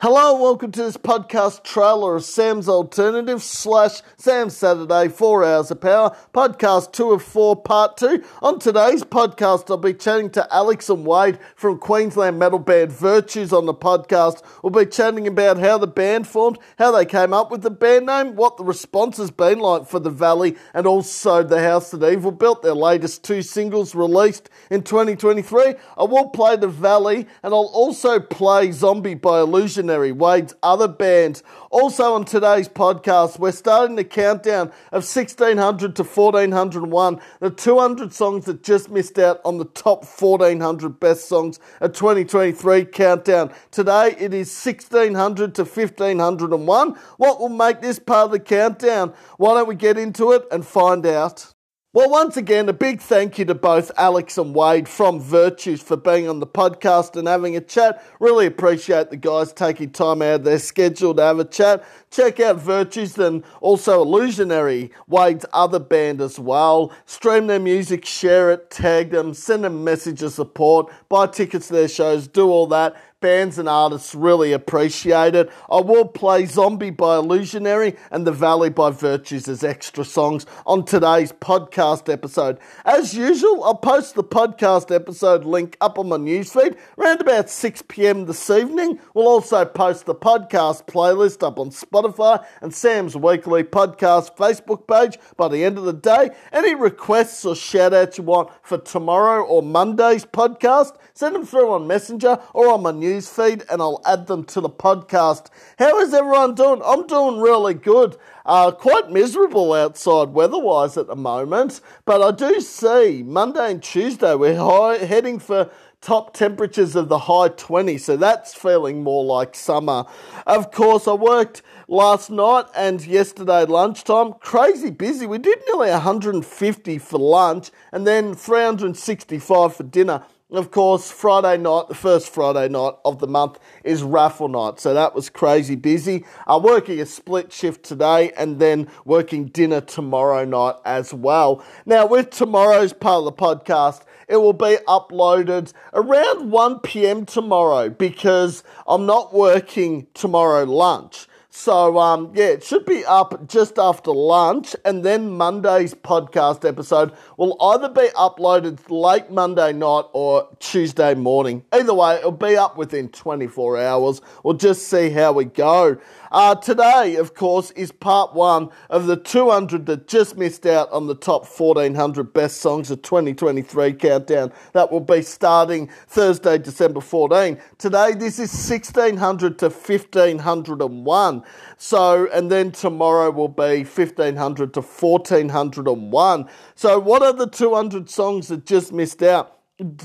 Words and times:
Hello 0.00 0.40
welcome 0.40 0.70
to 0.70 0.84
this 0.84 0.96
podcast 0.96 1.64
trailer 1.64 2.14
of 2.14 2.22
Sam's 2.22 2.68
Alternative 2.68 3.42
slash 3.42 4.00
Sam's 4.16 4.56
Saturday, 4.56 5.08
4 5.08 5.44
Hours 5.44 5.72
of 5.72 5.80
Power, 5.80 6.16
podcast 6.32 6.92
2 6.92 7.10
of 7.10 7.20
4, 7.20 7.56
part 7.62 7.96
2. 7.96 8.22
On 8.40 8.60
today's 8.60 9.02
podcast, 9.02 9.68
I'll 9.68 9.76
be 9.76 9.92
chatting 9.92 10.30
to 10.30 10.54
Alex 10.54 10.88
and 10.88 11.04
Wade 11.04 11.40
from 11.56 11.80
Queensland 11.80 12.38
metal 12.38 12.60
band 12.60 12.92
Virtues 12.92 13.52
on 13.52 13.66
the 13.66 13.74
podcast. 13.74 14.44
We'll 14.62 14.70
be 14.70 14.88
chatting 14.88 15.26
about 15.26 15.58
how 15.58 15.78
the 15.78 15.88
band 15.88 16.28
formed, 16.28 16.60
how 16.78 16.92
they 16.92 17.04
came 17.04 17.32
up 17.32 17.50
with 17.50 17.62
the 17.62 17.70
band 17.72 18.06
name, 18.06 18.36
what 18.36 18.56
the 18.56 18.62
response 18.62 19.16
has 19.16 19.32
been 19.32 19.58
like 19.58 19.88
for 19.88 19.98
The 19.98 20.10
Valley, 20.10 20.56
and 20.74 20.86
also 20.86 21.42
The 21.42 21.60
House 21.60 21.90
That 21.90 22.08
Evil 22.08 22.30
Built, 22.30 22.62
their 22.62 22.72
latest 22.72 23.24
two 23.24 23.42
singles 23.42 23.96
released 23.96 24.48
in 24.70 24.84
2023. 24.84 25.74
I 25.96 26.04
will 26.04 26.28
play 26.28 26.54
The 26.54 26.68
Valley, 26.68 27.26
and 27.42 27.52
I'll 27.52 27.72
also 27.74 28.20
play 28.20 28.70
Zombie 28.70 29.14
by 29.14 29.40
Illusion 29.40 29.87
Wade's 29.88 30.54
other 30.62 30.86
bands. 30.86 31.42
Also 31.70 32.14
on 32.14 32.24
today's 32.26 32.68
podcast, 32.68 33.38
we're 33.38 33.52
starting 33.52 33.96
the 33.96 34.04
countdown 34.04 34.68
of 34.92 35.04
1600 35.04 35.96
to 35.96 36.04
1401, 36.04 37.20
the 37.40 37.50
200 37.50 38.12
songs 38.12 38.44
that 38.44 38.62
just 38.62 38.90
missed 38.90 39.18
out 39.18 39.40
on 39.44 39.56
the 39.56 39.64
top 39.64 40.04
1400 40.04 41.00
best 41.00 41.26
songs 41.26 41.58
of 41.80 41.92
2023 41.94 42.84
countdown. 42.84 43.50
Today 43.70 44.14
it 44.18 44.34
is 44.34 44.54
1600 44.64 45.54
to 45.54 45.62
1501. 45.62 46.94
What 47.16 47.40
will 47.40 47.48
make 47.48 47.80
this 47.80 47.98
part 47.98 48.26
of 48.26 48.32
the 48.32 48.40
countdown? 48.40 49.14
Why 49.38 49.54
don't 49.54 49.68
we 49.68 49.74
get 49.74 49.96
into 49.96 50.32
it 50.32 50.44
and 50.52 50.66
find 50.66 51.06
out? 51.06 51.54
Well, 51.98 52.10
once 52.10 52.36
again, 52.36 52.68
a 52.68 52.72
big 52.72 53.00
thank 53.00 53.40
you 53.40 53.44
to 53.46 53.56
both 53.56 53.90
Alex 53.98 54.38
and 54.38 54.54
Wade 54.54 54.88
from 54.88 55.18
Virtues 55.18 55.82
for 55.82 55.96
being 55.96 56.28
on 56.28 56.38
the 56.38 56.46
podcast 56.46 57.16
and 57.16 57.26
having 57.26 57.56
a 57.56 57.60
chat. 57.60 58.04
Really 58.20 58.46
appreciate 58.46 59.10
the 59.10 59.16
guys 59.16 59.52
taking 59.52 59.90
time 59.90 60.22
out 60.22 60.34
of 60.34 60.44
their 60.44 60.60
schedule 60.60 61.12
to 61.16 61.22
have 61.22 61.40
a 61.40 61.44
chat. 61.44 61.84
Check 62.12 62.38
out 62.38 62.60
Virtues 62.60 63.18
and 63.18 63.42
also 63.60 64.00
Illusionary, 64.00 64.92
Wade's 65.08 65.44
other 65.52 65.80
band 65.80 66.20
as 66.20 66.38
well. 66.38 66.92
Stream 67.04 67.48
their 67.48 67.58
music, 67.58 68.04
share 68.04 68.52
it, 68.52 68.70
tag 68.70 69.10
them, 69.10 69.34
send 69.34 69.64
them 69.64 69.82
messages 69.82 70.22
of 70.22 70.32
support, 70.34 70.92
buy 71.08 71.26
tickets 71.26 71.66
to 71.66 71.72
their 71.72 71.88
shows, 71.88 72.28
do 72.28 72.48
all 72.48 72.68
that 72.68 72.94
bands 73.20 73.58
and 73.58 73.68
artists 73.68 74.14
really 74.14 74.52
appreciate 74.52 75.34
it. 75.34 75.50
I 75.68 75.80
will 75.80 76.04
play 76.04 76.46
Zombie 76.46 76.90
by 76.90 77.16
Illusionary 77.16 77.96
and 78.12 78.24
The 78.24 78.32
Valley 78.32 78.70
by 78.70 78.90
Virtues 78.90 79.48
as 79.48 79.64
extra 79.64 80.04
songs 80.04 80.46
on 80.64 80.84
today's 80.84 81.32
podcast 81.32 82.12
episode. 82.12 82.58
As 82.84 83.14
usual, 83.14 83.64
I'll 83.64 83.74
post 83.74 84.14
the 84.14 84.22
podcast 84.22 84.94
episode 84.94 85.44
link 85.44 85.76
up 85.80 85.98
on 85.98 86.08
my 86.08 86.16
newsfeed 86.16 86.76
around 86.96 87.20
about 87.20 87.50
6 87.50 87.82
pm 87.88 88.26
this 88.26 88.50
evening. 88.50 89.00
We'll 89.14 89.26
also 89.26 89.64
post 89.64 90.06
the 90.06 90.14
podcast 90.14 90.86
playlist 90.86 91.44
up 91.44 91.58
on 91.58 91.70
Spotify 91.70 92.44
and 92.62 92.72
Sam's 92.72 93.16
Weekly 93.16 93.64
Podcast 93.64 94.36
Facebook 94.36 94.86
page 94.86 95.18
by 95.36 95.48
the 95.48 95.64
end 95.64 95.76
of 95.76 95.84
the 95.84 95.92
day. 95.92 96.30
Any 96.52 96.76
requests 96.76 97.44
or 97.44 97.56
shout 97.56 97.92
outs 97.92 98.18
you 98.18 98.24
want 98.24 98.50
for 98.62 98.78
tomorrow 98.78 99.42
or 99.42 99.60
Monday's 99.62 100.24
podcast, 100.24 100.94
send 101.14 101.34
them 101.34 101.44
through 101.44 101.72
on 101.72 101.88
Messenger 101.88 102.38
or 102.54 102.68
on 102.68 102.82
my 102.82 102.92
newsfeed 102.92 103.07
news 103.08 103.28
feed 103.28 103.64
and 103.70 103.80
I'll 103.80 104.02
add 104.04 104.26
them 104.26 104.44
to 104.44 104.60
the 104.60 104.68
podcast. 104.68 105.46
How 105.78 105.98
is 106.00 106.12
everyone 106.12 106.54
doing? 106.54 106.82
I'm 106.84 107.06
doing 107.06 107.40
really 107.40 107.74
good. 107.74 108.16
Uh, 108.44 108.70
quite 108.70 109.10
miserable 109.10 109.72
outside 109.72 110.28
weather-wise 110.30 110.96
at 110.96 111.06
the 111.06 111.16
moment, 111.16 111.80
but 112.04 112.22
I 112.22 112.30
do 112.32 112.60
see 112.60 113.22
Monday 113.22 113.70
and 113.70 113.82
Tuesday 113.82 114.34
we're 114.34 114.56
high, 114.56 114.98
heading 114.98 115.38
for 115.38 115.70
top 116.00 116.32
temperatures 116.32 116.94
of 116.94 117.08
the 117.08 117.18
high 117.18 117.48
20s, 117.48 118.00
so 118.00 118.16
that's 118.16 118.54
feeling 118.54 119.02
more 119.02 119.24
like 119.24 119.54
summer. 119.54 120.04
Of 120.46 120.70
course, 120.70 121.08
I 121.08 121.14
worked 121.14 121.62
last 121.88 122.30
night 122.30 122.66
and 122.76 123.04
yesterday 123.04 123.64
lunchtime. 123.64 124.34
Crazy 124.34 124.90
busy. 124.90 125.26
We 125.26 125.38
did 125.38 125.58
nearly 125.66 125.90
150 125.90 126.98
for 126.98 127.18
lunch 127.18 127.70
and 127.92 128.06
then 128.06 128.34
365 128.34 129.76
for 129.76 129.82
dinner. 129.82 130.22
Of 130.50 130.70
course, 130.70 131.10
Friday 131.10 131.58
night, 131.58 131.88
the 131.88 131.94
first 131.94 132.32
Friday 132.32 132.70
night 132.70 132.94
of 133.04 133.18
the 133.18 133.26
month, 133.26 133.58
is 133.84 134.02
raffle 134.02 134.48
night. 134.48 134.80
So 134.80 134.94
that 134.94 135.14
was 135.14 135.28
crazy 135.28 135.74
busy. 135.74 136.24
I'm 136.46 136.62
working 136.62 136.98
a 137.02 137.04
split 137.04 137.52
shift 137.52 137.84
today 137.84 138.32
and 138.34 138.58
then 138.58 138.88
working 139.04 139.48
dinner 139.48 139.82
tomorrow 139.82 140.46
night 140.46 140.76
as 140.86 141.12
well. 141.12 141.62
Now, 141.84 142.06
with 142.06 142.30
tomorrow's 142.30 142.94
part 142.94 143.18
of 143.18 143.24
the 143.26 143.32
podcast, 143.32 144.04
it 144.26 144.36
will 144.36 144.54
be 144.54 144.78
uploaded 144.88 145.74
around 145.92 146.50
1 146.50 146.80
p.m. 146.80 147.26
tomorrow 147.26 147.90
because 147.90 148.64
I'm 148.86 149.04
not 149.04 149.34
working 149.34 150.06
tomorrow 150.14 150.64
lunch. 150.64 151.27
So, 151.60 151.98
um, 151.98 152.30
yeah, 152.36 152.50
it 152.50 152.62
should 152.62 152.86
be 152.86 153.04
up 153.04 153.48
just 153.48 153.80
after 153.80 154.12
lunch, 154.12 154.76
and 154.84 155.04
then 155.04 155.36
Monday's 155.36 155.92
podcast 155.92 156.64
episode 156.64 157.12
will 157.36 157.56
either 157.60 157.88
be 157.88 158.06
uploaded 158.14 158.78
late 158.88 159.32
Monday 159.32 159.72
night 159.72 160.04
or 160.12 160.48
Tuesday 160.60 161.14
morning. 161.14 161.64
Either 161.72 161.94
way, 161.94 162.14
it'll 162.14 162.30
be 162.30 162.56
up 162.56 162.76
within 162.78 163.08
24 163.08 163.76
hours. 163.76 164.20
We'll 164.44 164.54
just 164.54 164.86
see 164.86 165.10
how 165.10 165.32
we 165.32 165.46
go. 165.46 165.98
Uh, 166.30 166.54
today, 166.54 167.16
of 167.16 167.34
course, 167.34 167.70
is 167.72 167.90
part 167.90 168.34
one 168.34 168.68
of 168.90 169.06
the 169.06 169.16
200 169.16 169.86
that 169.86 170.06
just 170.08 170.36
missed 170.36 170.66
out 170.66 170.90
on 170.92 171.06
the 171.06 171.14
top 171.14 171.46
1400 171.46 172.32
best 172.32 172.58
songs 172.58 172.90
of 172.90 173.00
2023 173.02 173.94
countdown. 173.94 174.52
That 174.72 174.92
will 174.92 175.00
be 175.00 175.22
starting 175.22 175.88
Thursday, 176.06 176.58
December 176.58 177.00
14. 177.00 177.58
Today, 177.78 178.12
this 178.12 178.38
is 178.38 178.52
1600 178.52 179.58
to 179.60 179.66
1501. 179.66 181.42
So, 181.78 182.28
and 182.32 182.50
then 182.50 182.72
tomorrow 182.72 183.30
will 183.30 183.48
be 183.48 183.84
1500 183.84 184.74
to 184.74 184.80
1401. 184.80 186.48
So, 186.74 186.98
what 186.98 187.22
are 187.22 187.32
the 187.32 187.46
200 187.46 188.10
songs 188.10 188.48
that 188.48 188.66
just 188.66 188.92
missed 188.92 189.22
out? 189.22 189.57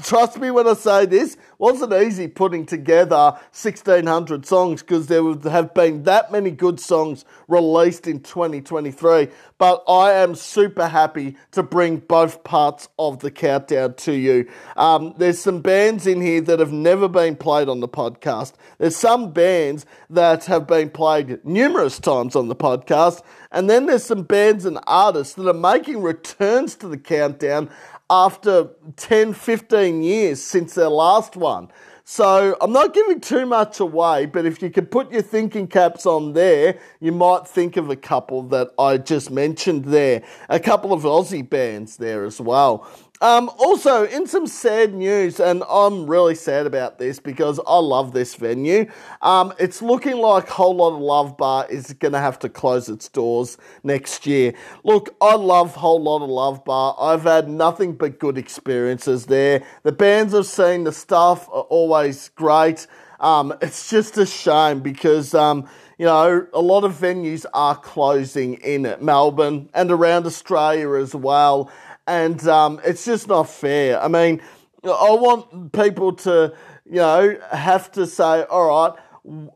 Trust 0.03 0.37
me 0.39 0.51
when 0.51 0.67
I 0.67 0.75
say 0.75 1.07
this, 1.07 1.35
wasn't 1.57 1.93
easy 1.93 2.27
putting 2.27 2.63
together 2.63 3.15
1600 3.15 4.45
songs 4.45 4.83
because 4.83 5.07
there 5.07 5.23
would 5.23 5.43
have 5.45 5.73
been 5.73 6.03
that 6.03 6.31
many 6.31 6.51
good 6.51 6.79
songs 6.79 7.25
released 7.47 8.05
in 8.05 8.19
2023. 8.19 9.29
But 9.57 9.83
I 9.87 10.11
am 10.11 10.35
super 10.35 10.87
happy 10.87 11.37
to 11.53 11.63
bring 11.63 11.97
both 11.97 12.43
parts 12.43 12.87
of 12.99 13.19
the 13.19 13.31
countdown 13.31 13.95
to 13.95 14.13
you. 14.13 14.47
Um, 14.77 15.15
there's 15.17 15.39
some 15.39 15.61
bands 15.61 16.05
in 16.05 16.21
here 16.21 16.41
that 16.41 16.59
have 16.59 16.71
never 16.71 17.07
been 17.07 17.35
played 17.35 17.67
on 17.67 17.79
the 17.79 17.87
podcast. 17.87 18.53
There's 18.77 18.95
some 18.95 19.31
bands 19.31 19.87
that 20.11 20.45
have 20.45 20.67
been 20.67 20.91
played 20.91 21.43
numerous 21.43 21.97
times 21.97 22.35
on 22.35 22.47
the 22.47 22.55
podcast. 22.55 23.23
And 23.51 23.69
then 23.69 23.85
there's 23.85 24.03
some 24.03 24.23
bands 24.23 24.65
and 24.65 24.79
artists 24.85 25.35
that 25.35 25.47
are 25.47 25.53
making 25.53 26.01
returns 26.01 26.75
to 26.75 26.87
the 26.87 26.97
countdown 26.97 27.69
after 28.13 28.69
10, 28.95 29.33
15 29.33 30.03
years 30.03 30.39
since 30.39 30.75
their 30.75 30.87
last 30.87 31.35
one. 31.35 31.69
So 32.03 32.55
I'm 32.61 32.71
not 32.71 32.93
giving 32.93 33.19
too 33.19 33.47
much 33.47 33.79
away, 33.79 34.27
but 34.27 34.45
if 34.45 34.61
you 34.61 34.69
could 34.69 34.91
put 34.91 35.11
your 35.11 35.23
thinking 35.23 35.67
caps 35.67 36.05
on 36.05 36.33
there, 36.33 36.77
you 36.99 37.11
might 37.11 37.47
think 37.47 37.75
of 37.75 37.89
a 37.89 37.95
couple 37.95 38.43
that 38.49 38.67
I 38.77 38.97
just 38.97 39.31
mentioned 39.31 39.85
there. 39.85 40.21
A 40.49 40.59
couple 40.59 40.93
of 40.93 41.03
Aussie 41.03 41.49
bands 41.49 41.97
there 41.97 42.23
as 42.23 42.39
well. 42.39 42.87
Um, 43.23 43.49
also, 43.57 44.05
in 44.05 44.27
some 44.27 44.45
sad 44.47 44.93
news, 44.93 45.39
and 45.39 45.63
I'm 45.69 46.07
really 46.07 46.35
sad 46.35 46.65
about 46.65 46.99
this 46.99 47.21
because 47.21 47.57
I 47.65 47.77
love 47.77 48.11
this 48.11 48.35
venue. 48.35 48.91
Um, 49.21 49.53
it's 49.57 49.81
looking 49.81 50.17
like 50.17 50.49
Whole 50.49 50.75
Lot 50.75 50.95
of 50.95 50.99
Love 50.99 51.37
Bar 51.37 51.67
is 51.69 51.93
going 51.93 52.11
to 52.11 52.19
have 52.19 52.37
to 52.39 52.49
close 52.49 52.89
its 52.89 53.07
doors 53.07 53.57
next 53.81 54.25
year. 54.25 54.53
Look, 54.83 55.15
I 55.21 55.35
love 55.35 55.73
Whole 55.73 56.03
Lot 56.03 56.21
of 56.21 56.29
Love 56.29 56.65
Bar. 56.65 56.97
I've 56.99 57.21
had 57.21 57.47
nothing 57.47 57.93
but 57.93 58.19
good 58.19 58.37
experiences 58.37 59.27
there. 59.27 59.63
The 59.83 59.93
bands 59.93 60.33
I've 60.33 60.45
seen, 60.45 60.83
the 60.83 60.91
staff 60.91 61.47
are 61.47 61.63
always 61.63 62.27
great. 62.35 62.87
Um, 63.21 63.53
it's 63.61 63.89
just 63.89 64.17
a 64.17 64.25
shame 64.25 64.81
because 64.81 65.33
um, 65.33 65.69
you 65.97 66.05
know, 66.05 66.47
a 66.53 66.59
lot 66.59 66.83
of 66.83 66.93
venues 66.93 67.45
are 67.53 67.77
closing 67.77 68.55
in 68.55 68.95
Melbourne 68.99 69.69
and 69.73 69.91
around 69.91 70.25
Australia 70.25 70.95
as 70.95 71.15
well 71.15 71.71
and 72.07 72.45
um, 72.47 72.81
it's 72.83 73.05
just 73.05 73.27
not 73.27 73.49
fair. 73.49 74.01
I 74.01 74.07
mean, 74.07 74.41
I 74.83 75.11
want 75.11 75.71
people 75.71 76.13
to, 76.13 76.53
you 76.85 76.97
know, 76.97 77.37
have 77.51 77.91
to 77.93 78.05
say, 78.05 78.43
all 78.43 78.67
right, 78.67 78.99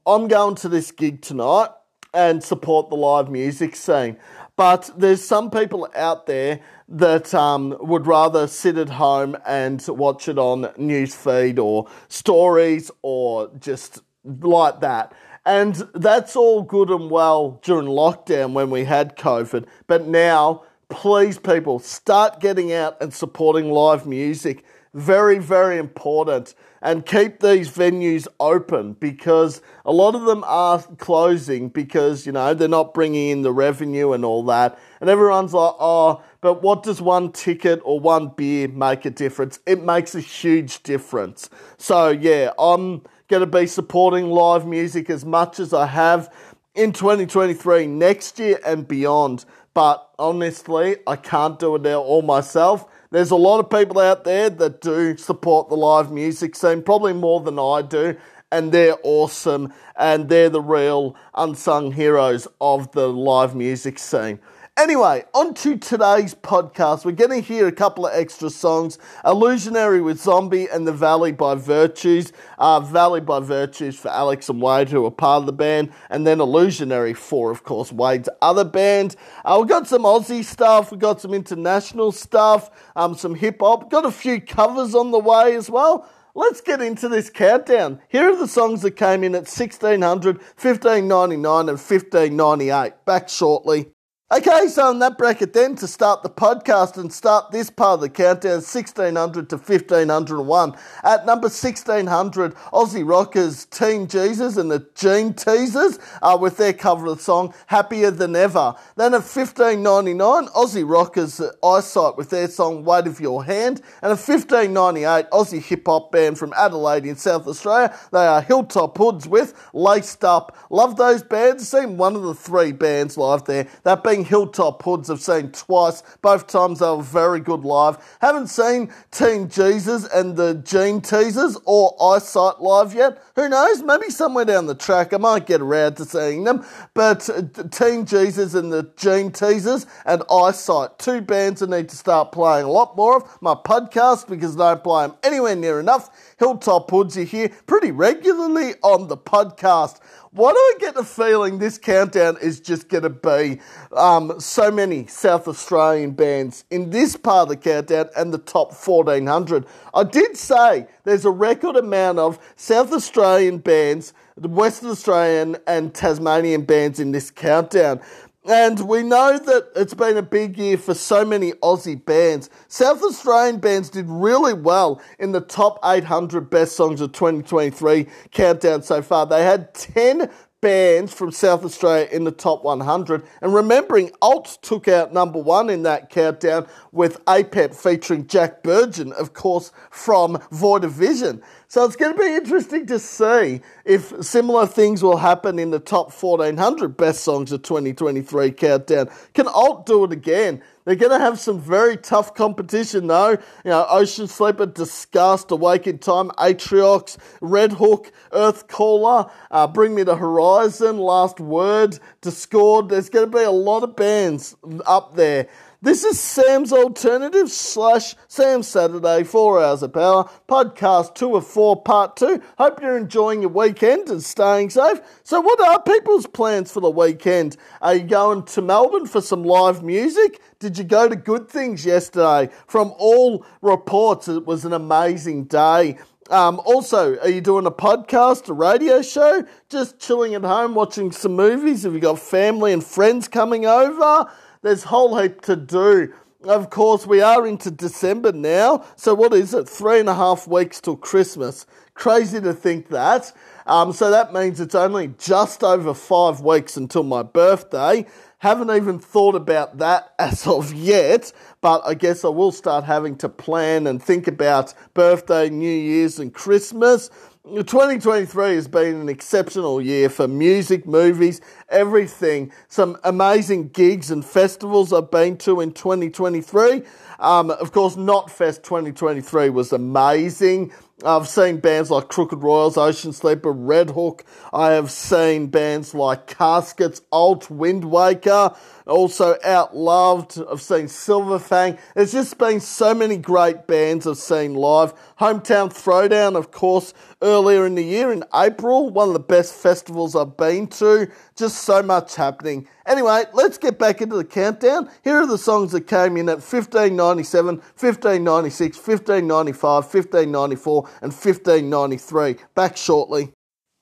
I'm 0.05 0.27
going 0.27 0.55
to 0.55 0.69
this 0.69 0.91
gig 0.91 1.21
tonight 1.21 1.69
and 2.13 2.43
support 2.43 2.89
the 2.89 2.95
live 2.95 3.29
music 3.29 3.75
scene. 3.75 4.17
But 4.55 4.89
there's 4.97 5.23
some 5.23 5.51
people 5.51 5.87
out 5.93 6.25
there 6.25 6.61
that 6.89 7.33
um, 7.33 7.77
would 7.79 8.07
rather 8.07 8.47
sit 8.47 8.77
at 8.77 8.89
home 8.89 9.37
and 9.45 9.85
watch 9.87 10.27
it 10.27 10.39
on 10.39 10.63
newsfeed 10.79 11.59
or 11.59 11.87
stories 12.07 12.89
or 13.03 13.51
just 13.59 14.01
like 14.23 14.79
that. 14.79 15.13
And 15.45 15.75
that's 15.93 16.35
all 16.35 16.63
good 16.63 16.89
and 16.89 17.11
well 17.11 17.59
during 17.63 17.87
lockdown 17.87 18.53
when 18.53 18.69
we 18.69 18.85
had 18.85 19.15
COVID. 19.15 19.65
But 19.85 20.07
now 20.07 20.63
please, 20.89 21.37
people, 21.37 21.79
start 21.79 22.39
getting 22.39 22.71
out 22.71 23.01
and 23.01 23.13
supporting 23.13 23.71
live 23.71 24.05
music. 24.05 24.63
Very, 24.93 25.37
very 25.37 25.77
important. 25.77 26.55
and 26.81 27.05
keep 27.05 27.39
these 27.39 27.69
venues 27.69 28.27
open 28.39 28.93
because 28.93 29.61
a 29.85 29.91
lot 29.91 30.15
of 30.15 30.25
them 30.25 30.43
are 30.45 30.81
closing 30.97 31.69
because, 31.69 32.25
you 32.25 32.31
know, 32.31 32.53
they're 32.53 32.67
not 32.67 32.93
bringing 32.93 33.29
in 33.29 33.41
the 33.41 33.51
revenue 33.51 34.13
and 34.13 34.23
all 34.23 34.43
that. 34.45 34.77
And 35.01 35.09
everyone's 35.09 35.53
like, 35.53 35.73
oh, 35.79 36.21
but 36.41 36.61
what 36.61 36.83
does 36.83 37.01
one 37.01 37.31
ticket 37.31 37.81
or 37.83 37.99
one 37.99 38.29
beer 38.29 38.67
make 38.67 39.05
a 39.05 39.09
difference? 39.09 39.59
It 39.65 39.83
makes 39.83 40.13
a 40.15 40.19
huge 40.19 40.83
difference. 40.83 41.49
So, 41.77 42.09
yeah, 42.09 42.51
I'm 42.59 43.01
going 43.27 43.41
to 43.41 43.47
be 43.47 43.65
supporting 43.65 44.27
live 44.27 44.67
music 44.67 45.09
as 45.09 45.25
much 45.25 45.59
as 45.59 45.73
I 45.73 45.87
have 45.87 46.33
in 46.75 46.93
2023, 46.93 47.87
next 47.87 48.37
year, 48.37 48.59
and 48.63 48.87
beyond. 48.87 49.45
But 49.77 50.09
honestly, 50.17 50.95
I 51.05 51.17
can't 51.17 51.59
do 51.59 51.75
it 51.75 51.83
now 51.83 52.01
all 52.01 52.23
myself. 52.23 52.87
There's 53.11 53.29
a 53.29 53.35
lot 53.35 53.59
of 53.59 53.69
people 53.69 53.99
out 53.99 54.23
there 54.23 54.49
that 54.49 54.81
do 54.81 55.15
support 55.17 55.69
the 55.69 55.77
live 55.77 56.11
music 56.11 56.55
scene, 56.55 56.81
probably 56.81 57.13
more 57.13 57.41
than 57.41 57.59
I 57.59 57.83
do, 57.83 58.17
and 58.51 58.71
they're 58.71 58.97
awesome, 59.03 59.71
and 59.95 60.29
they're 60.29 60.49
the 60.49 60.61
real 60.61 61.15
unsung 61.35 61.91
heroes 61.91 62.47
of 62.59 62.91
the 62.93 63.07
live 63.07 63.53
music 63.55 63.99
scene. 63.99 64.39
Anyway, 64.77 65.25
on 65.33 65.55
to 65.55 65.75
today's 65.75 66.35
podcast. 66.35 67.03
We're 67.03 67.13
going 67.13 67.31
to 67.31 67.39
hear 67.39 67.65
a 67.65 67.71
couple 67.71 68.05
of 68.05 68.13
extra 68.13 68.51
songs 68.51 68.99
Illusionary 69.25 70.01
with 70.01 70.19
Zombie 70.19 70.67
and 70.71 70.87
The 70.87 70.91
Valley 70.91 71.31
by 71.31 71.55
Virtues. 71.55 72.31
Uh, 72.59 72.79
Valley 72.81 73.19
by 73.19 73.39
Virtues 73.39 73.97
for 73.99 74.09
Alex 74.09 74.49
and 74.49 74.61
Wade, 74.61 74.89
who 74.89 75.03
are 75.03 75.09
part 75.09 75.39
of 75.39 75.45
the 75.47 75.51
band, 75.51 75.91
and 76.11 76.27
then 76.27 76.39
Illusionary 76.39 77.15
for, 77.15 77.49
of 77.49 77.63
course, 77.63 77.91
Wade's 77.91 78.29
other 78.43 78.63
band. 78.63 79.15
Uh, 79.43 79.57
we've 79.59 79.67
got 79.67 79.87
some 79.87 80.03
Aussie 80.03 80.43
stuff, 80.43 80.91
we've 80.91 80.99
got 80.99 81.21
some 81.21 81.33
international 81.33 82.11
stuff, 82.11 82.69
um, 82.95 83.15
some 83.15 83.33
hip 83.33 83.57
hop, 83.59 83.89
got 83.89 84.05
a 84.05 84.11
few 84.11 84.39
covers 84.39 84.93
on 84.93 85.09
the 85.09 85.17
way 85.17 85.55
as 85.55 85.71
well. 85.71 86.07
Let's 86.35 86.61
get 86.61 86.83
into 86.83 87.09
this 87.09 87.31
countdown. 87.31 87.99
Here 88.09 88.29
are 88.29 88.35
the 88.35 88.47
songs 88.47 88.83
that 88.83 88.91
came 88.91 89.23
in 89.23 89.33
at 89.33 89.49
1600, 89.49 90.37
1599, 90.37 91.59
and 91.61 91.79
1598. 91.79 93.05
Back 93.05 93.27
shortly. 93.27 93.87
Okay, 94.29 94.67
so 94.67 94.91
in 94.91 94.99
that 94.99 95.17
bracket 95.17 95.53
then 95.53 95.75
to 95.75 95.87
start 95.87 96.21
the 96.21 96.29
podcast 96.29 96.97
and 96.97 97.13
start 97.13 97.49
this 97.49 97.69
part 97.69 97.93
of 97.93 98.01
the 98.01 98.09
countdown 98.09 98.55
1600 98.55 99.49
to 99.49 99.55
1501. 99.55 100.75
At 101.05 101.25
number 101.25 101.45
1600, 101.45 102.53
Aussie 102.73 103.09
Rockers 103.09 103.63
Teen 103.67 104.05
Jesus 104.05 104.57
and 104.57 104.69
the 104.69 104.85
Jean 104.95 105.33
Teasers 105.33 105.97
uh, 106.21 106.37
with 106.37 106.57
their 106.57 106.73
cover 106.73 107.07
of 107.07 107.19
the 107.19 107.23
song 107.23 107.53
Happier 107.67 108.11
Than 108.11 108.35
Ever. 108.35 108.75
Then 108.97 109.13
at 109.13 109.23
1599, 109.23 110.47
Aussie 110.47 110.83
Rockers 110.85 111.39
Eyesight 111.63 112.17
with 112.17 112.29
their 112.29 112.49
song 112.49 112.83
Weight 112.83 113.07
of 113.07 113.21
Your 113.21 113.45
Hand. 113.45 113.81
And 114.01 114.11
at 114.11 114.19
1598, 114.19 115.29
Aussie 115.31 115.63
hip 115.63 115.83
hop 115.85 116.11
band 116.11 116.37
from 116.37 116.51
Adelaide 116.57 117.05
in 117.05 117.15
South 117.15 117.47
Australia. 117.47 117.97
They 118.11 118.27
are 118.27 118.41
Hilltop 118.41 118.97
Hoods 118.97 119.25
with 119.25 119.53
Laced 119.73 120.25
Up. 120.25 120.57
Love 120.69 120.97
those 120.97 121.23
bands. 121.23 121.65
Seen 121.69 121.95
one 121.95 122.17
of 122.17 122.23
the 122.23 122.35
three 122.35 122.73
bands 122.73 123.15
live 123.17 123.45
there. 123.45 123.69
That 123.83 124.03
being 124.03 124.16
Hilltop 124.25 124.83
Hoods 124.83 125.09
I've 125.09 125.21
seen 125.21 125.51
twice. 125.51 126.03
Both 126.21 126.47
times 126.47 126.79
they 126.79 126.89
were 126.89 127.01
very 127.01 127.39
good 127.39 127.63
live. 127.63 127.97
Haven't 128.21 128.47
seen 128.47 128.91
Teen 129.11 129.49
Jesus 129.49 130.07
and 130.13 130.35
the 130.35 130.55
Jean 130.55 131.01
Teasers 131.01 131.57
or 131.65 131.95
Eyesight 132.01 132.61
live 132.61 132.93
yet. 132.93 133.21
Who 133.35 133.49
knows? 133.49 133.83
Maybe 133.83 134.09
somewhere 134.09 134.45
down 134.45 134.67
the 134.67 134.75
track 134.75 135.13
I 135.13 135.17
might 135.17 135.45
get 135.45 135.61
around 135.61 135.97
to 135.97 136.05
seeing 136.05 136.43
them. 136.43 136.65
But 136.93 137.29
uh, 137.29 137.43
Teen 137.69 138.05
Jesus 138.05 138.53
and 138.53 138.71
the 138.71 138.91
Jean 138.97 139.31
Teasers 139.31 139.85
and 140.05 140.23
Eyesight, 140.31 140.99
two 140.99 141.21
bands 141.21 141.61
I 141.61 141.65
need 141.65 141.89
to 141.89 141.95
start 141.95 142.31
playing 142.31 142.65
a 142.65 142.71
lot 142.71 142.95
more 142.95 143.17
of. 143.17 143.41
My 143.41 143.55
podcast 143.55 144.27
because 144.27 144.59
I 144.59 144.73
don't 144.73 144.83
play 144.83 145.07
them 145.07 145.15
anywhere 145.23 145.55
near 145.55 145.79
enough. 145.79 146.26
Hilltop 146.37 146.91
Hoods 146.91 147.17
you 147.17 147.25
hear 147.25 147.49
pretty 147.65 147.91
regularly 147.91 148.75
on 148.83 149.07
the 149.07 149.17
podcast. 149.17 149.99
Why 150.31 150.51
do 150.51 150.57
I 150.57 150.73
get 150.79 150.93
the 150.93 151.03
feeling 151.03 151.57
this 151.57 151.79
countdown 151.79 152.37
is 152.39 152.59
just 152.59 152.89
going 152.89 153.03
to 153.03 153.09
be 153.09 153.59
um, 153.91 154.39
so 154.39 154.69
many 154.69 155.07
South 155.07 155.47
Australian 155.47 156.11
bands 156.11 156.63
in 156.69 156.91
this 156.91 157.17
part 157.17 157.43
of 157.43 157.49
the 157.49 157.57
countdown 157.57 158.09
and 158.15 158.31
the 158.31 158.37
top 158.37 158.67
1400? 158.71 159.65
I 159.95 160.03
did 160.03 160.37
say 160.37 160.85
there's 161.05 161.25
a 161.25 161.31
record 161.31 161.75
amount 161.75 162.19
of 162.19 162.37
South 162.55 162.93
Australian 162.93 163.57
bands, 163.57 164.13
Western 164.37 164.89
Australian 164.89 165.57
and 165.65 165.91
Tasmanian 165.95 166.65
bands 166.65 166.99
in 166.99 167.13
this 167.13 167.31
countdown. 167.31 167.99
And 168.47 168.79
we 168.87 169.03
know 169.03 169.37
that 169.37 169.71
it's 169.75 169.93
been 169.93 170.15
a 170.15 170.21
big 170.21 170.57
year 170.57 170.77
for 170.77 170.93
so 170.93 171.25
many 171.25 171.51
Aussie 171.53 172.03
bands. 172.03 172.49
South 172.69 173.03
Australian 173.03 173.59
bands 173.59 173.89
did 173.89 174.05
really 174.07 174.53
well 174.53 175.01
in 175.19 175.33
the 175.33 175.41
top 175.41 175.79
800 175.83 176.49
best 176.49 176.77
songs 176.77 177.01
of 177.01 177.11
2023 177.11 178.07
countdown 178.31 178.83
so 178.83 179.01
far. 179.01 179.25
They 179.25 179.43
had 179.43 179.73
10 179.73 180.31
bands 180.61 181.13
from 181.13 181.31
South 181.31 181.63
Australia 181.63 182.07
in 182.11 182.23
the 182.23 182.31
top 182.31 182.63
100. 182.63 183.23
And 183.41 183.53
remembering, 183.53 184.11
Alt 184.21 184.57
took 184.61 184.87
out 184.87 185.13
number 185.13 185.39
one 185.39 185.69
in 185.69 185.83
that 185.83 186.09
countdown 186.09 186.67
with 186.91 187.23
APEP 187.25 187.75
featuring 187.75 188.27
Jack 188.27 188.63
Bergin, 188.63 189.11
of 189.13 189.33
course, 189.33 189.71
from 189.91 190.39
Void 190.51 190.83
of 190.83 190.93
Vision. 190.93 191.43
So 191.67 191.85
it's 191.85 191.95
going 191.95 192.15
to 192.15 192.19
be 192.19 192.33
interesting 192.33 192.87
to 192.87 192.97
see 192.97 193.61
if 193.85 194.13
similar 194.23 194.65
things 194.65 195.03
will 195.03 195.17
happen 195.17 195.59
in 195.59 195.69
the 195.69 195.79
top 195.79 196.11
1400 196.11 196.97
best 196.97 197.23
songs 197.23 197.51
of 197.51 197.61
2023 197.61 198.51
countdown. 198.51 199.09
Can 199.33 199.47
Alt 199.47 199.85
do 199.85 200.05
it 200.05 200.11
again? 200.11 200.63
They're 200.87 200.95
going 200.95 201.11
to 201.11 201.19
have 201.19 201.37
some 201.37 201.59
very 201.59 201.97
tough 201.97 202.33
competition 202.33 203.07
though. 203.07 203.31
You 203.31 203.39
know, 203.65 203.85
Ocean 203.89 204.25
Sleeper, 204.25 204.67
Disgust, 204.67 205.51
Awake 205.51 205.85
in 205.85 205.97
Time, 205.97 206.29
Atriox, 206.37 207.17
Red 207.41 207.73
Hook, 207.73 208.09
Earth 208.31 208.69
Caller, 208.69 209.29
uh, 209.51 209.67
Bring 209.67 209.95
Me 209.95 210.03
the 210.03 210.15
Horizon, 210.15 210.97
Last 210.97 211.41
Word, 211.41 211.99
Discord. 212.21 212.87
There's 212.87 213.09
going 213.09 213.29
to 213.29 213.37
be 213.37 213.43
a 213.43 213.51
lot 213.51 213.83
of 213.83 213.97
bands 213.97 214.55
up 214.85 215.13
there. 215.17 215.49
This 215.79 216.03
is 216.03 216.19
Sam's 216.19 216.73
Alternative 216.73 217.51
slash 217.51 218.15
Sam 218.27 218.63
Saturday, 218.63 219.23
4 219.23 219.63
Hours 219.63 219.83
of 219.83 219.93
Power, 219.93 220.27
podcast 220.49 221.13
2 221.13 221.35
of 221.35 221.45
4, 221.45 221.83
part 221.83 222.17
2. 222.17 222.41
Hope 222.57 222.81
you're 222.81 222.97
enjoying 222.97 223.41
your 223.41 223.51
weekend 223.51 224.09
and 224.09 224.23
staying 224.23 224.71
safe. 224.71 224.99
So, 225.23 225.39
what 225.39 225.61
are 225.61 225.79
people's 225.83 226.25
plans 226.25 226.71
for 226.71 226.79
the 226.79 226.89
weekend? 226.89 227.57
Are 227.79 227.93
you 227.93 228.05
going 228.05 228.45
to 228.45 228.61
Melbourne 228.63 229.05
for 229.05 229.21
some 229.21 229.43
live 229.43 229.83
music? 229.83 230.41
Did 230.57 230.79
you 230.79 230.83
go 230.83 231.07
to 231.07 231.15
Good 231.15 231.47
Things 231.47 231.85
yesterday? 231.85 232.51
From 232.65 232.91
all 232.97 233.45
reports, 233.61 234.27
it 234.27 234.47
was 234.47 234.65
an 234.65 234.73
amazing 234.73 235.43
day. 235.43 235.99
Um, 236.31 236.59
also, 236.65 237.19
are 237.19 237.29
you 237.29 237.39
doing 237.39 237.67
a 237.67 237.71
podcast, 237.71 238.49
a 238.49 238.53
radio 238.53 239.03
show? 239.03 239.45
Just 239.69 239.99
chilling 239.99 240.33
at 240.33 240.43
home, 240.43 240.73
watching 240.73 241.11
some 241.11 241.35
movies? 241.35 241.83
Have 241.83 241.93
you 241.93 241.99
got 241.99 242.17
family 242.17 242.73
and 242.73 242.83
friends 242.83 243.27
coming 243.27 243.67
over? 243.67 244.27
There's 244.67 244.83
a 244.83 244.89
whole 244.89 245.17
heap 245.17 245.39
to 245.43 245.55
do. 245.55 246.13
Of 246.43 246.69
course, 246.71 247.07
we 247.07 247.21
are 247.21 247.47
into 247.47 247.71
December 247.71 248.33
now. 248.33 248.83
So, 248.97 249.13
what 249.13 249.33
is 249.33 249.53
it? 249.53 249.69
Three 249.69 250.01
and 250.01 250.09
a 250.09 250.13
half 250.13 250.45
weeks 250.45 250.81
till 250.81 250.97
Christmas. 250.97 251.65
Crazy 251.93 252.41
to 252.41 252.53
think 252.53 252.89
that. 252.89 253.31
Um, 253.65 253.93
so, 253.93 254.11
that 254.11 254.33
means 254.33 254.59
it's 254.59 254.75
only 254.75 255.13
just 255.19 255.63
over 255.63 255.93
five 255.93 256.41
weeks 256.41 256.75
until 256.75 257.03
my 257.03 257.23
birthday. 257.23 258.05
Haven't 258.39 258.69
even 258.71 258.99
thought 258.99 259.35
about 259.35 259.77
that 259.77 260.13
as 260.19 260.45
of 260.45 260.73
yet, 260.73 261.31
but 261.61 261.81
I 261.85 261.93
guess 261.93 262.25
I 262.25 262.29
will 262.29 262.51
start 262.51 262.83
having 262.83 263.15
to 263.19 263.29
plan 263.29 263.87
and 263.87 264.03
think 264.03 264.27
about 264.27 264.73
birthday, 264.93 265.49
New 265.49 265.71
Year's, 265.71 266.19
and 266.19 266.33
Christmas. 266.33 267.09
2023 267.55 268.55
has 268.55 268.67
been 268.67 268.95
an 268.99 269.09
exceptional 269.09 269.81
year 269.81 270.09
for 270.09 270.27
music, 270.27 270.85
movies, 270.85 271.39
everything. 271.69 272.51
Some 272.67 272.97
amazing 273.05 273.69
gigs 273.69 274.11
and 274.11 274.25
festivals 274.25 274.91
I've 274.91 275.09
been 275.09 275.37
to 275.39 275.61
in 275.61 275.71
2023. 275.71 276.83
Um, 277.19 277.49
of 277.51 277.71
course, 277.71 277.95
Knotfest 277.95 278.63
2023 278.63 279.49
was 279.49 279.71
amazing. 279.71 280.73
I've 281.05 281.27
seen 281.27 281.59
bands 281.59 281.89
like 281.89 282.09
Crooked 282.09 282.43
Royals, 282.43 282.75
Ocean 282.75 283.13
Sleeper, 283.13 283.51
Red 283.51 283.91
Hook. 283.91 284.25
I 284.51 284.71
have 284.71 284.91
seen 284.91 285.47
bands 285.47 285.93
like 285.93 286.27
Caskets, 286.27 287.01
Alt, 287.11 287.49
Wind 287.49 287.85
Waker 287.85 288.55
also 288.87 289.35
Outloved. 289.35 290.45
I've 290.51 290.61
seen 290.61 290.85
Silverfang. 290.85 291.77
There's 291.95 292.11
just 292.11 292.37
been 292.37 292.59
so 292.59 292.93
many 292.93 293.17
great 293.17 293.67
bands 293.67 294.07
I've 294.07 294.17
seen 294.17 294.53
live. 294.53 294.93
Hometown 295.19 295.69
Throwdown, 295.69 296.35
of 296.35 296.51
course, 296.51 296.93
earlier 297.21 297.65
in 297.65 297.75
the 297.75 297.83
year 297.83 298.11
in 298.11 298.23
April, 298.33 298.89
one 298.89 299.09
of 299.09 299.13
the 299.13 299.19
best 299.19 299.53
festivals 299.53 300.15
I've 300.15 300.37
been 300.37 300.67
to. 300.67 301.09
Just 301.35 301.63
so 301.63 301.81
much 301.83 302.15
happening. 302.15 302.67
Anyway, 302.85 303.23
let's 303.33 303.57
get 303.57 303.77
back 303.77 304.01
into 304.01 304.15
the 304.15 304.25
countdown. 304.25 304.89
Here 305.03 305.15
are 305.15 305.27
the 305.27 305.37
songs 305.37 305.71
that 305.73 305.87
came 305.87 306.17
in 306.17 306.29
at 306.29 306.37
1597, 306.37 307.57
1596, 307.57 308.77
1595, 308.77 309.83
1594, 309.83 310.89
and 311.01 311.11
1593. 311.11 312.35
Back 312.55 312.77
shortly. 312.77 313.33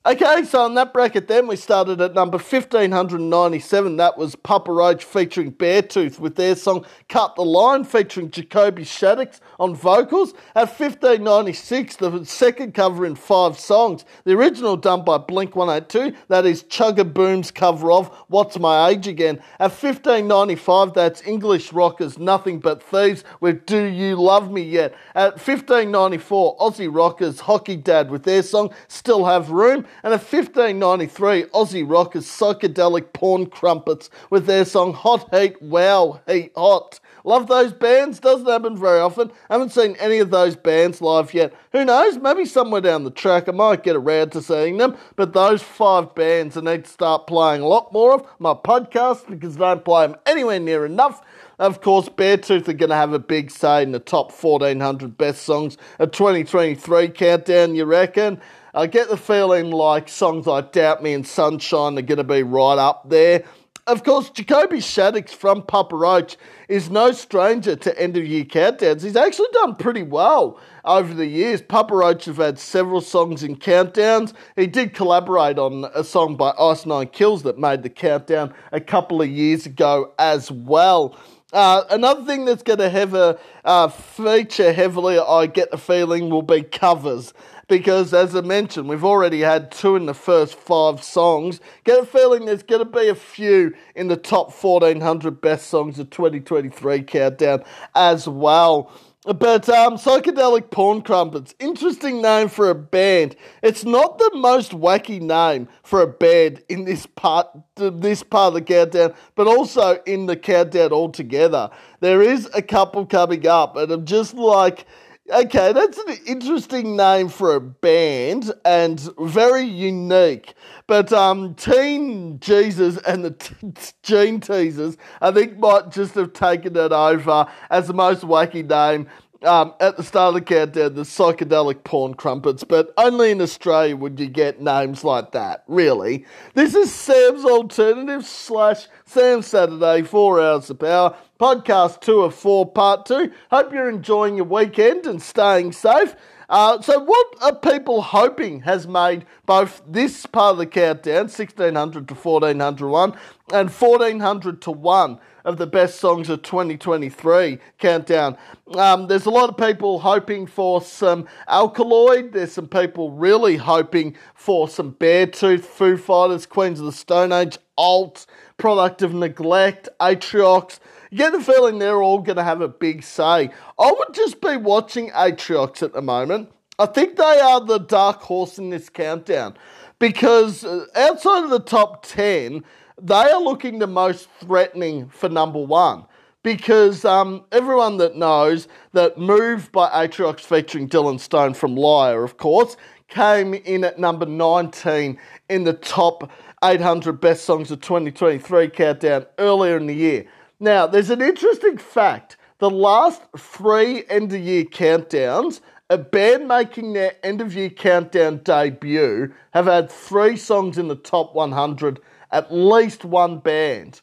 Okay, 0.07 0.43
so 0.43 0.67
in 0.67 0.75
that 0.75 0.93
bracket 0.93 1.27
then 1.27 1.47
we 1.47 1.55
started 1.55 1.99
at 1.99 2.13
number 2.13 2.37
1597. 2.37 3.97
That 3.97 4.19
was 4.19 4.35
Papa 4.35 4.71
Roach 4.71 5.03
featuring 5.03 5.51
Beartooth 5.51 6.19
with 6.19 6.35
their 6.35 6.55
song 6.55 6.85
Cut 7.09 7.35
the 7.35 7.41
Line 7.41 7.83
featuring 7.83 8.29
Jacoby 8.29 8.83
Shaddix 8.83 9.39
on 9.59 9.73
vocals. 9.73 10.35
At 10.53 10.69
1596, 10.69 11.95
the 11.95 12.23
second 12.23 12.75
cover 12.75 13.03
in 13.03 13.15
five 13.15 13.57
songs. 13.57 14.05
The 14.25 14.33
original 14.33 14.77
done 14.77 15.03
by 15.03 15.17
Blink 15.17 15.55
182. 15.55 16.15
That 16.27 16.45
is 16.45 16.61
Chugga 16.65 17.11
Boom's 17.11 17.49
cover 17.49 17.91
of 17.91 18.09
What's 18.27 18.59
My 18.59 18.89
Age 18.89 19.07
Again. 19.07 19.37
At 19.59 19.71
1595, 19.71 20.93
that's 20.93 21.25
English 21.25 21.73
Rockers 21.73 22.19
Nothing 22.19 22.59
But 22.59 22.83
Thieves 22.83 23.23
with 23.39 23.65
Do 23.65 23.83
You 23.83 24.17
Love 24.17 24.51
Me 24.51 24.61
Yet. 24.61 24.93
At 25.15 25.33
1594, 25.33 26.57
Aussie 26.57 26.95
Rockers 26.95 27.39
Hockey 27.39 27.75
Dad 27.75 28.11
with 28.11 28.21
their 28.21 28.43
song 28.43 28.71
Still 28.87 29.25
Have 29.25 29.49
Room 29.49 29.87
and 30.03 30.13
a 30.13 30.17
1593 30.17 31.43
Aussie 31.45 31.89
rockers 31.89 32.25
psychedelic 32.25 33.13
porn 33.13 33.45
crumpets 33.47 34.09
with 34.29 34.45
their 34.45 34.65
song 34.65 34.93
Hot 34.93 35.33
Heat 35.33 35.61
Wow 35.61 36.21
Heat 36.27 36.51
Hot. 36.55 36.99
Love 37.25 37.47
those 37.47 37.73
bands, 37.73 38.19
doesn't 38.19 38.45
happen 38.45 38.77
very 38.77 38.99
often. 38.99 39.31
Haven't 39.49 39.71
seen 39.71 39.95
any 39.99 40.19
of 40.19 40.29
those 40.29 40.55
bands 40.55 41.01
live 41.01 41.33
yet. 41.33 41.53
Who 41.71 41.83
knows, 41.83 42.19
maybe 42.19 42.45
somewhere 42.45 42.81
down 42.81 43.03
the 43.03 43.09
track 43.09 43.49
I 43.49 43.51
might 43.51 43.81
get 43.81 43.95
around 43.95 44.31
to 44.33 44.43
seeing 44.43 44.77
them. 44.77 44.95
But 45.15 45.33
those 45.33 45.63
five 45.63 46.13
bands 46.13 46.55
I 46.55 46.61
need 46.61 46.85
to 46.85 46.91
start 46.91 47.25
playing 47.25 47.63
a 47.63 47.67
lot 47.67 47.91
more 47.91 48.13
of 48.13 48.27
my 48.37 48.53
podcast 48.53 49.27
because 49.27 49.55
I 49.55 49.73
don't 49.73 49.83
play 49.83 50.05
them 50.05 50.17
anywhere 50.27 50.59
near 50.59 50.85
enough. 50.85 51.21
Of 51.57 51.81
course, 51.81 52.09
Beartooth 52.09 52.67
are 52.67 52.73
going 52.73 52.89
to 52.89 52.95
have 52.95 53.13
a 53.13 53.19
big 53.19 53.49
say 53.49 53.81
in 53.81 53.91
the 53.91 53.99
top 53.99 54.31
1400 54.31 55.17
best 55.17 55.43
songs 55.43 55.77
of 55.97 56.11
2023 56.11 57.09
countdown, 57.09 57.73
you 57.73 57.85
reckon? 57.85 58.39
I 58.75 58.87
get 58.87 59.07
the 59.07 59.15
feeling 59.15 59.71
like 59.71 60.09
songs 60.09 60.45
like 60.47 60.73
Doubt 60.73 61.01
Me 61.01 61.13
and 61.13 61.25
Sunshine 61.25 61.97
are 61.97 62.01
going 62.01 62.17
to 62.17 62.25
be 62.25 62.43
right 62.43 62.77
up 62.77 63.09
there. 63.09 63.45
Of 63.87 64.03
course, 64.03 64.29
Jacoby 64.29 64.79
Shaddix 64.79 65.29
from 65.29 65.61
Papa 65.61 65.95
Roach 65.95 66.35
is 66.67 66.89
no 66.89 67.13
stranger 67.13 67.77
to 67.77 67.97
end 67.97 68.17
of 68.17 68.25
year 68.25 68.43
countdowns. 68.43 69.01
He's 69.01 69.15
actually 69.15 69.47
done 69.53 69.75
pretty 69.75 70.03
well 70.03 70.59
over 70.83 71.13
the 71.13 71.25
years. 71.25 71.61
Papa 71.61 71.95
Roach 71.95 72.25
have 72.25 72.35
had 72.35 72.59
several 72.59 72.99
songs 72.99 73.43
in 73.43 73.55
countdowns. 73.55 74.33
He 74.57 74.67
did 74.67 74.93
collaborate 74.93 75.57
on 75.57 75.85
a 75.95 76.03
song 76.03 76.35
by 76.35 76.53
Ice 76.59 76.85
Nine 76.85 77.07
Kills 77.07 77.43
that 77.43 77.57
made 77.57 77.81
the 77.81 77.89
countdown 77.89 78.53
a 78.73 78.81
couple 78.81 79.21
of 79.21 79.29
years 79.29 79.65
ago 79.65 80.11
as 80.19 80.51
well. 80.51 81.17
Uh, 81.53 81.83
another 81.91 82.25
thing 82.25 82.43
that's 82.43 82.63
going 82.63 82.79
to 82.79 82.89
have 82.89 83.13
a 83.13 83.39
uh, 83.63 83.87
feature 83.87 84.73
heavily, 84.73 85.17
I 85.17 85.45
get 85.45 85.71
the 85.71 85.77
feeling, 85.77 86.29
will 86.29 86.41
be 86.41 86.63
covers 86.63 87.33
because, 87.67 88.13
as 88.13 88.35
I 88.35 88.41
mentioned, 88.41 88.89
we've 88.89 89.03
already 89.03 89.41
had 89.41 89.71
two 89.71 89.95
in 89.95 90.05
the 90.05 90.13
first 90.13 90.55
five 90.55 91.03
songs. 91.03 91.59
Get 91.83 91.99
a 91.99 92.05
feeling 92.05 92.45
there's 92.45 92.63
going 92.63 92.83
to 92.83 92.99
be 92.99 93.07
a 93.07 93.15
few 93.15 93.73
in 93.95 94.07
the 94.07 94.17
top 94.17 94.53
1400 94.53 95.41
best 95.41 95.67
songs 95.67 95.99
of 95.99 96.09
2023 96.09 97.03
countdown 97.03 97.63
as 97.95 98.27
well. 98.27 98.91
But 99.25 99.67
um, 99.69 99.95
psychedelic 99.95 100.69
porn 100.69 101.01
crumpets, 101.01 101.55
interesting 101.57 102.21
name 102.21 102.47
for 102.47 102.69
a 102.69 102.75
band. 102.75 103.35
It's 103.63 103.83
not 103.83 104.19
the 104.19 104.29
most 104.35 104.71
wacky 104.71 105.19
name 105.19 105.67
for 105.81 106.03
a 106.03 106.07
band 106.07 106.61
in 106.69 106.85
this 106.85 107.07
part, 107.07 107.47
this 107.75 108.21
part 108.21 108.49
of 108.49 108.53
the 108.53 108.61
countdown, 108.61 109.15
but 109.33 109.47
also 109.47 109.99
in 110.05 110.27
the 110.27 110.35
countdown 110.35 110.91
altogether. 110.91 111.71
There 112.01 112.21
is 112.21 112.47
a 112.53 112.61
couple 112.61 113.07
coming 113.07 113.47
up, 113.47 113.75
and 113.77 113.91
I'm 113.91 114.05
just 114.05 114.35
like, 114.35 114.85
Okay, 115.27 115.73
that's 115.73 115.97
an 115.97 116.17
interesting 116.27 116.95
name 116.95 117.29
for 117.29 117.55
a 117.55 117.59
band 117.59 118.53
and 118.63 118.99
very 119.19 119.63
unique. 119.63 120.53
But 120.85 121.11
um, 121.11 121.55
Teen 121.55 122.39
Jesus 122.39 122.97
and 123.07 123.25
the 123.25 123.31
t- 123.31 123.55
Jean 124.03 124.39
Teasers, 124.39 124.97
I 125.21 125.31
think, 125.31 125.57
might 125.57 125.89
just 125.89 126.13
have 126.13 126.33
taken 126.33 126.75
it 126.77 126.91
over 126.91 127.47
as 127.71 127.87
the 127.87 127.93
most 127.95 128.21
wacky 128.21 128.63
name 128.69 129.07
um, 129.43 129.73
at 129.79 129.97
the 129.97 130.03
start 130.03 130.29
of 130.29 130.33
the 130.35 130.41
countdown, 130.41 130.95
the 130.95 131.01
psychedelic 131.01 131.83
porn 131.83 132.13
crumpets, 132.13 132.63
but 132.63 132.93
only 132.97 133.31
in 133.31 133.41
Australia 133.41 133.95
would 133.95 134.19
you 134.19 134.27
get 134.27 134.61
names 134.61 135.03
like 135.03 135.31
that, 135.31 135.63
really. 135.67 136.25
This 136.53 136.75
is 136.75 136.93
Sam's 136.93 137.45
Alternative 137.45 138.25
slash 138.25 138.87
Sam 139.05 139.41
Saturday, 139.41 140.03
four 140.03 140.41
hours 140.41 140.69
of 140.69 140.79
power, 140.79 141.15
podcast 141.39 142.01
two 142.01 142.21
of 142.21 142.33
four, 142.33 142.69
part 142.69 143.05
two. 143.05 143.31
Hope 143.51 143.73
you're 143.73 143.89
enjoying 143.89 144.37
your 144.37 144.45
weekend 144.45 145.05
and 145.05 145.21
staying 145.21 145.73
safe. 145.73 146.15
Uh, 146.47 146.79
so, 146.81 146.99
what 146.99 147.27
are 147.41 147.55
people 147.55 148.03
hoping 148.03 148.61
has 148.61 148.87
made 148.87 149.25
both 149.47 149.81
this 149.87 150.25
part 150.27 150.53
of 150.53 150.57
the 150.59 150.67
countdown, 150.67 151.23
1600 151.23 152.07
to 152.07 152.13
1401, 152.13 153.17
and 153.51 153.69
1400 153.69 154.61
to 154.61 154.71
1 154.71 155.19
of 155.45 155.57
the 155.57 155.67
best 155.67 155.99
songs 155.99 156.29
of 156.29 156.41
2023 156.41 157.59
countdown? 157.77 158.37
Um, 158.75 159.07
there's 159.07 159.25
a 159.25 159.29
lot 159.31 159.49
of 159.49 159.55
people 159.55 159.99
hoping 159.99 160.47
for 160.47 160.81
some 160.81 161.27
Alkaloid. 161.47 162.33
There's 162.33 162.51
some 162.51 162.67
people 162.67 163.11
really 163.11 163.55
hoping 163.55 164.17
for 164.33 164.67
some 164.67 164.93
Beartooth, 164.93 165.63
Foo 165.63 165.95
Fighters, 165.95 166.45
Queens 166.45 166.81
of 166.81 166.85
the 166.85 166.91
Stone 166.91 167.31
Age, 167.31 167.57
Alt, 167.77 168.25
Product 168.57 169.01
of 169.01 169.13
Neglect, 169.13 169.87
Atriox. 170.01 170.79
You 171.11 171.19
get 171.19 171.31
the 171.31 171.41
feeling 171.41 171.79
they're 171.79 172.01
all 172.01 172.19
going 172.19 172.35
to 172.35 172.43
have 172.43 172.59
a 172.59 172.67
big 172.67 173.03
say. 173.03 173.49
I 173.79 173.91
would 173.91 174.13
just 174.13 174.41
be 174.41 174.57
watching 174.57 175.11
Atriox 175.11 175.81
at 175.81 175.93
the 175.93 176.01
moment. 176.01 176.49
I 176.77 176.87
think 176.87 177.15
they 177.15 177.39
are 177.39 177.63
the 177.63 177.77
dark 177.77 178.21
horse 178.21 178.57
in 178.57 178.69
this 178.69 178.89
countdown 178.89 179.55
because 179.99 180.65
uh, 180.65 180.85
outside 180.95 181.45
of 181.45 181.49
the 181.49 181.59
top 181.59 182.05
10, 182.05 182.63
they 183.01 183.13
are 183.15 183.41
looking 183.41 183.79
the 183.79 183.87
most 183.87 184.29
threatening 184.39 185.09
for 185.09 185.29
number 185.29 185.59
one. 185.59 186.05
Because 186.43 187.05
um, 187.05 187.43
everyone 187.51 187.97
that 187.97 188.15
knows 188.15 188.67
that 188.93 189.17
Move 189.17 189.71
by 189.71 189.89
Atriox 189.89 190.41
featuring 190.41 190.87
Dylan 190.87 191.19
Stone 191.19 191.55
from 191.55 191.75
Liar, 191.75 192.23
of 192.23 192.37
course, 192.37 192.77
came 193.07 193.53
in 193.53 193.83
at 193.83 193.97
number 193.97 194.27
19 194.27 195.17
in 195.49 195.63
the 195.63 195.73
top 195.73 196.31
800 196.63 197.19
best 197.19 197.45
songs 197.45 197.71
of 197.71 197.81
2023 197.81 198.69
countdown 198.69 199.25
earlier 199.39 199.77
in 199.77 199.87
the 199.87 199.95
year. 199.95 200.25
Now, 200.59 200.87
there's 200.87 201.09
an 201.09 201.21
interesting 201.21 201.77
fact. 201.77 202.37
The 202.59 202.69
last 202.69 203.21
three 203.37 204.03
end 204.09 204.31
of 204.31 204.39
year 204.39 204.63
countdowns, 204.63 205.61
a 205.89 205.97
band 205.97 206.47
making 206.47 206.93
their 206.93 207.15
end 207.23 207.41
of 207.41 207.53
year 207.53 207.69
countdown 207.69 208.41
debut, 208.43 209.33
have 209.51 209.65
had 209.65 209.91
three 209.91 210.37
songs 210.37 210.77
in 210.77 210.87
the 210.87 210.95
top 210.95 211.35
100, 211.35 211.99
at 212.35 212.53
least 212.53 213.05
one 213.05 213.39
band. 213.39 214.01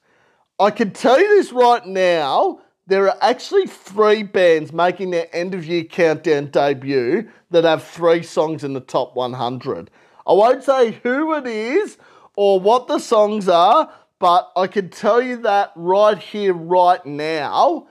I 0.58 0.70
can 0.70 0.90
tell 0.90 1.20
you 1.20 1.28
this 1.36 1.52
right 1.52 1.86
now. 1.86 2.60
There 2.86 3.06
are 3.06 3.18
actually 3.20 3.66
three 3.66 4.22
bands 4.22 4.72
making 4.72 5.10
their 5.10 5.28
end 5.36 5.52
of 5.52 5.66
year 5.66 5.84
countdown 5.84 6.46
debut 6.46 7.28
that 7.50 7.64
have 7.64 7.84
three 7.84 8.22
songs 8.22 8.64
in 8.64 8.72
the 8.72 8.80
top 8.80 9.14
100. 9.14 9.90
I 10.26 10.32
won't 10.32 10.64
say 10.64 10.92
who 11.02 11.34
it 11.34 11.46
is 11.46 11.98
or 12.34 12.58
what 12.58 12.88
the 12.88 12.98
songs 12.98 13.50
are, 13.50 13.92
but 14.18 14.50
I 14.56 14.66
can 14.66 14.88
tell 14.88 15.20
you 15.20 15.36
that 15.42 15.72
right 15.76 16.18
here, 16.18 16.54
right 16.54 17.04
now, 17.04 17.86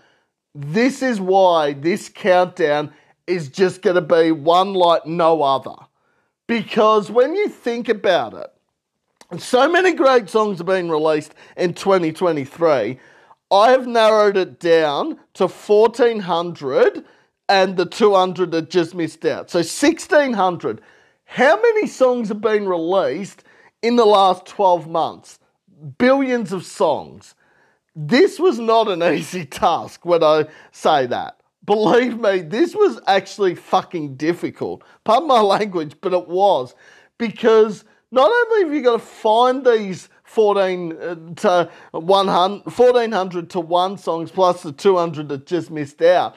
this 0.55 1.03
is 1.03 1.21
why 1.21 1.73
this 1.73 2.09
countdown 2.09 2.91
is 3.27 3.47
just 3.49 3.83
going 3.83 3.95
to 3.95 4.01
be 4.01 4.31
one 4.31 4.73
like 4.73 5.05
no 5.05 5.43
other. 5.43 5.75
Because 6.47 7.11
when 7.11 7.35
you 7.35 7.47
think 7.47 7.89
about 7.89 8.33
it, 8.33 8.51
so 9.39 9.69
many 9.69 9.93
great 9.93 10.29
songs 10.29 10.57
have 10.57 10.67
been 10.67 10.89
released 10.89 11.33
in 11.55 11.73
2023. 11.73 12.99
I 13.51 13.71
have 13.71 13.87
narrowed 13.87 14.37
it 14.37 14.59
down 14.59 15.19
to 15.35 15.47
1400 15.47 17.05
and 17.49 17.77
the 17.77 17.85
200 17.85 18.51
that 18.51 18.69
just 18.69 18.95
missed 18.95 19.25
out. 19.25 19.49
So 19.49 19.59
1600. 19.59 20.81
How 21.25 21.61
many 21.61 21.87
songs 21.87 22.29
have 22.29 22.41
been 22.41 22.67
released 22.67 23.43
in 23.81 23.95
the 23.95 24.05
last 24.05 24.45
12 24.45 24.87
months? 24.87 25.39
billions 25.97 26.51
of 26.53 26.65
songs. 26.65 27.35
This 27.95 28.39
was 28.39 28.59
not 28.59 28.87
an 28.87 29.03
easy 29.13 29.45
task 29.45 30.05
when 30.05 30.23
I 30.23 30.47
say 30.71 31.05
that. 31.07 31.37
Believe 31.65 32.19
me, 32.19 32.39
this 32.39 32.75
was 32.75 32.99
actually 33.07 33.55
fucking 33.55 34.15
difficult. 34.15 34.83
Pardon 35.03 35.27
my 35.27 35.41
language, 35.41 35.95
but 36.01 36.13
it 36.13 36.27
was. 36.27 36.73
Because 37.17 37.85
not 38.11 38.29
only 38.29 38.63
have 38.65 38.73
you 38.73 38.81
got 38.81 38.93
to 38.93 38.99
find 38.99 39.65
these 39.65 40.09
14 40.23 40.91
uh, 40.93 41.15
to 41.37 41.69
100, 41.91 42.65
1400 42.65 43.49
to 43.49 43.59
1 43.59 43.97
songs 43.97 44.31
plus 44.31 44.63
the 44.63 44.71
200 44.71 45.29
that 45.29 45.45
just 45.45 45.71
missed 45.71 46.01
out, 46.01 46.35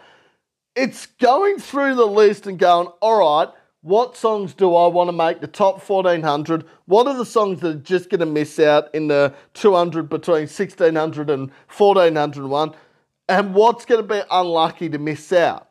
it's 0.76 1.06
going 1.06 1.58
through 1.58 1.94
the 1.94 2.06
list 2.06 2.46
and 2.46 2.58
going, 2.58 2.88
all 3.00 3.20
right, 3.20 3.48
what 3.82 4.16
songs 4.16 4.54
do 4.54 4.74
I 4.74 4.86
want 4.86 5.08
to 5.08 5.12
make 5.12 5.40
the 5.40 5.46
top 5.46 5.86
1400? 5.86 6.64
What 6.86 7.06
are 7.06 7.16
the 7.16 7.26
songs 7.26 7.60
that 7.60 7.68
are 7.68 7.78
just 7.80 8.08
going 8.08 8.20
to 8.20 8.26
miss 8.26 8.58
out 8.58 8.92
in 8.94 9.08
the 9.08 9.34
200 9.52 10.08
between 10.08 10.48
1600 10.48 11.28
and 11.28 11.50
1401? 11.68 12.74
And 13.28 13.54
what's 13.54 13.84
going 13.84 14.00
to 14.00 14.08
be 14.08 14.22
unlucky 14.30 14.88
to 14.88 14.98
miss 14.98 15.32
out? 15.32 15.68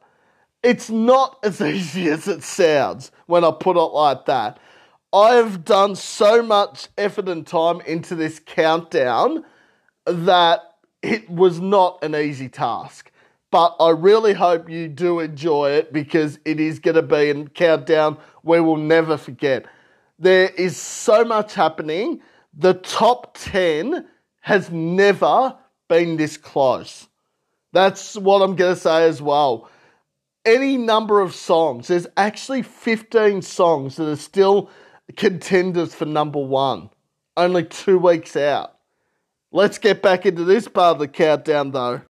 It's 0.61 0.89
not 0.89 1.39
as 1.43 1.59
easy 1.61 2.07
as 2.07 2.27
it 2.27 2.43
sounds 2.43 3.11
when 3.25 3.43
I 3.43 3.51
put 3.51 3.77
it 3.77 3.79
like 3.79 4.25
that. 4.27 4.59
I 5.13 5.35
have 5.35 5.63
done 5.63 5.95
so 5.95 6.41
much 6.41 6.87
effort 6.97 7.29
and 7.29 7.45
time 7.45 7.81
into 7.81 8.15
this 8.15 8.39
countdown 8.43 9.45
that 10.07 10.61
it 11.03 11.29
was 11.29 11.59
not 11.59 12.03
an 12.03 12.15
easy 12.15 12.49
task. 12.49 13.11
But 13.51 13.75
I 13.79 13.91
really 13.91 14.33
hope 14.33 14.67
you 14.67 14.87
do 14.87 15.19
enjoy 15.19 15.73
it 15.73 15.93
because 15.93 16.39
it 16.43 16.59
is 16.59 16.79
going 16.79 16.95
to 16.95 17.03
be 17.03 17.29
a 17.29 17.45
countdown 17.45 18.17
we 18.41 18.59
will 18.59 18.77
never 18.77 19.15
forget. 19.15 19.67
There 20.17 20.49
is 20.49 20.77
so 20.77 21.23
much 21.23 21.53
happening. 21.53 22.21
The 22.57 22.73
top 22.73 23.37
10 23.37 24.07
has 24.39 24.71
never 24.71 25.55
been 25.87 26.17
this 26.17 26.37
close. 26.37 27.07
That's 27.71 28.15
what 28.15 28.41
I'm 28.41 28.55
going 28.55 28.73
to 28.73 28.79
say 28.79 29.05
as 29.07 29.21
well. 29.21 29.69
Any 30.43 30.75
number 30.77 31.21
of 31.21 31.35
songs, 31.35 31.87
there's 31.87 32.07
actually 32.17 32.63
15 32.63 33.43
songs 33.43 33.97
that 33.97 34.09
are 34.09 34.15
still 34.15 34.71
contenders 35.15 35.93
for 35.93 36.05
number 36.05 36.39
one, 36.39 36.89
only 37.35 37.63
two 37.63 37.97
weeks 37.97 38.35
out. 38.35 38.77
Let's 39.51 39.77
get 39.77 40.01
back 40.01 40.25
into 40.25 40.43
this 40.43 40.67
part 40.67 40.95
of 40.95 40.99
the 40.99 41.07
countdown 41.07 41.71
though. 41.71 42.01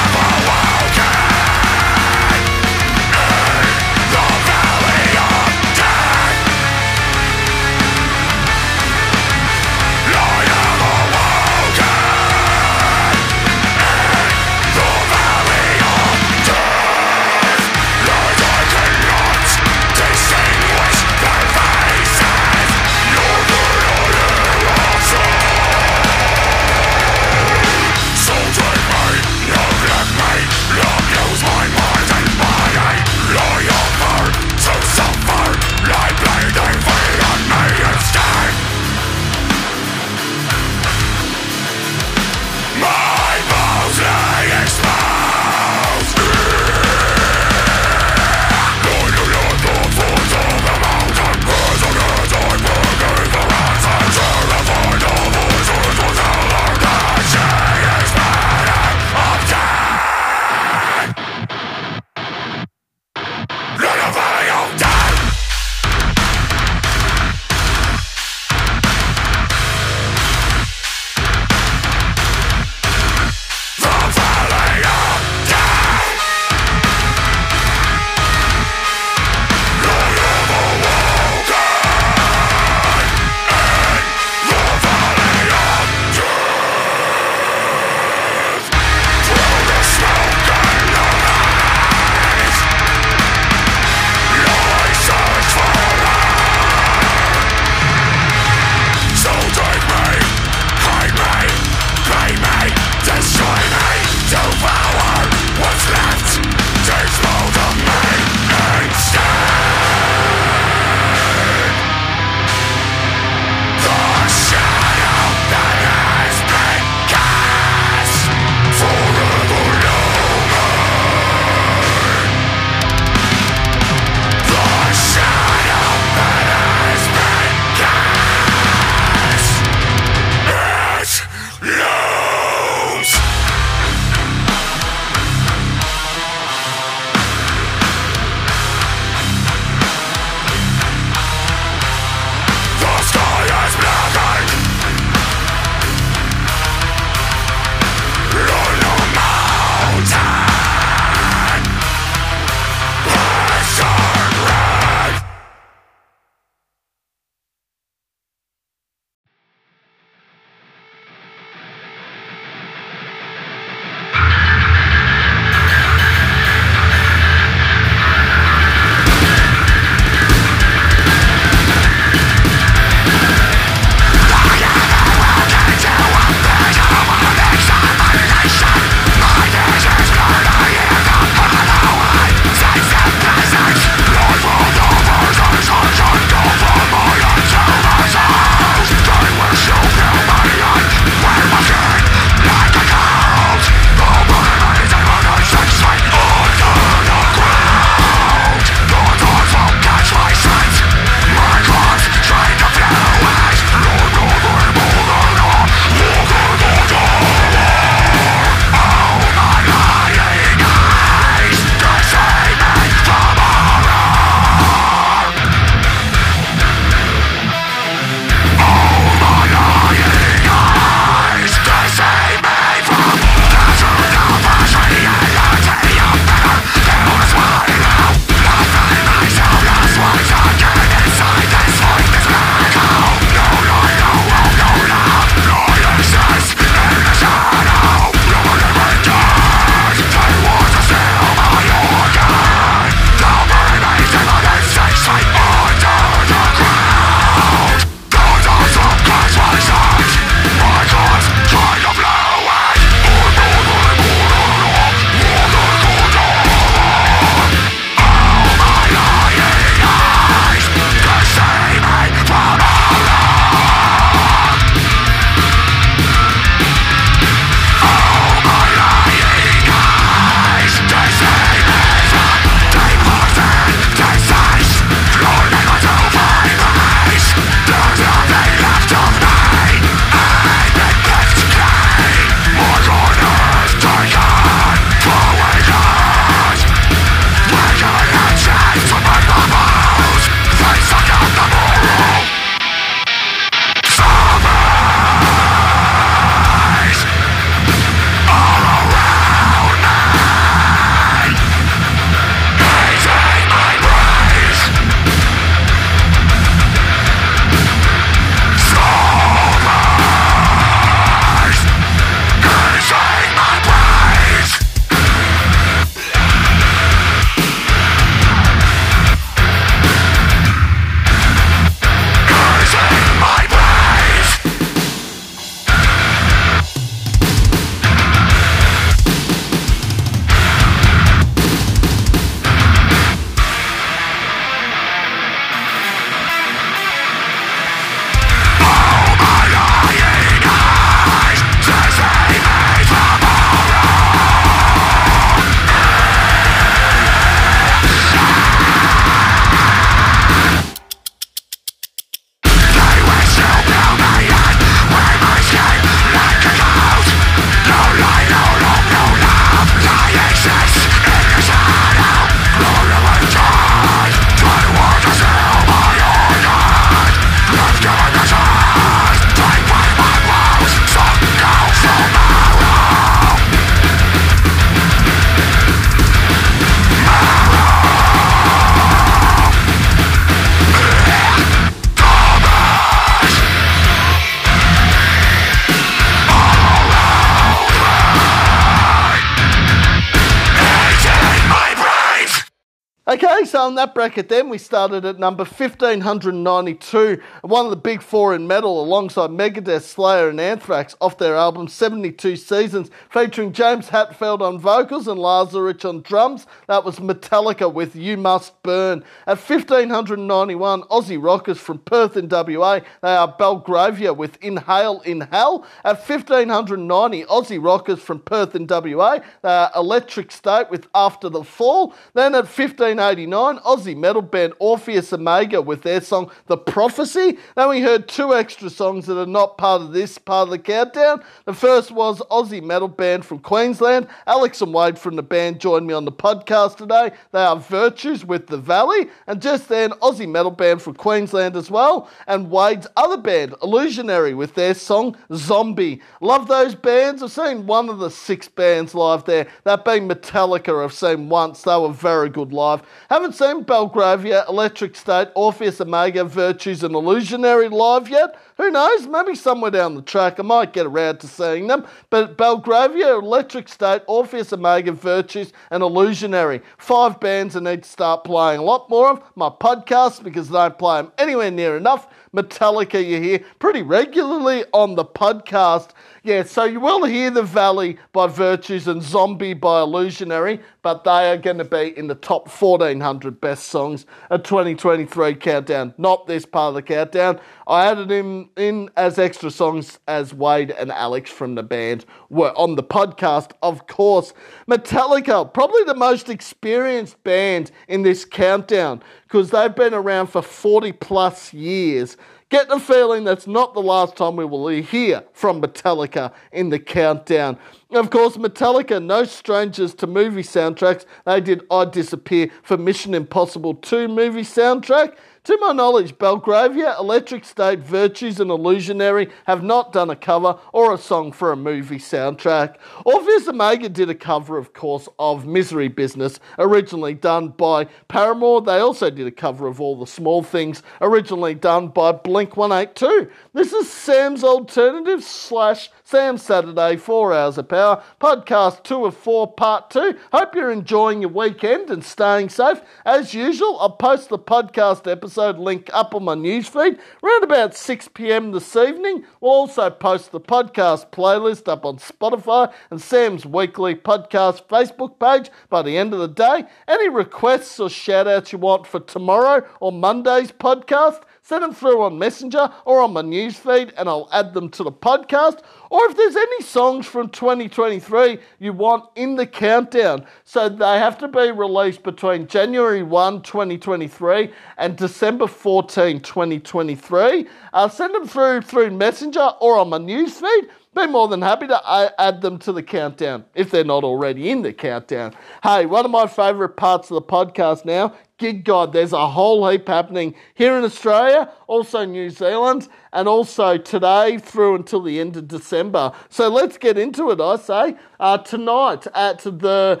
So 393.50 393.66
in 393.66 393.74
that 393.74 393.94
bracket 393.96 394.28
then 394.28 394.48
we 394.48 394.58
started 394.58 395.04
at 395.04 395.18
number 395.18 395.42
1592, 395.42 397.20
one 397.42 397.64
of 397.64 397.70
the 397.70 397.76
big 397.76 398.00
four 398.00 398.32
in 398.32 398.46
metal 398.46 398.80
alongside 398.80 399.30
Megadeth, 399.30 399.82
Slayer 399.82 400.28
and 400.28 400.40
Anthrax 400.40 400.94
off 401.00 401.18
their 401.18 401.34
album 401.34 401.66
72 401.66 402.36
Seasons, 402.36 402.90
featuring 403.10 403.52
James 403.52 403.88
Hetfield 403.88 404.40
on 404.40 404.60
vocals 404.60 405.08
and 405.08 405.18
Lars 405.18 405.52
Ulrich 405.52 405.84
on 405.84 406.02
drums. 406.02 406.46
That 406.68 406.84
was 406.84 407.00
Metallica 407.00 407.72
with 407.72 407.96
You 407.96 408.16
Must 408.16 408.62
Burn. 408.62 409.02
At 409.26 409.38
1591, 409.38 410.82
Aussie 410.82 411.20
rockers 411.20 411.58
from 411.58 411.78
Perth 411.80 412.16
in 412.16 412.28
WA, 412.28 412.80
they 413.02 413.16
are 413.16 413.34
Belgravia 413.36 414.12
with 414.12 414.38
Inhale 414.40 415.00
in 415.00 415.22
Hell. 415.22 415.66
At 415.84 415.96
1590, 415.98 417.24
Aussie 417.24 417.62
rockers 417.62 417.98
from 417.98 418.20
Perth 418.20 418.54
in 418.54 418.68
WA, 418.68 419.18
they 419.42 419.48
are 419.48 419.72
Electric 419.74 420.30
State 420.30 420.70
with 420.70 420.86
After 420.94 421.28
the 421.28 421.42
Fall. 421.42 421.94
Then 422.14 422.36
at 422.36 422.44
1589, 422.44 423.39
Aussie 423.40 423.96
metal 423.96 424.22
band 424.22 424.52
Orpheus 424.58 425.12
Omega 425.12 425.62
with 425.62 425.82
their 425.82 426.00
song 426.00 426.30
The 426.46 426.58
Prophecy. 426.58 427.38
Then 427.56 427.68
we 427.70 427.80
heard 427.80 428.06
two 428.06 428.34
extra 428.34 428.68
songs 428.68 429.06
that 429.06 429.18
are 429.18 429.26
not 429.26 429.56
part 429.56 429.80
of 429.80 429.92
this 429.92 430.18
part 430.18 430.48
of 430.48 430.50
the 430.50 430.58
countdown. 430.58 431.24
The 431.46 431.54
first 431.54 431.90
was 431.90 432.20
Aussie 432.30 432.62
metal 432.62 432.88
band 432.88 433.24
from 433.24 433.38
Queensland. 433.38 434.08
Alex 434.26 434.60
and 434.60 434.74
Wade 434.74 434.98
from 434.98 435.16
the 435.16 435.22
band 435.22 435.58
joined 435.58 435.86
me 435.86 435.94
on 435.94 436.04
the 436.04 436.12
podcast 436.12 436.76
today. 436.76 437.12
They 437.32 437.42
are 437.42 437.56
Virtues 437.56 438.24
with 438.24 438.46
The 438.46 438.58
Valley. 438.58 439.08
And 439.26 439.40
just 439.40 439.68
then, 439.68 439.90
Aussie 440.02 440.28
metal 440.28 440.50
band 440.50 440.82
from 440.82 440.94
Queensland 440.94 441.56
as 441.56 441.70
well. 441.70 442.10
And 442.26 442.50
Wade's 442.50 442.86
other 442.96 443.16
band, 443.16 443.54
Illusionary, 443.62 444.34
with 444.34 444.54
their 444.54 444.74
song 444.74 445.16
Zombie. 445.32 446.02
Love 446.20 446.46
those 446.46 446.74
bands. 446.74 447.22
I've 447.22 447.32
seen 447.32 447.66
one 447.66 447.88
of 447.88 447.98
the 447.98 448.10
six 448.10 448.48
bands 448.48 448.94
live 448.94 449.24
there. 449.24 449.46
That 449.64 449.84
being 449.84 450.08
Metallica, 450.08 450.84
I've 450.84 450.92
seen 450.92 451.30
once. 451.30 451.62
They 451.62 451.76
were 451.76 451.92
very 451.92 452.28
good 452.28 452.52
live. 452.52 452.82
Haven't 453.08 453.29
seen 453.32 453.62
Belgravia, 453.62 454.44
Electric 454.48 454.96
State, 454.96 455.28
Orpheus 455.34 455.80
Omega, 455.80 456.24
Virtues, 456.24 456.82
and 456.82 456.94
Illusionary 456.94 457.68
live 457.68 458.08
yet. 458.08 458.38
Who 458.56 458.70
knows? 458.70 459.06
Maybe 459.06 459.34
somewhere 459.34 459.70
down 459.70 459.94
the 459.94 460.02
track 460.02 460.38
I 460.38 460.42
might 460.42 460.72
get 460.72 460.86
around 460.86 461.20
to 461.20 461.26
seeing 461.26 461.66
them. 461.66 461.86
But 462.10 462.36
Belgravia, 462.36 463.14
Electric 463.14 463.68
State, 463.68 464.02
Orpheus 464.06 464.52
Omega, 464.52 464.92
Virtues, 464.92 465.52
and 465.70 465.82
Illusionary. 465.82 466.60
Five 466.76 467.20
bands 467.20 467.56
I 467.56 467.60
need 467.60 467.84
to 467.84 467.88
start 467.88 468.24
playing 468.24 468.60
a 468.60 468.64
lot 468.64 468.90
more 468.90 469.10
of. 469.10 469.22
My 469.34 469.48
podcast, 469.48 470.22
because 470.22 470.54
I 470.54 470.68
don't 470.68 470.78
play 470.78 471.02
them 471.02 471.12
anywhere 471.16 471.50
near 471.50 471.76
enough. 471.76 472.06
Metallica 472.34 473.04
you 473.04 473.20
hear 473.20 473.44
pretty 473.58 473.82
regularly 473.82 474.64
on 474.72 474.94
the 474.94 475.04
podcast. 475.04 475.90
Yeah, 476.22 476.42
so 476.42 476.64
you 476.64 476.80
will 476.80 477.04
hear 477.04 477.30
The 477.30 477.42
Valley 477.42 477.96
by 478.12 478.26
Virtues 478.26 478.86
and 478.86 479.02
Zombie 479.02 479.54
by 479.54 479.80
Illusionary, 479.80 480.60
but 480.82 481.02
they 481.04 481.30
are 481.30 481.38
going 481.38 481.56
to 481.56 481.64
be 481.64 481.96
in 481.96 482.08
the 482.08 482.14
top 482.14 482.46
1400 482.46 483.40
best 483.40 483.68
songs 483.68 484.04
of 484.28 484.42
2023 484.42 485.34
countdown, 485.36 485.94
not 485.96 486.26
this 486.26 486.44
part 486.44 486.68
of 486.68 486.74
the 486.74 486.82
countdown. 486.82 487.40
I 487.66 487.86
added 487.86 488.10
him 488.10 488.50
in 488.56 488.90
as 488.98 489.18
extra 489.18 489.50
songs 489.50 489.98
as 490.08 490.34
Wade 490.34 490.72
and 490.72 490.92
Alex 490.92 491.30
from 491.30 491.54
the 491.54 491.62
band 491.62 492.04
were 492.28 492.52
on 492.54 492.74
the 492.74 492.82
podcast, 492.82 493.52
of 493.62 493.86
course. 493.86 494.34
Metallica, 494.68 495.50
probably 495.54 495.84
the 495.84 495.94
most 495.94 496.28
experienced 496.28 497.22
band 497.24 497.70
in 497.88 498.02
this 498.02 498.26
countdown 498.26 499.02
because 499.22 499.50
they've 499.50 499.74
been 499.74 499.94
around 499.94 500.26
for 500.26 500.42
40 500.42 500.92
plus 500.92 501.54
years. 501.54 502.18
Get 502.50 502.68
the 502.68 502.80
feeling 502.80 503.22
that's 503.22 503.46
not 503.46 503.74
the 503.74 503.80
last 503.80 504.16
time 504.16 504.34
we 504.34 504.44
will 504.44 504.66
hear 504.66 505.22
from 505.32 505.62
Metallica 505.62 506.32
in 506.50 506.70
the 506.70 506.80
countdown. 506.80 507.56
Of 507.92 508.10
course, 508.10 508.36
Metallica, 508.36 509.00
no 509.00 509.22
strangers 509.22 509.94
to 509.94 510.08
movie 510.08 510.42
soundtracks. 510.42 511.04
They 511.24 511.40
did 511.40 511.62
I 511.70 511.84
Disappear 511.84 512.50
for 512.64 512.76
Mission 512.76 513.14
Impossible 513.14 513.74
2 513.74 514.08
movie 514.08 514.42
soundtrack. 514.42 515.14
To 515.44 515.56
my 515.56 515.72
knowledge, 515.72 516.18
Belgravia, 516.18 516.94
Electric 516.98 517.46
State, 517.46 517.78
Virtues, 517.78 518.40
and 518.40 518.50
Illusionary 518.50 519.30
have 519.46 519.62
not 519.62 519.90
done 519.90 520.10
a 520.10 520.16
cover 520.16 520.58
or 520.74 520.92
a 520.92 520.98
song 520.98 521.32
for 521.32 521.50
a 521.50 521.56
movie 521.56 521.96
soundtrack. 521.96 522.76
Orpheus 523.06 523.48
Omega 523.48 523.88
did 523.88 524.10
a 524.10 524.14
cover, 524.14 524.58
of 524.58 524.74
course, 524.74 525.08
of 525.18 525.46
Misery 525.46 525.88
Business, 525.88 526.40
originally 526.58 527.14
done 527.14 527.48
by 527.48 527.86
Paramore. 528.08 528.60
They 528.60 528.80
also 528.80 529.08
did 529.08 529.26
a 529.26 529.30
cover 529.30 529.66
of 529.66 529.80
All 529.80 529.98
the 529.98 530.06
Small 530.06 530.42
Things, 530.42 530.82
originally 531.00 531.54
done 531.54 531.88
by 531.88 532.12
Blink 532.12 532.58
182. 532.58 533.30
This 533.54 533.72
is 533.72 533.90
Sam's 533.90 534.44
Alternative 534.44 535.24
slash 535.24 535.88
Sam 536.10 536.38
Saturday, 536.38 536.96
4 536.96 537.32
Hours 537.32 537.56
of 537.56 537.68
Power, 537.68 538.02
podcast 538.20 538.82
2 538.82 539.04
of 539.04 539.16
4, 539.16 539.52
part 539.52 539.90
2. 539.90 540.16
Hope 540.32 540.56
you're 540.56 540.72
enjoying 540.72 541.20
your 541.20 541.30
weekend 541.30 541.88
and 541.88 542.04
staying 542.04 542.48
safe. 542.48 542.80
As 543.06 543.32
usual, 543.32 543.78
I'll 543.78 543.90
post 543.90 544.28
the 544.28 544.36
podcast 544.36 545.08
episode 545.08 545.60
link 545.60 545.88
up 545.92 546.12
on 546.12 546.24
my 546.24 546.34
newsfeed 546.34 546.98
around 547.22 547.44
about 547.44 547.76
6 547.76 548.08
pm 548.08 548.50
this 548.50 548.74
evening. 548.74 549.24
We'll 549.40 549.52
also 549.52 549.88
post 549.88 550.32
the 550.32 550.40
podcast 550.40 551.12
playlist 551.12 551.68
up 551.68 551.84
on 551.84 551.98
Spotify 551.98 552.72
and 552.90 553.00
Sam's 553.00 553.46
weekly 553.46 553.94
podcast 553.94 554.66
Facebook 554.66 555.20
page 555.20 555.48
by 555.68 555.82
the 555.82 555.96
end 555.96 556.12
of 556.12 556.18
the 556.18 556.26
day. 556.26 556.64
Any 556.88 557.08
requests 557.08 557.78
or 557.78 557.88
shout 557.88 558.26
outs 558.26 558.50
you 558.50 558.58
want 558.58 558.84
for 558.84 558.98
tomorrow 558.98 559.64
or 559.78 559.92
Monday's 559.92 560.50
podcast, 560.50 561.22
send 561.42 561.62
them 561.62 561.74
through 561.74 562.02
on 562.02 562.18
Messenger 562.18 562.70
or 562.84 563.00
on 563.00 563.12
my 563.12 563.22
newsfeed 563.22 563.92
and 563.96 564.08
I'll 564.08 564.28
add 564.32 564.54
them 564.54 564.68
to 564.70 564.82
the 564.82 564.92
podcast. 564.92 565.60
Or 565.90 566.04
if 566.06 566.16
there's 566.16 566.36
any 566.36 566.62
songs 566.62 567.06
from 567.06 567.28
2023 567.30 568.38
you 568.58 568.72
want 568.72 569.10
in 569.16 569.36
the 569.36 569.46
countdown, 569.46 570.26
so 570.44 570.68
they 570.68 570.98
have 570.98 571.18
to 571.18 571.28
be 571.28 571.50
released 571.50 572.02
between 572.02 572.46
January 572.46 573.02
1, 573.02 573.42
2023 573.42 574.52
and 574.78 574.96
December 574.96 575.46
14, 575.46 576.20
2023, 576.20 577.48
uh, 577.72 577.88
send 577.88 578.14
them 578.14 578.26
through 578.26 578.62
through 578.62 578.90
Messenger 578.90 579.50
or 579.60 579.78
on 579.78 579.88
my 579.88 579.98
newsfeed 579.98 580.68
be 580.94 581.06
more 581.06 581.28
than 581.28 581.40
happy 581.40 581.68
to 581.68 582.12
add 582.18 582.40
them 582.40 582.58
to 582.58 582.72
the 582.72 582.82
countdown 582.82 583.44
if 583.54 583.70
they're 583.70 583.84
not 583.84 584.02
already 584.02 584.50
in 584.50 584.62
the 584.62 584.72
countdown. 584.72 585.34
Hey, 585.62 585.86
one 585.86 586.04
of 586.04 586.10
my 586.10 586.26
favourite 586.26 586.76
parts 586.76 587.10
of 587.10 587.14
the 587.14 587.22
podcast 587.22 587.84
now, 587.84 588.14
gig 588.40 588.64
God, 588.64 588.94
there's 588.94 589.12
a 589.12 589.28
whole 589.28 589.68
heap 589.68 589.86
happening 589.86 590.34
here 590.54 590.76
in 590.76 590.82
Australia, 590.82 591.52
also 591.66 592.06
New 592.06 592.30
Zealand, 592.30 592.88
and 593.12 593.28
also 593.28 593.76
today 593.76 594.38
through 594.38 594.76
until 594.76 595.02
the 595.02 595.20
end 595.20 595.36
of 595.36 595.46
December. 595.46 596.12
So 596.30 596.48
let's 596.48 596.78
get 596.78 596.96
into 596.96 597.30
it, 597.30 597.40
I 597.40 597.56
say. 597.56 597.96
Uh, 598.18 598.38
tonight 598.38 599.06
at 599.14 599.40
the 599.40 600.00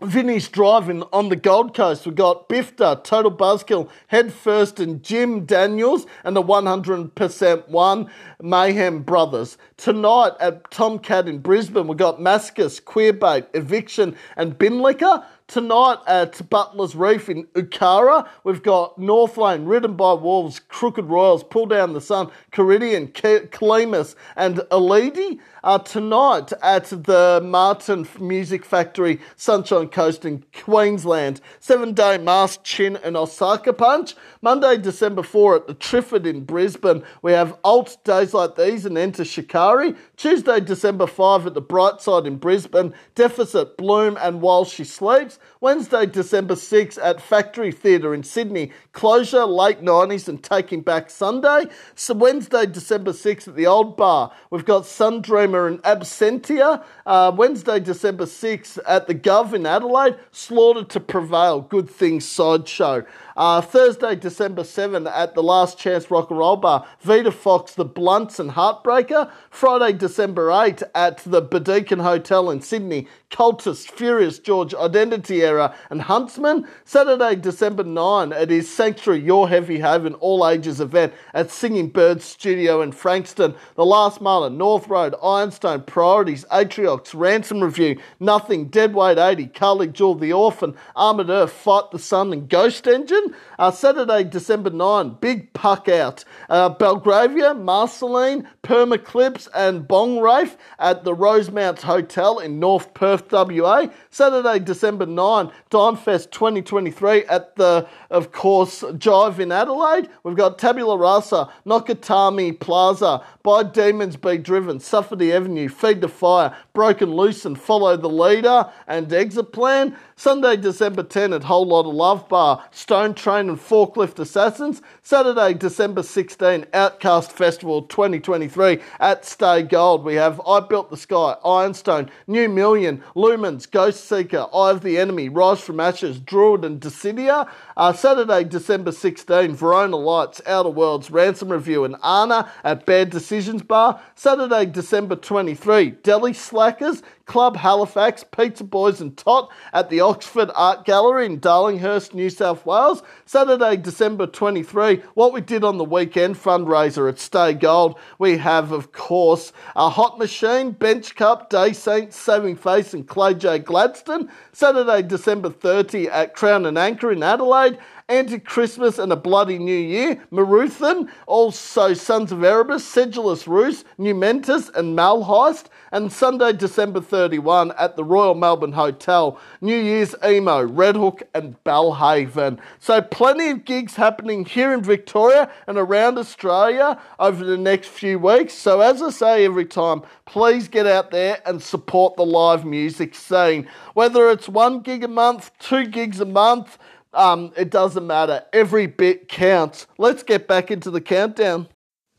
Vinny's 0.00 0.48
driving 0.48 1.04
on 1.12 1.28
the 1.28 1.36
Gold 1.36 1.76
Coast. 1.76 2.04
We've 2.04 2.16
got 2.16 2.48
Bifter, 2.48 3.04
Total 3.04 3.30
Buzzkill, 3.30 3.88
Head 4.08 4.32
First, 4.32 4.80
and 4.80 5.00
Jim 5.00 5.44
Daniels, 5.44 6.06
and 6.24 6.34
the 6.34 6.42
100% 6.42 7.68
one, 7.68 8.10
Mayhem 8.40 9.02
Brothers. 9.02 9.56
Tonight 9.76 10.32
at 10.40 10.68
Tomcat 10.72 11.28
in 11.28 11.38
Brisbane, 11.38 11.86
we've 11.86 11.96
got 11.96 12.18
Mascus, 12.18 12.82
Queerbait, 12.82 13.46
Eviction, 13.54 14.16
and 14.36 14.58
Bin 14.58 14.80
Liquor. 14.80 15.24
Tonight 15.52 15.98
at 16.06 16.48
Butler's 16.48 16.96
Reef 16.96 17.28
in 17.28 17.44
Ukara, 17.48 18.26
we've 18.42 18.62
got 18.62 18.96
North 18.96 19.36
Lane, 19.36 19.66
Ridden 19.66 19.96
by 19.96 20.14
Wolves, 20.14 20.58
Crooked 20.58 21.04
Royals, 21.04 21.44
Pull 21.44 21.66
Down 21.66 21.92
the 21.92 22.00
Sun, 22.00 22.30
Caridian, 22.52 23.08
Clemus, 23.08 24.14
and 24.36 24.60
Alidi. 24.70 25.40
Uh, 25.64 25.78
tonight 25.78 26.52
at 26.60 26.86
the 26.86 27.40
Martin 27.44 28.08
Music 28.18 28.64
Factory, 28.64 29.20
Sunshine 29.36 29.86
Coast 29.86 30.24
in 30.24 30.44
Queensland. 30.52 31.40
Seven 31.60 31.94
Day 31.94 32.18
Mask, 32.18 32.64
Chin, 32.64 32.98
and 33.04 33.16
Osaka 33.16 33.72
Punch. 33.72 34.16
Monday, 34.40 34.76
December 34.76 35.22
4 35.22 35.54
at 35.54 35.66
the 35.68 35.74
Triffid 35.76 36.26
in 36.26 36.44
Brisbane, 36.44 37.04
we 37.22 37.30
have 37.30 37.56
Alt 37.62 37.96
Days 38.02 38.34
Like 38.34 38.56
These 38.56 38.86
and 38.86 38.98
Enter 38.98 39.24
Shikari. 39.24 39.94
Tuesday, 40.16 40.58
December 40.58 41.06
5 41.06 41.46
at 41.46 41.54
the 41.54 41.62
Brightside 41.62 42.26
in 42.26 42.38
Brisbane, 42.38 42.92
Deficit, 43.14 43.76
Bloom, 43.76 44.18
and 44.20 44.42
While 44.42 44.64
She 44.64 44.82
Sleeps. 44.82 45.38
Wednesday, 45.60 46.06
December 46.06 46.56
6 46.56 46.98
at 46.98 47.20
Factory 47.20 47.70
Theatre 47.70 48.12
in 48.12 48.24
Sydney, 48.24 48.72
Closure, 48.90 49.44
Late 49.44 49.80
90s, 49.80 50.26
and 50.26 50.42
Taking 50.42 50.80
Back 50.80 51.08
Sunday. 51.08 51.66
So 51.94 52.14
Wednesday, 52.14 52.66
December 52.66 53.12
6 53.12 53.46
at 53.46 53.54
the 53.54 53.68
Old 53.68 53.96
Bar, 53.96 54.32
we've 54.50 54.64
got 54.64 54.86
Sun 54.86 55.22
And 55.54 55.82
Absentia. 55.82 56.82
Uh, 57.04 57.32
Wednesday, 57.34 57.80
December 57.80 58.26
6 58.26 58.78
at 58.86 59.06
the 59.06 59.14
Gov 59.14 59.52
in 59.52 59.66
Adelaide, 59.66 60.16
Slaughter 60.30 60.84
to 60.84 61.00
Prevail, 61.00 61.60
Good 61.60 61.88
Things 61.88 62.26
Sideshow. 62.26 63.04
Uh, 63.36 63.60
Thursday, 63.60 64.14
December 64.14 64.64
7 64.64 65.06
at 65.06 65.34
the 65.34 65.42
Last 65.42 65.78
Chance 65.78 66.10
Rock 66.10 66.30
and 66.30 66.38
Roll 66.38 66.56
Bar, 66.56 66.86
Vita 67.00 67.32
Fox, 67.32 67.74
The 67.74 67.84
Blunts 67.84 68.38
and 68.38 68.50
Heartbreaker. 68.50 69.30
Friday, 69.50 69.92
December 69.96 70.50
8 70.50 70.82
at 70.94 71.18
the 71.18 71.40
Burdekin 71.40 72.00
Hotel 72.00 72.50
in 72.50 72.60
Sydney, 72.60 73.08
Cultist, 73.30 73.90
Furious 73.90 74.38
George, 74.38 74.74
Identity 74.74 75.42
Era 75.42 75.74
and 75.90 76.02
Huntsman. 76.02 76.68
Saturday, 76.84 77.36
December 77.36 77.84
9, 77.84 78.32
at 78.32 78.50
his 78.50 78.70
Sanctuary 78.70 79.20
Your 79.20 79.48
Heavy 79.48 79.80
Haven 79.80 80.14
All 80.14 80.46
Ages 80.46 80.80
event 80.80 81.12
at 81.32 81.50
Singing 81.50 81.88
Birds 81.88 82.24
Studio 82.24 82.82
in 82.82 82.92
Frankston. 82.92 83.54
The 83.74 83.86
Last 83.86 84.20
Mile, 84.20 84.50
North 84.50 84.88
Road, 84.88 85.14
Ironstone, 85.22 85.82
Priorities, 85.82 86.44
Atriox, 86.50 87.14
Ransom 87.14 87.62
Review, 87.62 87.98
Nothing, 88.20 88.66
Deadweight 88.66 89.18
80, 89.18 89.46
Carly 89.48 89.88
Jewel, 89.88 90.14
The 90.14 90.32
Orphan, 90.32 90.74
Armored 90.94 91.30
Earth, 91.30 91.52
Fight 91.52 91.90
the 91.90 91.98
Sun, 91.98 92.32
and 92.32 92.48
Ghost 92.48 92.86
Engine. 92.86 93.21
Uh, 93.58 93.70
Saturday, 93.70 94.24
December 94.24 94.70
9, 94.70 95.16
Big 95.20 95.52
Puck 95.52 95.88
Out. 95.88 96.24
Uh, 96.48 96.68
Belgravia, 96.68 97.54
Marceline, 97.54 98.48
Permaclips, 98.62 99.48
and 99.54 99.86
Bong 99.86 100.20
Rafe 100.20 100.56
at 100.78 101.04
the 101.04 101.14
Rosemount 101.14 101.82
Hotel 101.82 102.38
in 102.38 102.58
North 102.58 102.92
Perth, 102.94 103.30
WA. 103.30 103.86
Saturday, 104.10 104.58
December 104.58 105.06
9, 105.06 105.50
Dimefest 105.70 106.30
2023 106.30 107.24
at 107.26 107.56
the, 107.56 107.86
of 108.10 108.32
course, 108.32 108.82
Jive 108.82 109.38
in 109.38 109.52
Adelaide. 109.52 110.08
We've 110.24 110.36
got 110.36 110.58
Tabula 110.58 110.96
Rasa, 110.96 111.52
Nakatomi 111.66 112.58
Plaza, 112.58 113.24
By 113.42 113.62
Demons 113.62 114.16
Be 114.16 114.38
Driven, 114.38 114.80
Safety 114.80 115.32
Avenue, 115.32 115.68
Feed 115.68 116.00
the 116.00 116.08
Fire, 116.08 116.56
Broken 116.72 117.14
Loose 117.14 117.44
and 117.44 117.60
Follow 117.60 117.96
the 117.96 118.08
Leader, 118.08 118.70
and 118.86 119.12
Exit 119.12 119.52
Plan. 119.52 119.96
Sunday, 120.22 120.56
December 120.56 121.02
10 121.02 121.32
at 121.32 121.42
Whole 121.42 121.66
Lot 121.66 121.84
of 121.84 121.94
Love 121.94 122.28
Bar, 122.28 122.64
Stone 122.70 123.14
Train 123.14 123.48
and 123.48 123.58
Forklift 123.58 124.20
Assassins. 124.20 124.80
Saturday, 125.02 125.52
December 125.52 126.04
16, 126.04 126.64
Outcast 126.72 127.32
Festival 127.32 127.82
2023 127.82 128.78
at 129.00 129.24
Stay 129.24 129.64
Gold. 129.64 130.04
We 130.04 130.14
have 130.14 130.40
I 130.46 130.60
Built 130.60 130.90
the 130.90 130.96
Sky, 130.96 131.34
Ironstone, 131.44 132.08
New 132.28 132.48
Million, 132.48 133.02
Lumens, 133.16 133.68
Ghost 133.68 134.04
Seeker, 134.04 134.46
Eye 134.54 134.70
of 134.70 134.82
the 134.82 134.96
Enemy, 134.96 135.28
Rise 135.28 135.60
from 135.60 135.80
Ashes, 135.80 136.20
Druid 136.20 136.64
and 136.64 136.80
Dissidia. 136.80 137.50
Uh, 137.76 137.92
Saturday, 137.92 138.44
December 138.44 138.92
16, 138.92 139.56
Verona 139.56 139.96
Lights, 139.96 140.40
Outer 140.46 140.70
Worlds, 140.70 141.10
Ransom 141.10 141.48
Review 141.48 141.82
and 141.82 141.96
Anna 142.04 142.48
at 142.62 142.86
Bad 142.86 143.10
Decisions 143.10 143.62
Bar. 143.62 144.00
Saturday, 144.14 144.66
December 144.66 145.16
23, 145.16 145.90
Delhi 146.04 146.32
Slackers, 146.32 147.02
Club 147.26 147.56
Halifax, 147.56 148.24
Pizza 148.24 148.64
Boys 148.64 149.00
and 149.00 149.16
Tot 149.16 149.50
at 149.72 149.90
the 149.90 150.00
Oxford 150.00 150.50
Art 150.54 150.84
Gallery 150.84 151.26
in 151.26 151.40
Darlinghurst, 151.40 152.14
New 152.14 152.30
South 152.30 152.66
Wales. 152.66 153.02
Saturday, 153.24 153.76
December 153.76 154.26
23, 154.26 155.02
what 155.14 155.32
we 155.32 155.40
did 155.40 155.64
on 155.64 155.78
the 155.78 155.84
weekend 155.84 156.36
fundraiser 156.36 157.08
at 157.08 157.18
Stay 157.18 157.54
Gold. 157.54 157.98
We 158.18 158.38
have, 158.38 158.72
of 158.72 158.92
course, 158.92 159.52
a 159.76 159.88
Hot 159.88 160.18
Machine, 160.18 160.72
Bench 160.72 161.14
Cup, 161.14 161.50
Day 161.50 161.72
Saints, 161.72 162.16
Saving 162.16 162.56
Face 162.56 162.94
and 162.94 163.06
Clay 163.06 163.34
J. 163.34 163.58
Gladstone. 163.58 164.30
Saturday, 164.52 165.02
December 165.02 165.50
30 165.50 166.08
at 166.08 166.34
Crown 166.34 166.66
and 166.66 166.78
Anchor 166.78 167.12
in 167.12 167.22
Adelaide. 167.22 167.78
Anti 168.08 168.40
Christmas 168.40 168.98
and 168.98 169.10
a 169.10 169.16
Bloody 169.16 169.58
New 169.58 169.74
Year, 169.74 170.22
Maruthan, 170.30 171.08
also 171.26 171.94
Sons 171.94 172.30
of 172.30 172.44
Erebus, 172.44 172.84
Sedulous 172.84 173.46
Ruse, 173.46 173.84
Numentus, 173.96 174.68
and 174.74 174.94
Malheist, 174.94 175.70
and 175.92 176.10
Sunday, 176.10 176.54
December 176.54 177.02
31 177.02 177.72
at 177.72 177.96
the 177.96 178.02
Royal 178.02 178.34
Melbourne 178.34 178.72
Hotel, 178.72 179.38
New 179.60 179.76
Year's 179.76 180.14
Emo, 180.26 180.64
Red 180.64 180.96
Hook, 180.96 181.22
and 181.34 181.62
Belhaven. 181.64 182.58
So, 182.80 183.02
plenty 183.02 183.50
of 183.50 183.66
gigs 183.66 183.94
happening 183.94 184.46
here 184.46 184.72
in 184.72 184.82
Victoria 184.82 185.50
and 185.66 185.76
around 185.76 186.18
Australia 186.18 186.98
over 187.18 187.44
the 187.44 187.58
next 187.58 187.88
few 187.88 188.18
weeks. 188.18 188.54
So, 188.54 188.80
as 188.80 189.02
I 189.02 189.10
say 189.10 189.44
every 189.44 189.66
time, 189.66 190.02
please 190.24 190.66
get 190.66 190.86
out 190.86 191.10
there 191.10 191.40
and 191.44 191.62
support 191.62 192.16
the 192.16 192.24
live 192.24 192.64
music 192.64 193.14
scene. 193.14 193.68
Whether 193.92 194.30
it's 194.30 194.48
one 194.48 194.80
gig 194.80 195.04
a 195.04 195.08
month, 195.08 195.50
two 195.58 195.86
gigs 195.86 196.20
a 196.20 196.24
month, 196.24 196.78
um, 197.12 197.52
it 197.56 197.70
doesn't 197.70 198.06
matter. 198.06 198.44
Every 198.54 198.86
bit 198.86 199.28
counts. 199.28 199.86
Let's 199.98 200.22
get 200.22 200.48
back 200.48 200.70
into 200.70 200.90
the 200.90 201.02
countdown. 201.02 201.68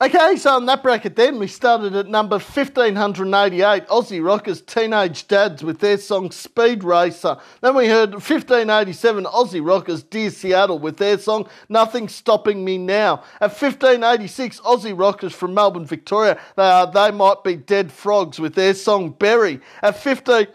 Okay, 0.01 0.35
so 0.35 0.57
in 0.57 0.65
that 0.65 0.83
bracket 0.83 1.15
then, 1.15 1.39
we 1.39 1.47
started 1.47 1.95
at 1.95 2.07
number 2.07 2.35
1588, 2.35 3.87
Aussie 3.87 4.25
Rockers 4.25 4.61
Teenage 4.61 5.27
Dads 5.27 5.63
with 5.63 5.79
their 5.79 5.97
song 5.97 6.29
Speed 6.31 6.83
Racer. 6.83 7.37
Then 7.61 7.75
we 7.75 7.87
heard 7.87 8.11
1587, 8.11 9.23
Aussie 9.25 9.65
Rockers 9.65 10.03
Dear 10.03 10.29
Seattle 10.29 10.79
with 10.79 10.97
their 10.97 11.17
song 11.17 11.47
Nothing 11.69 12.09
Stopping 12.09 12.65
Me 12.65 12.77
Now. 12.77 13.23
At 13.39 13.51
1586, 13.51 14.59
Aussie 14.61 14.99
Rockers 14.99 15.31
from 15.31 15.53
Melbourne, 15.53 15.85
Victoria, 15.85 16.37
they, 16.57 16.63
are, 16.63 16.91
they 16.91 17.11
Might 17.11 17.43
Be 17.43 17.55
Dead 17.55 17.89
Frogs 17.89 18.39
with 18.39 18.55
their 18.55 18.73
song 18.73 19.11
Berry. 19.11 19.61
At 19.81 19.97
15... 19.97 20.47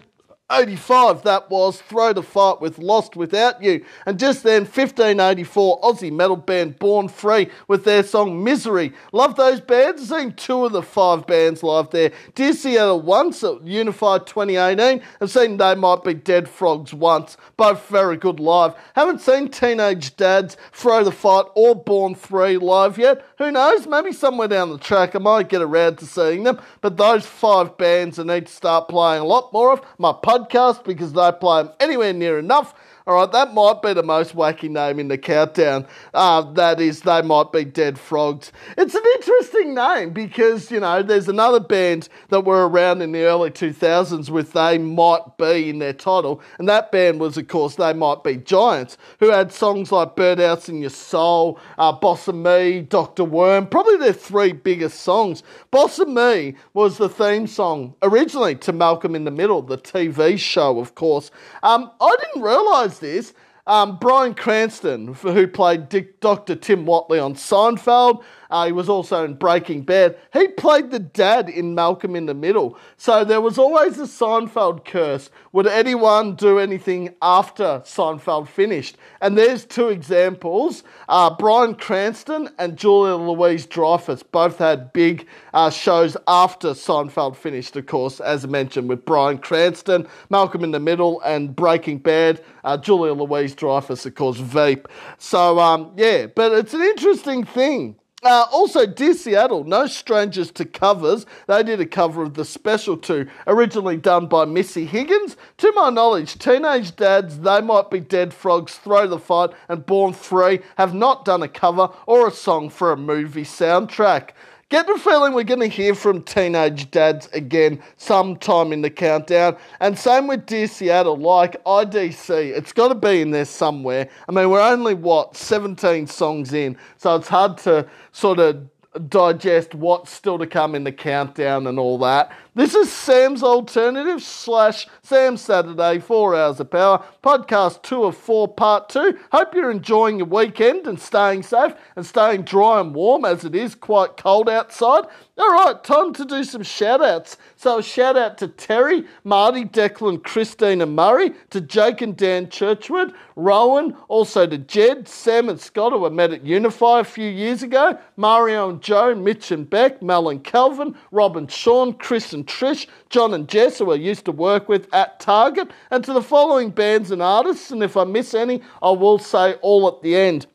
85 0.51 1.25
that 1.25 1.51
was 1.51 1.83
Throw 1.83 2.15
the 2.15 2.23
Fight 2.23 2.61
with 2.61 2.79
Lost 2.79 3.17
Without 3.17 3.63
You. 3.63 3.85
And 4.07 4.19
just 4.19 4.43
then, 4.43 4.63
1584 4.63 5.81
Aussie 5.83 6.11
metal 6.11 6.37
band 6.37 6.79
Born 6.79 7.09
Free 7.09 7.51
with 7.67 7.85
their 7.85 8.03
song 8.03 8.43
Misery. 8.43 8.95
Love 9.13 9.37
those 9.37 9.61
bands. 9.61 10.01
I've 10.11 10.21
seen 10.21 10.33
two 10.33 10.65
of 10.65 10.73
the 10.73 10.83
five 10.83 11.27
bands 11.27 11.63
live 11.63 11.91
there. 11.91 12.13
Dear 12.35 12.55
Seattle 12.55 13.03
once 13.03 13.45
at 13.45 13.63
Unify 13.63 14.19
2018. 14.19 15.03
I've 15.21 15.31
seen 15.31 15.59
They 15.59 15.75
Might 15.75 16.03
Be 16.03 16.15
Dead 16.15 16.49
Frogs 16.49 16.95
once. 16.95 17.37
Both 17.59 17.87
very 17.89 18.17
good 18.17 18.41
live. 18.41 18.75
Haven't 18.95 19.21
seen 19.21 19.49
Teenage 19.49 20.17
Dads, 20.17 20.57
Throw 20.73 21.05
the 21.05 21.13
Fight 21.13 21.45
or 21.57 21.75
Born 21.75 22.15
Free 22.15 22.57
live 22.57 22.97
yet. 22.97 23.23
Who 23.37 23.51
knows? 23.51 23.87
Maybe 23.87 24.13
somewhere 24.13 24.49
down 24.49 24.71
the 24.71 24.79
track 24.79 25.15
I 25.15 25.19
might 25.19 25.51
get 25.51 25.61
around 25.61 25.99
to 25.99 26.07
seeing 26.07 26.45
them. 26.45 26.59
But 26.81 26.97
those 26.97 27.27
five 27.27 27.77
bands 27.77 28.19
I 28.19 28.23
need 28.23 28.47
to 28.47 28.53
start 28.53 28.89
playing 28.89 29.21
a 29.21 29.27
lot 29.27 29.53
more 29.53 29.73
of. 29.73 29.83
My 29.99 30.13
podcast 30.39 30.85
because 30.85 31.13
they 31.13 31.31
play 31.41 31.63
them 31.65 31.73
anywhere 31.81 32.13
near 32.13 32.39
enough. 32.39 32.75
All 33.09 33.15
right, 33.15 33.33
that 33.33 33.55
might 33.55 33.81
be 33.81 33.95
the 33.95 34.03
most 34.03 34.37
wacky 34.37 34.69
name 34.69 34.99
in 34.99 35.09
the 35.09 35.17
countdown. 35.17 35.87
Uh, 36.13 36.43
that 36.53 36.79
is, 36.79 37.01
they 37.01 37.23
might 37.23 37.51
be 37.53 37.65
Dead 37.65 37.99
Frogs. 37.99 38.53
It's 38.77 38.95
an 38.95 39.03
interesting 39.15 39.75
name 39.75 40.11
because, 40.11 40.71
you 40.71 40.81
know, 40.81 41.03
there's 41.03 41.27
another 41.27 41.59
band 41.59 42.11
that 42.29 42.45
were 42.45 42.69
around 42.69 43.01
in 43.01 43.13
the 43.13 43.23
early 43.23 43.51
2000s 43.51 44.29
with 44.29 44.53
They 44.53 44.77
Might 44.77 45.39
Be 45.39 45.71
in 45.71 45.79
their 45.79 45.95
title, 45.95 46.43
and 46.59 46.69
that 46.69 46.93
band 46.93 47.19
was, 47.19 47.39
of 47.39 47.49
course, 47.49 47.77
They 47.77 47.95
Might 47.95 48.23
Be 48.23 48.37
Giants, 48.37 48.99
who 49.21 49.31
had 49.31 49.55
songs 49.55 49.91
like 49.91 50.15
Birdhouse 50.15 50.69
in 50.69 50.83
Your 50.83 50.91
Soul, 50.91 51.59
uh, 51.79 51.93
Boss 51.93 52.29
of 52.29 52.35
Me, 52.35 52.83
Dr. 52.83 53.25
Worm, 53.25 53.69
probably 53.69 53.97
their 53.97 54.13
three 54.13 54.53
biggest 54.53 55.01
songs. 55.01 55.43
Boss 55.71 55.99
of 55.99 56.09
Me 56.09 56.57
was 56.75 56.99
the 56.99 57.09
theme 57.09 57.47
song 57.47 57.95
originally 58.03 58.55
to 58.57 58.73
Malcolm 58.75 59.15
in 59.15 59.25
the 59.25 59.31
Middle, 59.31 59.63
the 59.63 59.79
TV 59.79 60.39
show, 60.39 60.79
of 60.79 60.95
course. 60.95 61.31
Um, 61.63 61.91
I 62.03 62.15
didn't 62.21 62.43
realise 62.43 62.98
this. 62.99 63.33
Um, 63.67 63.99
Bryan 63.99 64.35
Cranston, 64.35 65.15
who 65.15 65.47
played 65.47 65.89
Dick, 65.91 66.21
Dr. 66.21 66.55
Tim 66.55 66.87
Whatley 66.87 67.23
on 67.23 67.35
Seinfeld, 67.35 68.25
uh, 68.51 68.67
he 68.67 68.73
was 68.73 68.89
also 68.89 69.25
in 69.25 69.35
Breaking 69.35 69.83
Bad. 69.83 70.17
He 70.33 70.49
played 70.49 70.91
the 70.91 70.99
dad 70.99 71.49
in 71.49 71.75
Malcolm 71.75 72.17
in 72.17 72.27
the 72.27 72.35
Middle. 72.35 72.79
So 72.97 73.25
there 73.25 73.41
was 73.41 73.59
always 73.59 73.99
a 73.99 74.03
Seinfeld 74.03 74.85
curse. 74.85 75.31
Would 75.53 75.67
anyone 75.67 76.35
do 76.35 76.59
anything 76.59 77.15
after 77.21 77.83
Seinfeld 77.85 78.49
finished? 78.49 78.97
And 79.21 79.37
there's 79.37 79.65
two 79.65 79.89
examples. 79.89 80.83
Uh, 81.09 81.35
Bryan 81.35 81.75
Cranston 81.75 82.49
and 82.59 82.77
Julia 82.77 83.17
Louise 83.17 83.67
Dreyfus 83.67 84.23
both 84.23 84.59
had 84.59 84.93
big 84.93 85.27
uh, 85.53 85.71
shows 85.71 86.17
after 86.27 86.69
Seinfeld 86.69 87.37
finished, 87.37 87.77
of 87.77 87.87
course, 87.87 88.21
as 88.21 88.47
mentioned, 88.47 88.89
with 88.89 89.05
Bryan 89.05 89.39
Cranston, 89.39 90.09
Malcolm 90.31 90.65
in 90.65 90.71
the 90.71 90.81
Middle, 90.81 91.21
and 91.21 91.55
Breaking 91.55 91.99
Bad. 91.99 92.43
Uh, 92.65 92.77
Julia 92.77 93.13
Louise 93.13 93.55
Dreyfus, 93.55 94.07
of 94.07 94.15
course, 94.15 94.39
Veep. 94.39 94.89
So, 95.19 95.59
um, 95.59 95.93
yeah, 95.97 96.27
but 96.27 96.53
it's 96.53 96.75
an 96.75 96.83
interesting 96.83 97.45
thing. 97.45 97.97
Uh, 98.25 98.47
also, 98.51 98.85
Dear 98.85 99.15
Seattle, 99.15 99.63
no 99.63 99.87
strangers 99.87 100.51
to 100.51 100.65
covers. 100.65 101.25
They 101.47 101.63
did 101.63 101.81
a 101.81 101.87
cover 101.87 102.25
of 102.25 102.35
The 102.35 102.45
Special 102.45 102.97
2, 102.97 103.29
originally 103.47 103.97
done 103.97 104.27
by 104.27 104.45
Missy 104.45 104.87
Higgins. 104.87 105.37
To 105.59 105.73
my 105.77 105.91
knowledge, 105.91 106.37
Teenage 106.37 106.97
Dads, 106.97 107.39
They 107.39 107.61
Might 107.61 107.91
Be 107.91 108.01
Dead 108.01 108.35
Frogs, 108.35 108.75
Throw 108.75 109.07
the 109.07 109.21
Fight, 109.21 109.51
and 109.69 109.87
Born 109.87 110.13
Free 110.15 110.59
have 110.79 110.95
not 110.95 111.25
done 111.25 111.45
a 111.45 111.49
cover 111.49 111.91
or 112.07 112.27
a 112.27 112.33
song 112.33 112.71
for 112.71 112.91
a 112.91 112.97
movie 112.97 113.45
soundtrack. 113.45 114.31
Get 114.71 114.87
the 114.87 114.99
feeling 114.99 115.33
we're 115.33 115.45
going 115.45 115.61
to 115.61 115.67
hear 115.67 115.95
from 115.95 116.21
teenage 116.21 116.91
dads 116.91 117.27
again 117.29 117.83
sometime 117.97 118.71
in 118.71 118.83
the 118.83 118.91
countdown. 118.91 119.57
And 119.81 119.99
same 119.99 120.27
with 120.27 120.45
Dear 120.45 120.69
Seattle, 120.69 121.17
like 121.17 121.65
IDC, 121.65 122.29
it's 122.55 122.75
got 122.75 122.89
to 122.89 122.95
be 122.95 123.23
in 123.23 123.31
there 123.31 123.47
somewhere. 123.47 124.11
I 124.29 124.33
mean, 124.33 124.51
we're 124.51 124.61
only, 124.61 124.93
what, 124.93 125.35
17 125.39 126.07
songs 126.07 126.53
in, 126.53 126.77
so 126.99 127.17
it's 127.17 127.29
hard 127.29 127.57
to 127.59 127.89
sort 128.13 128.41
of 128.41 128.69
digest 129.09 129.75
what's 129.75 130.11
still 130.11 130.39
to 130.39 130.47
come 130.47 130.75
in 130.75 130.85
the 130.85 130.93
countdown 130.93 131.67
and 131.67 131.79
all 131.79 131.97
that. 131.99 132.31
This 132.59 132.75
is 132.75 132.91
Sam's 132.91 133.45
Alternative 133.45 134.21
slash 134.21 134.89
Sam 135.03 135.37
Saturday, 135.37 136.01
four 136.01 136.35
hours 136.35 136.59
of 136.59 136.73
power, 136.73 137.05
podcast 137.23 137.83
two 137.83 138.03
of 138.03 138.17
four, 138.17 138.49
part 138.49 138.89
two. 138.89 139.17
Hope 139.31 139.55
you're 139.55 139.71
enjoying 139.71 140.19
your 140.19 140.27
weekend 140.27 140.89
and 140.89 140.99
staying 140.99 141.45
safe 141.45 141.75
and 141.95 142.05
staying 142.05 142.43
dry 142.43 142.81
and 142.81 142.97
warm 142.97 143.25
as 143.25 143.45
it 143.45 143.55
is 143.55 143.77
quite 143.77 144.17
cold 144.17 144.49
outside. 144.49 145.05
All 145.39 145.53
right, 145.53 145.85
time 145.85 146.13
to 146.15 146.25
do 146.25 146.43
some 146.43 146.65
shout 146.65 147.01
outs. 147.01 147.37
So, 147.55 147.79
a 147.79 147.83
shout 147.83 148.17
out 148.17 148.39
to 148.39 148.49
Terry, 148.49 149.05
Marty, 149.23 149.65
Declan, 149.65 150.25
Christine, 150.25 150.83
and 150.83 150.97
Murray, 150.97 151.35
to 151.51 151.61
Jake 151.61 152.03
and 152.03 152.17
Dan 152.17 152.49
Churchwood, 152.49 153.15
Rowan, 153.37 153.97
also 154.09 154.49
to 154.49 154.59
Jed, 154.59 155.07
Sam, 155.07 155.49
and 155.49 155.61
Scott, 155.61 155.93
who 155.93 156.05
I 156.07 156.09
met 156.09 156.33
at 156.33 156.45
Unify 156.45 156.99
a 156.99 157.05
few 157.05 157.31
years 157.31 157.63
ago, 157.63 157.97
Mario 158.17 158.69
and 158.69 158.83
Joe, 158.83 159.15
Mitch 159.15 159.53
and 159.53 159.71
Beck, 159.71 160.03
Mel 160.03 160.29
and 160.29 160.43
Calvin, 160.43 160.97
Rob 161.13 161.37
and 161.37 161.49
Sean, 161.49 161.93
Chris 161.93 162.33
and 162.33 162.48
Trish, 162.49 162.87
John 163.11 163.35
and 163.35 163.49
Jess, 163.49 163.79
who 163.79 163.93
I 163.93 163.97
used 163.97 164.25
to 164.25 164.33
work 164.33 164.69
with 164.69 164.93
at 164.93 165.21
Target, 165.21 165.71
and 165.91 166.03
to 166.05 166.13
the 166.13 166.23
following 166.23 166.71
bands 166.71 167.11
and 167.11 167.23
artists. 167.23 167.71
And 167.71 167.83
if 167.83 167.97
I 167.97 168.05
miss 168.05 168.35
any, 168.35 168.63
I 168.83 168.91
will 168.91 169.19
say 169.19 169.55
all 169.55 169.87
at 169.89 170.03
the 170.03 170.17
end. 170.17 170.47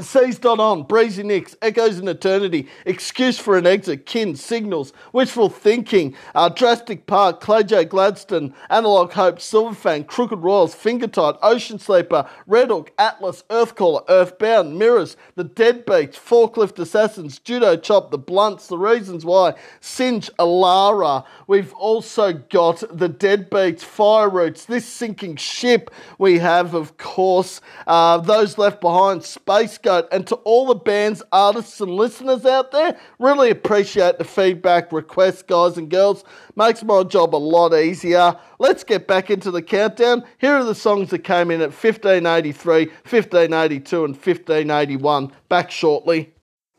Seized 0.00 0.44
on, 0.44 0.82
Breezy 0.82 1.22
Nicks, 1.22 1.56
Echoes 1.62 2.00
in 2.00 2.08
Eternity, 2.08 2.68
Excuse 2.84 3.38
for 3.38 3.56
an 3.56 3.64
Exit, 3.64 4.06
Kin, 4.06 4.34
Signals, 4.34 4.92
Wishful 5.12 5.48
Thinking, 5.48 6.16
uh, 6.34 6.48
Drastic 6.48 7.06
Park, 7.06 7.44
J. 7.64 7.84
Gladstone, 7.84 8.54
Analog 8.70 9.12
Hope, 9.12 9.38
Silverfang, 9.38 10.04
Crooked 10.04 10.40
Royals, 10.40 10.74
finger 10.74 11.06
tight, 11.06 11.36
Ocean 11.42 11.78
Sleeper, 11.78 12.28
Red 12.48 12.70
Hook, 12.70 12.92
Atlas, 12.98 13.44
Earthcaller, 13.50 14.04
Earthbound, 14.08 14.76
Mirrors, 14.76 15.16
The 15.36 15.44
Deadbeats, 15.44 16.16
Forklift 16.16 16.76
Assassins, 16.80 17.38
Judo 17.38 17.76
Chop, 17.76 18.10
The 18.10 18.18
Blunts, 18.18 18.66
The 18.66 18.78
Reasons 18.78 19.24
Why, 19.24 19.54
Singe, 19.80 20.28
Alara. 20.40 21.24
We've 21.46 21.72
also 21.74 22.32
got 22.32 22.82
The 22.90 23.08
Deadbeats, 23.08 23.82
Fire 23.82 24.28
Roots, 24.28 24.64
This 24.64 24.86
Sinking 24.86 25.36
Ship. 25.36 25.88
We 26.18 26.40
have, 26.40 26.74
of 26.74 26.96
course, 26.96 27.60
uh, 27.86 28.18
Those 28.18 28.58
Left 28.58 28.80
Behind, 28.80 29.22
Space 29.22 29.78
and 29.86 30.26
to 30.26 30.36
all 30.36 30.66
the 30.66 30.74
bands, 30.74 31.22
artists, 31.32 31.80
and 31.80 31.90
listeners 31.90 32.44
out 32.44 32.70
there, 32.70 32.98
really 33.18 33.50
appreciate 33.50 34.18
the 34.18 34.24
feedback, 34.24 34.92
requests, 34.92 35.42
guys 35.42 35.76
and 35.76 35.90
girls. 35.90 36.24
Makes 36.56 36.82
my 36.82 37.02
job 37.02 37.34
a 37.34 37.36
lot 37.36 37.74
easier. 37.74 38.36
Let's 38.58 38.84
get 38.84 39.06
back 39.06 39.30
into 39.30 39.50
the 39.50 39.62
countdown. 39.62 40.24
Here 40.38 40.54
are 40.54 40.64
the 40.64 40.74
songs 40.74 41.10
that 41.10 41.20
came 41.20 41.50
in 41.50 41.60
at 41.60 41.70
1583, 41.70 42.86
1582, 42.86 44.04
and 44.04 44.14
1581. 44.14 45.32
Back 45.48 45.70
shortly. 45.70 46.34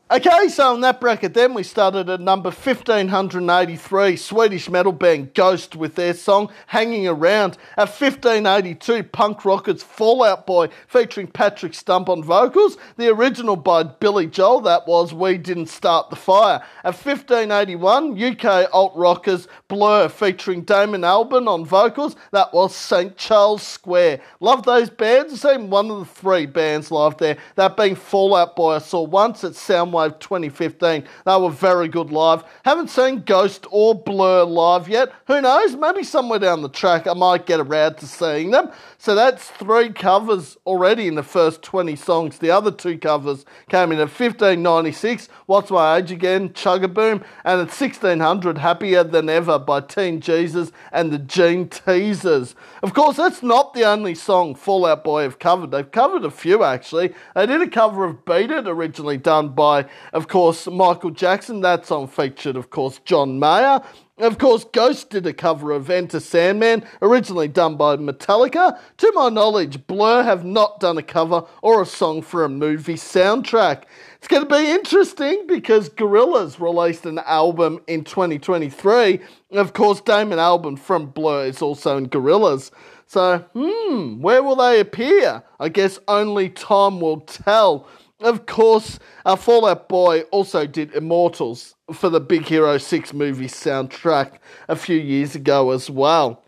Okay, 0.08 0.46
so 0.46 0.72
in 0.72 0.82
that 0.82 1.00
bracket 1.00 1.34
then 1.34 1.52
we 1.52 1.64
started 1.64 2.08
at 2.08 2.20
number 2.20 2.50
1583, 2.50 4.14
Swedish 4.14 4.70
metal 4.70 4.92
band 4.92 5.34
Ghost 5.34 5.74
with 5.74 5.96
their 5.96 6.14
song 6.14 6.48
Hanging 6.68 7.08
Around. 7.08 7.58
At 7.76 7.88
1582, 7.88 9.02
punk 9.02 9.44
rockers 9.44 9.82
Fall 9.82 10.22
Out 10.22 10.46
Boy 10.46 10.68
featuring 10.86 11.26
Patrick 11.26 11.74
Stump 11.74 12.08
on 12.08 12.22
vocals, 12.22 12.76
the 12.96 13.08
original 13.08 13.56
by 13.56 13.82
Billy 13.82 14.28
Joel, 14.28 14.60
that 14.60 14.86
was 14.86 15.12
We 15.12 15.38
Didn't 15.38 15.66
Start 15.66 16.10
the 16.10 16.14
Fire. 16.14 16.62
At 16.84 16.94
1581, 16.94 18.22
UK 18.22 18.72
alt 18.72 18.92
rockers 18.94 19.48
Blur 19.66 20.08
featuring 20.08 20.62
Damon 20.62 21.00
Albarn 21.00 21.48
on 21.48 21.64
vocals, 21.64 22.14
that 22.30 22.54
was 22.54 22.76
St. 22.76 23.16
Charles 23.16 23.66
Square. 23.66 24.20
Love 24.38 24.62
those 24.62 24.88
bands, 24.88 25.32
the 25.32 25.52
seen 25.52 25.68
one 25.68 25.90
of 25.90 25.98
the 25.98 26.04
three 26.04 26.46
bands 26.46 26.92
live 26.92 27.16
there, 27.16 27.38
that 27.56 27.76
being 27.76 27.96
Fall 27.96 28.36
Out 28.36 28.54
Boy 28.54 28.76
I 28.76 28.78
saw 28.78 29.02
once 29.02 29.42
at 29.42 29.56
Sound 29.56 29.95
Soundwave 29.96 30.18
2015. 30.20 31.04
They 31.24 31.36
were 31.36 31.50
very 31.50 31.88
good 31.88 32.10
live. 32.10 32.44
Haven't 32.64 32.88
seen 32.90 33.22
Ghost 33.22 33.66
or 33.70 33.94
Blur 33.94 34.44
live 34.44 34.88
yet. 34.88 35.12
Who 35.26 35.40
knows? 35.40 35.76
Maybe 35.76 36.02
somewhere 36.02 36.38
down 36.38 36.62
the 36.62 36.68
track 36.68 37.06
I 37.06 37.14
might 37.14 37.46
get 37.46 37.60
around 37.60 37.98
to 37.98 38.06
seeing 38.06 38.50
them. 38.50 38.70
So 38.98 39.14
that's 39.14 39.50
three 39.50 39.90
covers 39.90 40.56
already 40.66 41.06
in 41.06 41.14
the 41.14 41.22
first 41.22 41.62
20 41.62 41.96
songs. 41.96 42.38
The 42.38 42.50
other 42.50 42.70
two 42.70 42.98
covers 42.98 43.44
came 43.68 43.92
in 43.92 43.98
at 43.98 44.08
1596, 44.08 45.28
What's 45.46 45.70
My 45.70 45.98
Age 45.98 46.10
Again, 46.10 46.50
Chugaboom, 46.50 47.24
and 47.44 47.60
at 47.60 47.68
1600, 47.68 48.58
Happier 48.58 49.04
Than 49.04 49.28
Ever 49.28 49.58
by 49.58 49.80
Teen 49.80 50.20
Jesus 50.20 50.72
and 50.92 51.12
the 51.12 51.18
Jean 51.18 51.68
Teasers. 51.68 52.54
Of 52.82 52.94
course, 52.94 53.16
that's 53.16 53.42
not 53.42 53.74
the 53.74 53.84
only 53.84 54.14
song 54.14 54.54
Fallout 54.54 55.04
Boy 55.04 55.22
have 55.22 55.38
covered. 55.38 55.70
They've 55.70 55.90
covered 55.90 56.24
a 56.24 56.30
few 56.30 56.64
actually. 56.64 57.14
They 57.34 57.46
did 57.46 57.62
a 57.62 57.68
cover 57.68 58.04
of 58.04 58.24
Beat 58.24 58.50
It, 58.50 58.66
originally 58.66 59.18
done 59.18 59.50
by 59.50 59.86
of 60.12 60.28
course, 60.28 60.66
Michael 60.66 61.10
Jackson. 61.10 61.60
That 61.60 61.86
song 61.86 62.08
featured, 62.08 62.56
of 62.56 62.70
course, 62.70 63.00
John 63.04 63.38
Mayer. 63.38 63.82
Of 64.18 64.38
course, 64.38 64.64
Ghost 64.64 65.10
did 65.10 65.26
a 65.26 65.34
cover 65.34 65.72
of 65.72 65.90
Enter 65.90 66.20
Sandman, 66.20 66.84
originally 67.02 67.48
done 67.48 67.76
by 67.76 67.98
Metallica. 67.98 68.78
To 68.96 69.12
my 69.14 69.28
knowledge, 69.28 69.86
Blur 69.86 70.22
have 70.22 70.42
not 70.42 70.80
done 70.80 70.96
a 70.96 71.02
cover 71.02 71.44
or 71.60 71.82
a 71.82 71.86
song 71.86 72.22
for 72.22 72.42
a 72.42 72.48
movie 72.48 72.94
soundtrack. 72.94 73.82
It's 74.16 74.26
going 74.26 74.48
to 74.48 74.48
be 74.48 74.70
interesting 74.70 75.46
because 75.46 75.90
Gorillaz 75.90 76.58
released 76.58 77.04
an 77.04 77.18
album 77.26 77.80
in 77.86 78.04
2023. 78.04 79.20
Of 79.52 79.74
course, 79.74 80.00
Damon 80.00 80.38
Albarn 80.38 80.78
from 80.78 81.10
Blur 81.10 81.44
is 81.44 81.60
also 81.60 81.98
in 81.98 82.08
Gorillaz. 82.08 82.70
So, 83.06 83.44
hmm, 83.54 84.22
where 84.22 84.42
will 84.42 84.56
they 84.56 84.80
appear? 84.80 85.42
I 85.60 85.68
guess 85.68 85.98
only 86.08 86.48
time 86.48 87.00
will 87.00 87.20
tell. 87.20 87.86
Of 88.20 88.46
course, 88.46 88.98
our 89.26 89.36
Fall 89.36 89.66
Out 89.66 89.90
Boy 89.90 90.22
also 90.30 90.66
did 90.66 90.94
Immortals 90.94 91.74
for 91.92 92.08
the 92.08 92.20
Big 92.20 92.46
Hero 92.46 92.78
6 92.78 93.12
movie 93.12 93.46
soundtrack 93.46 94.38
a 94.68 94.76
few 94.76 94.96
years 94.96 95.34
ago 95.34 95.70
as 95.70 95.90
well. 95.90 96.42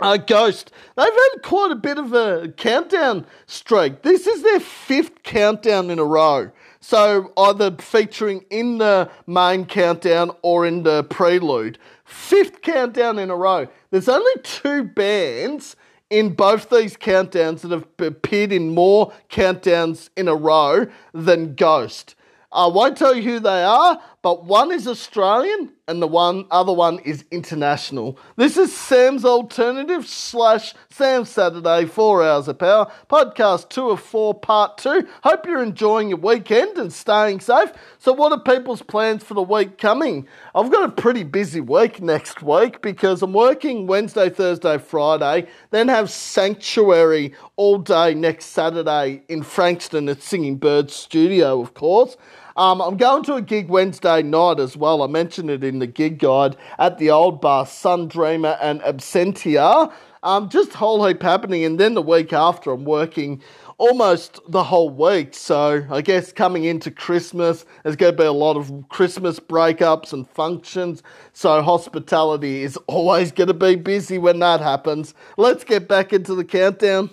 Uh, 0.00 0.16
Ghost, 0.16 0.72
they've 0.96 1.06
had 1.06 1.42
quite 1.42 1.70
a 1.70 1.76
bit 1.76 1.96
of 1.96 2.12
a 2.12 2.52
countdown 2.56 3.24
streak. 3.46 4.02
This 4.02 4.26
is 4.26 4.42
their 4.42 4.58
fifth 4.58 5.22
countdown 5.22 5.90
in 5.90 6.00
a 6.00 6.04
row. 6.04 6.50
So, 6.80 7.32
either 7.36 7.70
featuring 7.78 8.44
in 8.50 8.78
the 8.78 9.08
main 9.28 9.64
countdown 9.64 10.32
or 10.42 10.66
in 10.66 10.82
the 10.82 11.04
prelude. 11.04 11.78
Fifth 12.04 12.62
countdown 12.62 13.18
in 13.18 13.30
a 13.30 13.36
row. 13.36 13.68
There's 13.90 14.08
only 14.08 14.42
two 14.42 14.84
bands 14.84 15.76
in 16.10 16.34
both 16.34 16.70
these 16.70 16.96
countdowns 16.96 17.62
that 17.62 17.70
have 17.70 17.86
appeared 17.98 18.52
in 18.52 18.74
more 18.74 19.12
countdowns 19.28 20.10
in 20.16 20.28
a 20.28 20.34
row 20.34 20.86
than 21.12 21.54
Ghost. 21.54 22.14
I 22.52 22.66
won't 22.68 22.96
tell 22.96 23.14
you 23.14 23.22
who 23.22 23.40
they 23.40 23.64
are, 23.64 24.00
but 24.22 24.44
one 24.44 24.72
is 24.72 24.88
Australian 24.88 25.72
and 25.88 26.02
the 26.02 26.06
one 26.06 26.46
other 26.50 26.72
one 26.72 26.98
is 27.00 27.24
international. 27.30 28.18
This 28.36 28.56
is 28.56 28.76
Sam's 28.76 29.24
Alternative 29.24 30.04
slash 30.06 30.74
Sam 30.90 31.24
Saturday, 31.24 31.84
four 31.84 32.24
hours 32.24 32.48
of 32.48 32.58
power, 32.58 32.90
podcast 33.08 33.68
two 33.68 33.90
of 33.90 34.00
four, 34.00 34.34
part 34.34 34.78
two. 34.78 35.06
Hope 35.22 35.46
you're 35.46 35.62
enjoying 35.62 36.08
your 36.08 36.18
weekend 36.18 36.76
and 36.76 36.92
staying 36.92 37.40
safe. 37.40 37.72
So, 37.98 38.12
what 38.12 38.32
are 38.32 38.40
people's 38.40 38.82
plans 38.82 39.22
for 39.22 39.34
the 39.34 39.42
week 39.42 39.78
coming? 39.78 40.26
I've 40.54 40.72
got 40.72 40.88
a 40.88 40.92
pretty 40.92 41.22
busy 41.22 41.60
week 41.60 42.02
next 42.02 42.42
week 42.42 42.82
because 42.82 43.22
I'm 43.22 43.32
working 43.32 43.86
Wednesday, 43.86 44.28
Thursday, 44.28 44.78
Friday, 44.78 45.46
then 45.70 45.86
have 45.88 46.10
Sanctuary 46.10 47.32
all 47.54 47.78
day 47.78 48.14
next 48.14 48.46
Saturday 48.46 49.22
in 49.28 49.42
Frankston 49.42 50.08
at 50.08 50.22
Singing 50.22 50.56
Birds 50.56 50.94
Studio, 50.94 51.60
of 51.60 51.74
course. 51.74 52.16
Um, 52.56 52.80
I'm 52.80 52.96
going 52.96 53.22
to 53.24 53.34
a 53.34 53.42
gig 53.42 53.68
Wednesday 53.68 54.22
night 54.22 54.58
as 54.60 54.78
well. 54.78 55.02
I 55.02 55.08
mentioned 55.08 55.50
it 55.50 55.62
in 55.62 55.78
the 55.78 55.86
gig 55.86 56.18
guide 56.18 56.56
at 56.78 56.96
the 56.96 57.10
old 57.10 57.38
bar, 57.38 57.66
Sun 57.66 58.08
Dreamer 58.08 58.56
and 58.62 58.80
Absentia. 58.80 59.92
Um, 60.22 60.48
just 60.48 60.72
whole 60.72 61.06
heap 61.06 61.22
happening. 61.22 61.64
And 61.64 61.78
then 61.78 61.92
the 61.92 62.00
week 62.00 62.32
after, 62.32 62.72
I'm 62.72 62.86
working 62.86 63.42
almost 63.76 64.40
the 64.48 64.64
whole 64.64 64.88
week. 64.88 65.34
So 65.34 65.86
I 65.90 66.00
guess 66.00 66.32
coming 66.32 66.64
into 66.64 66.90
Christmas, 66.90 67.66
there's 67.82 67.94
going 67.94 68.12
to 68.14 68.18
be 68.18 68.24
a 68.24 68.32
lot 68.32 68.56
of 68.56 68.88
Christmas 68.88 69.38
breakups 69.38 70.14
and 70.14 70.26
functions. 70.30 71.02
So 71.34 71.60
hospitality 71.60 72.62
is 72.62 72.78
always 72.86 73.32
going 73.32 73.48
to 73.48 73.54
be 73.54 73.76
busy 73.76 74.16
when 74.16 74.38
that 74.38 74.60
happens. 74.60 75.12
Let's 75.36 75.62
get 75.62 75.88
back 75.88 76.14
into 76.14 76.34
the 76.34 76.44
countdown. 76.44 77.10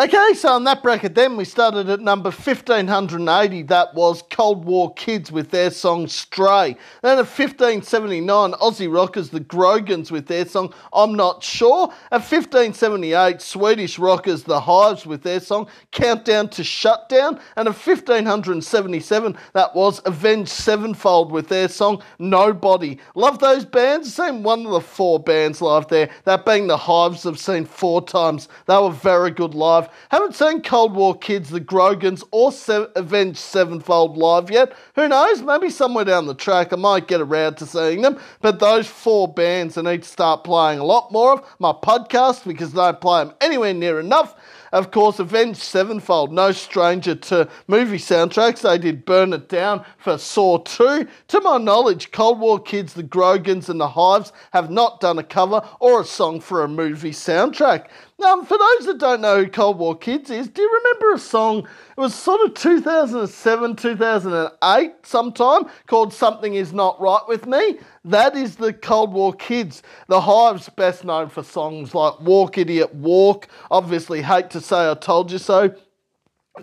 Okay, 0.00 0.32
so 0.32 0.56
in 0.56 0.64
that 0.64 0.82
bracket 0.82 1.14
then 1.14 1.36
we 1.36 1.44
started 1.44 1.90
at 1.90 2.00
number 2.00 2.30
1580. 2.30 3.64
That 3.64 3.94
was 3.94 4.22
Cold 4.30 4.64
War 4.64 4.94
Kids 4.94 5.30
with 5.30 5.50
their 5.50 5.70
song 5.70 6.06
Stray. 6.06 6.74
Then 7.02 7.18
at 7.18 7.26
1579, 7.26 8.52
Aussie 8.52 8.90
rockers 8.90 9.28
The 9.28 9.40
Grogans 9.40 10.10
with 10.10 10.26
their 10.26 10.46
song 10.46 10.72
I'm 10.94 11.14
Not 11.14 11.44
Sure. 11.44 11.92
At 12.12 12.22
1578, 12.22 13.42
Swedish 13.42 13.98
rockers 13.98 14.44
The 14.44 14.58
Hives 14.58 15.04
with 15.04 15.22
their 15.22 15.38
song 15.38 15.68
Countdown 15.92 16.48
to 16.48 16.64
Shutdown. 16.64 17.38
And 17.56 17.68
at 17.68 17.74
1577, 17.74 19.36
that 19.52 19.74
was 19.74 20.00
Avenged 20.06 20.48
Sevenfold 20.48 21.30
with 21.30 21.48
their 21.48 21.68
song 21.68 22.02
Nobody. 22.18 22.98
Love 23.14 23.38
those 23.38 23.66
bands. 23.66 24.14
Seen 24.14 24.44
one 24.44 24.64
of 24.64 24.72
the 24.72 24.80
four 24.80 25.20
bands 25.20 25.60
live 25.60 25.88
there. 25.88 26.08
That 26.24 26.46
being 26.46 26.68
The 26.68 26.78
Hives 26.78 27.26
I've 27.26 27.38
seen 27.38 27.66
four 27.66 28.00
times. 28.00 28.48
They 28.64 28.78
were 28.78 28.92
very 28.92 29.30
good 29.30 29.54
live. 29.54 29.89
Haven't 30.10 30.34
seen 30.34 30.62
Cold 30.62 30.94
War 30.94 31.16
Kids, 31.16 31.50
the 31.50 31.60
Grogans, 31.60 32.24
or 32.30 32.52
Se- 32.52 32.88
Avenged 32.96 33.38
Sevenfold 33.38 34.16
live 34.16 34.50
yet. 34.50 34.72
Who 34.94 35.08
knows? 35.08 35.42
Maybe 35.42 35.70
somewhere 35.70 36.04
down 36.04 36.26
the 36.26 36.34
track 36.34 36.72
I 36.72 36.76
might 36.76 37.08
get 37.08 37.20
around 37.20 37.56
to 37.56 37.66
seeing 37.66 38.02
them. 38.02 38.18
But 38.40 38.60
those 38.60 38.86
four 38.86 39.28
bands 39.28 39.76
I 39.78 39.82
need 39.82 40.02
to 40.02 40.08
start 40.08 40.44
playing 40.44 40.78
a 40.78 40.84
lot 40.84 41.12
more 41.12 41.32
of. 41.32 41.56
My 41.58 41.72
podcast 41.72 42.46
because 42.46 42.72
they 42.72 42.80
don't 42.80 43.00
play 43.00 43.24
them 43.24 43.34
anywhere 43.40 43.74
near 43.74 44.00
enough. 44.00 44.34
Of 44.72 44.92
course, 44.92 45.18
Avenged 45.18 45.60
Sevenfold, 45.60 46.30
no 46.32 46.52
stranger 46.52 47.16
to 47.16 47.48
movie 47.66 47.98
soundtracks. 47.98 48.60
They 48.60 48.78
did 48.78 49.04
Burn 49.04 49.32
It 49.32 49.48
Down 49.48 49.84
for 49.98 50.16
Saw 50.16 50.58
2. 50.58 51.08
To 51.28 51.40
my 51.40 51.58
knowledge, 51.58 52.12
Cold 52.12 52.38
War 52.38 52.60
Kids, 52.60 52.94
the 52.94 53.02
Grogans, 53.02 53.68
and 53.68 53.80
the 53.80 53.88
Hives 53.88 54.32
have 54.52 54.70
not 54.70 55.00
done 55.00 55.18
a 55.18 55.24
cover 55.24 55.66
or 55.80 56.00
a 56.00 56.04
song 56.04 56.40
for 56.40 56.62
a 56.62 56.68
movie 56.68 57.10
soundtrack. 57.10 57.88
Now, 58.20 58.42
for 58.42 58.58
those 58.58 58.84
that 58.84 58.98
don't 58.98 59.22
know 59.22 59.44
who 59.44 59.48
Cold 59.48 59.78
War 59.78 59.96
Kids 59.96 60.28
is, 60.28 60.46
do 60.46 60.60
you 60.60 60.80
remember 60.84 61.14
a 61.14 61.18
song? 61.18 61.60
It 61.60 62.00
was 62.00 62.14
sort 62.14 62.42
of 62.42 62.52
2007, 62.52 63.76
2008 63.76 64.92
sometime 65.06 65.62
called 65.86 66.12
Something 66.12 66.52
Is 66.52 66.74
Not 66.74 67.00
Right 67.00 67.22
With 67.26 67.46
Me. 67.46 67.78
That 68.04 68.36
is 68.36 68.56
the 68.56 68.74
Cold 68.74 69.14
War 69.14 69.32
Kids. 69.32 69.82
The 70.08 70.20
Hives 70.20 70.68
best 70.68 71.02
known 71.02 71.30
for 71.30 71.42
songs 71.42 71.94
like 71.94 72.20
Walk 72.20 72.58
Idiot 72.58 72.94
Walk, 72.94 73.48
obviously 73.70 74.20
Hate 74.20 74.50
to 74.50 74.60
Say 74.60 74.90
I 74.90 74.94
Told 74.94 75.32
You 75.32 75.38
So, 75.38 75.74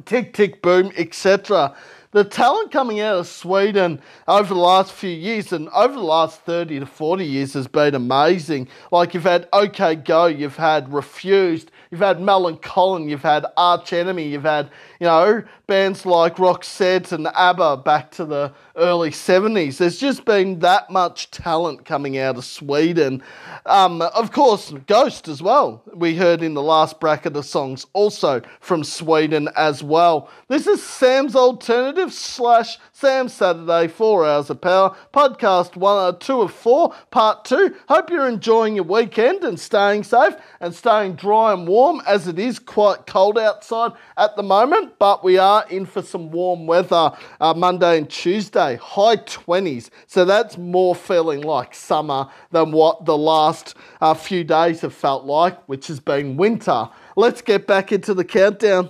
Tick 0.06 0.36
Tick 0.36 0.62
Boom, 0.62 0.92
etc 0.96 1.76
the 2.12 2.24
talent 2.24 2.72
coming 2.72 3.00
out 3.00 3.18
of 3.18 3.28
Sweden 3.28 4.02
over 4.28 4.54
the 4.54 4.60
last 4.60 4.92
few 4.92 5.10
years 5.10 5.52
and 5.52 5.70
over 5.70 5.94
the 5.94 6.00
last 6.00 6.42
30 6.42 6.80
to 6.80 6.86
40 6.86 7.26
years 7.26 7.54
has 7.54 7.68
been 7.68 7.96
amazing. 7.96 8.68
Like 8.92 9.14
you've 9.14 9.24
had 9.24 9.48
OK 9.52 9.96
Go, 9.96 10.26
you've 10.28 10.56
had 10.56 10.92
Refused, 10.92 11.72
you've 11.92 12.00
had 12.00 12.20
Millencolin, 12.20 13.10
you've 13.10 13.24
had 13.24 13.46
Arch 13.58 13.94
Enemy, 13.94 14.28
you've 14.28 14.44
had, 14.44 14.70
you 15.00 15.08
know, 15.08 15.44
bands 15.68 16.06
like 16.06 16.38
Roxette 16.38 17.12
and 17.12 17.28
ABBA 17.28 17.78
back 17.84 18.10
to 18.12 18.24
the 18.24 18.54
early 18.78 19.10
70s. 19.10 19.78
There's 19.78 20.00
just 20.00 20.24
been 20.24 20.60
that 20.60 20.90
much 20.90 21.30
talent 21.30 21.84
coming 21.84 22.18
out 22.18 22.38
of 22.38 22.46
Sweden. 22.46 23.22
Um, 23.66 24.02
of 24.02 24.32
course, 24.32 24.72
Ghost 24.88 25.28
as 25.28 25.42
well. 25.42 25.84
We 25.94 26.16
heard 26.16 26.42
in 26.42 26.54
the 26.54 26.62
last 26.62 27.02
bracket 27.02 27.36
of 27.36 27.46
songs 27.46 27.86
also 27.92 28.42
from 28.62 28.86
Sweden 28.86 29.50
as 29.58 29.84
well. 29.84 30.30
This 30.48 30.68
is 30.68 30.82
Sam's 30.82 31.36
Alternative 31.36 32.14
slash 32.14 32.78
Sam 32.94 33.28
Saturday, 33.28 33.90
four 33.90 34.26
hours 34.26 34.50
of 34.50 34.62
power. 34.62 34.96
Podcast 35.14 35.76
one, 35.76 35.98
uh, 35.98 36.14
two 36.14 36.42
of 36.42 36.54
four, 36.54 36.94
part 37.12 37.44
two. 37.44 37.76
Hope 37.90 38.10
you're 38.10 38.30
enjoying 38.30 38.76
your 38.76 38.86
weekend 38.86 39.44
and 39.44 39.60
staying 39.60 40.04
safe 40.04 40.36
and 40.62 40.74
staying 40.74 41.16
dry 41.16 41.52
and 41.52 41.68
warm 41.68 42.02
as 42.08 42.28
it 42.28 42.40
is 42.40 42.58
quite 42.58 43.06
cold 43.06 43.38
outside 43.38 43.92
at 44.16 44.36
the 44.38 44.44
moment, 44.44 44.94
but 44.98 45.24
we 45.26 45.38
are 45.38 45.57
in 45.70 45.86
for 45.86 46.02
some 46.02 46.32
warm 46.32 46.68
weather 46.68 47.12
uh, 47.40 47.54
Monday 47.54 47.98
and 47.98 48.10
Tuesday, 48.10 48.78
high 48.82 49.18
20s. 49.18 49.90
So 50.08 50.26
that's 50.26 50.58
more 50.58 50.96
feeling 50.96 51.42
like 51.42 51.74
summer 51.74 52.30
than 52.52 52.72
what 52.72 53.06
the 53.06 53.18
last 53.18 53.76
uh, 54.02 54.14
few 54.14 54.44
days 54.44 54.82
have 54.82 54.94
felt 54.94 55.26
like, 55.26 55.62
which 55.68 55.88
has 55.88 56.00
been 56.00 56.38
winter. 56.38 56.90
Let's 57.16 57.42
get 57.42 57.68
back 57.68 57.92
into 57.92 58.14
the 58.14 58.24
countdown. 58.24 58.90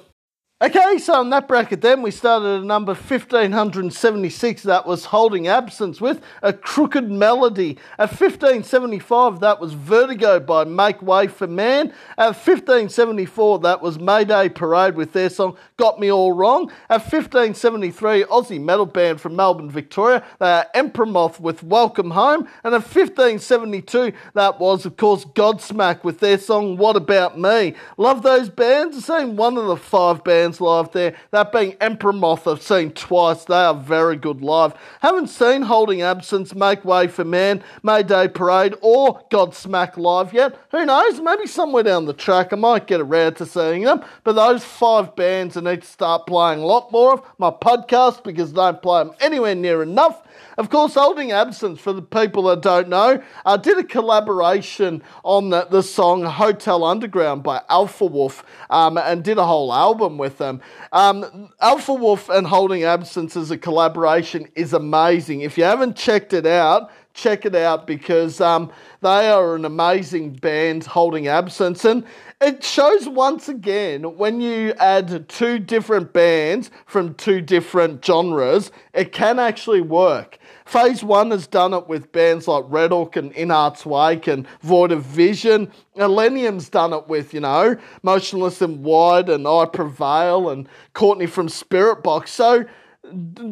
Okay, 0.60 0.98
so 0.98 1.22
in 1.22 1.30
that 1.30 1.48
bracket 1.48 1.82
then 1.82 2.02
we 2.02 2.10
started 2.10 2.62
at 2.62 2.64
number 2.64 2.94
1576, 2.94 4.64
that 4.64 4.88
was 4.88 5.06
Holding 5.06 5.48
Absence 5.48 6.02
with 6.02 6.20
A 6.42 6.52
Crooked 6.52 7.12
Melody. 7.12 7.78
At 8.00 8.10
1575, 8.10 9.40
that 9.42 9.60
was 9.62 9.74
Vertigo 9.74 10.40
by 10.40 10.64
Make 10.64 11.04
Way 11.04 11.28
for 11.28 11.46
Man. 11.46 11.94
At 12.18 12.34
1574, 12.34 13.60
that 13.60 13.84
was 13.84 14.00
Mayday 14.00 14.50
Parade 14.50 14.96
with 14.96 15.14
their 15.14 15.30
song 15.30 15.56
Got 15.78 16.00
Me 16.00 16.12
All 16.12 16.34
Wrong. 16.34 16.72
At 16.90 17.02
1573, 17.02 18.24
Aussie 18.24 18.60
metal 18.60 18.88
band 18.88 19.22
from 19.22 19.36
Melbourne, 19.36 19.70
Victoria, 19.70 20.26
they 20.40 20.50
are 20.54 20.66
Emperor 20.74 21.06
Moth 21.06 21.40
with 21.40 21.62
Welcome 21.62 22.10
Home. 22.10 22.48
And 22.64 22.74
at 22.74 22.82
1572, 22.82 24.12
that 24.34 24.60
was, 24.60 24.88
of 24.88 24.98
course, 24.98 25.24
Godsmack 25.24 26.04
with 26.04 26.20
their 26.20 26.40
song 26.40 26.78
What 26.78 26.96
About 26.96 27.38
Me. 27.38 27.76
Love 27.98 28.24
those 28.24 28.50
bands. 28.50 29.06
Seen 29.06 29.36
one 29.36 29.56
of 29.56 29.68
the 29.68 29.78
five 29.78 30.24
bands 30.24 30.47
bands 30.48 30.62
live 30.62 30.92
there. 30.94 31.14
That 31.32 31.52
being 31.52 31.76
Emperor 31.82 32.14
Moth, 32.14 32.48
I've 32.48 32.62
seen 32.62 32.92
twice. 32.92 33.44
They 33.44 33.54
are 33.54 33.74
very 33.74 34.16
good 34.16 34.42
live. 34.42 34.74
Haven't 35.02 35.28
seen 35.28 35.64
Holding 35.64 36.02
Absence, 36.02 36.56
Make 36.56 36.86
Way 36.86 37.08
for 37.08 37.26
Man, 37.26 37.62
Mayday 37.84 38.30
Parade, 38.30 38.76
or 38.80 39.22
Godsmack 39.30 39.98
live 39.98 40.32
yet. 40.32 40.58
Who 40.72 40.86
knows? 40.86 41.20
Maybe 41.20 41.48
somewhere 41.48 41.84
down 41.84 42.06
the 42.06 42.14
track 42.14 42.54
I 42.54 42.56
might 42.56 42.88
get 42.88 43.02
around 43.02 43.36
to 43.36 43.46
seeing 43.46 43.84
them. 43.84 44.06
But 44.24 44.34
those 44.34 44.64
five 44.64 45.18
bands 45.18 45.58
I 45.58 45.62
need 45.62 45.82
to 45.82 45.88
start 45.88 46.28
playing 46.28 46.62
a 46.62 46.66
lot 46.66 46.94
more 46.94 47.14
of. 47.14 47.24
My 47.38 47.52
podcast 47.52 48.24
because 48.24 48.54
I 48.54 48.72
don't 48.72 48.82
play 48.82 49.04
them 49.04 49.14
anywhere 49.20 49.56
near 49.56 49.84
enough. 49.84 50.24
Of 50.58 50.70
course, 50.70 50.96
Holding 50.96 51.32
Absence, 51.32 51.80
for 51.80 51.94
the 51.94 52.02
people 52.02 52.44
that 52.44 52.62
don't 52.62 52.90
know, 52.90 53.22
uh, 53.46 53.58
did 53.58 53.78
a 53.78 53.84
collaboration 53.84 55.04
on 55.24 55.52
the, 55.52 55.68
the 55.70 55.84
song 55.84 56.24
Hotel 56.24 56.84
Underground 56.84 57.44
by 57.44 57.62
Alpha 57.70 58.06
Wolf 58.06 58.44
um, 58.70 58.98
and 58.98 59.24
did 59.24 59.38
a 59.38 59.46
whole 59.46 59.72
album 59.72 60.18
with 60.18 60.37
them. 60.38 60.62
Um, 60.92 61.50
Alpha 61.60 61.94
Wolf 61.94 62.30
and 62.30 62.48
Holding 62.48 62.84
Absence 62.84 63.36
as 63.36 63.52
a 63.52 63.58
collaboration 63.58 64.48
is 64.56 64.74
amazing. 64.74 65.42
If 65.42 65.58
you 65.58 65.64
haven't 65.64 65.96
checked 65.96 66.34
it 66.34 66.46
out, 66.46 66.92
check 67.18 67.46
it 67.46 67.56
out 67.56 67.88
because 67.88 68.40
um, 68.40 68.72
they 69.02 69.30
are 69.30 69.56
an 69.56 69.66
amazing 69.66 70.34
band 70.34 70.86
holding 70.86 71.28
absence. 71.28 71.84
And 71.84 72.06
it 72.40 72.64
shows 72.64 73.10
once 73.10 73.50
again 73.50 74.04
when 74.18 74.40
you 74.40 74.74
add 74.80 75.28
two 75.28 75.58
different 75.58 76.14
bands 76.14 76.70
from 76.86 77.16
two 77.16 77.42
different 77.42 78.06
genres, 78.06 78.72
it 78.94 79.12
can 79.12 79.40
actually 79.40 79.82
work. 79.82 80.38
Phase 80.68 81.02
one 81.02 81.32
has 81.32 81.48
done 81.48 81.74
it 81.74 81.88
with 81.88 82.12
bands 82.12 82.46
like 82.46 82.66
Red 82.68 82.92
Hook 82.92 83.16
and 83.16 83.32
In 83.32 83.52
Heart's 83.52 83.86
Wake 83.86 84.28
and 84.28 84.46
Void 84.62 84.92
of 84.92 85.02
Vision. 85.02 85.72
Millennium's 85.96 86.68
done 86.68 86.92
it 86.92 87.08
with, 87.08 87.34
you 87.34 87.40
know, 87.40 87.78
Motionless 88.04 88.62
in 88.62 88.84
White 88.84 89.30
and 89.30 89.48
I 89.48 89.64
Prevail 89.66 90.50
and 90.50 90.68
Courtney 90.92 91.26
from 91.26 91.48
Spirit 91.48 92.04
Box. 92.04 92.32
So 92.32 92.66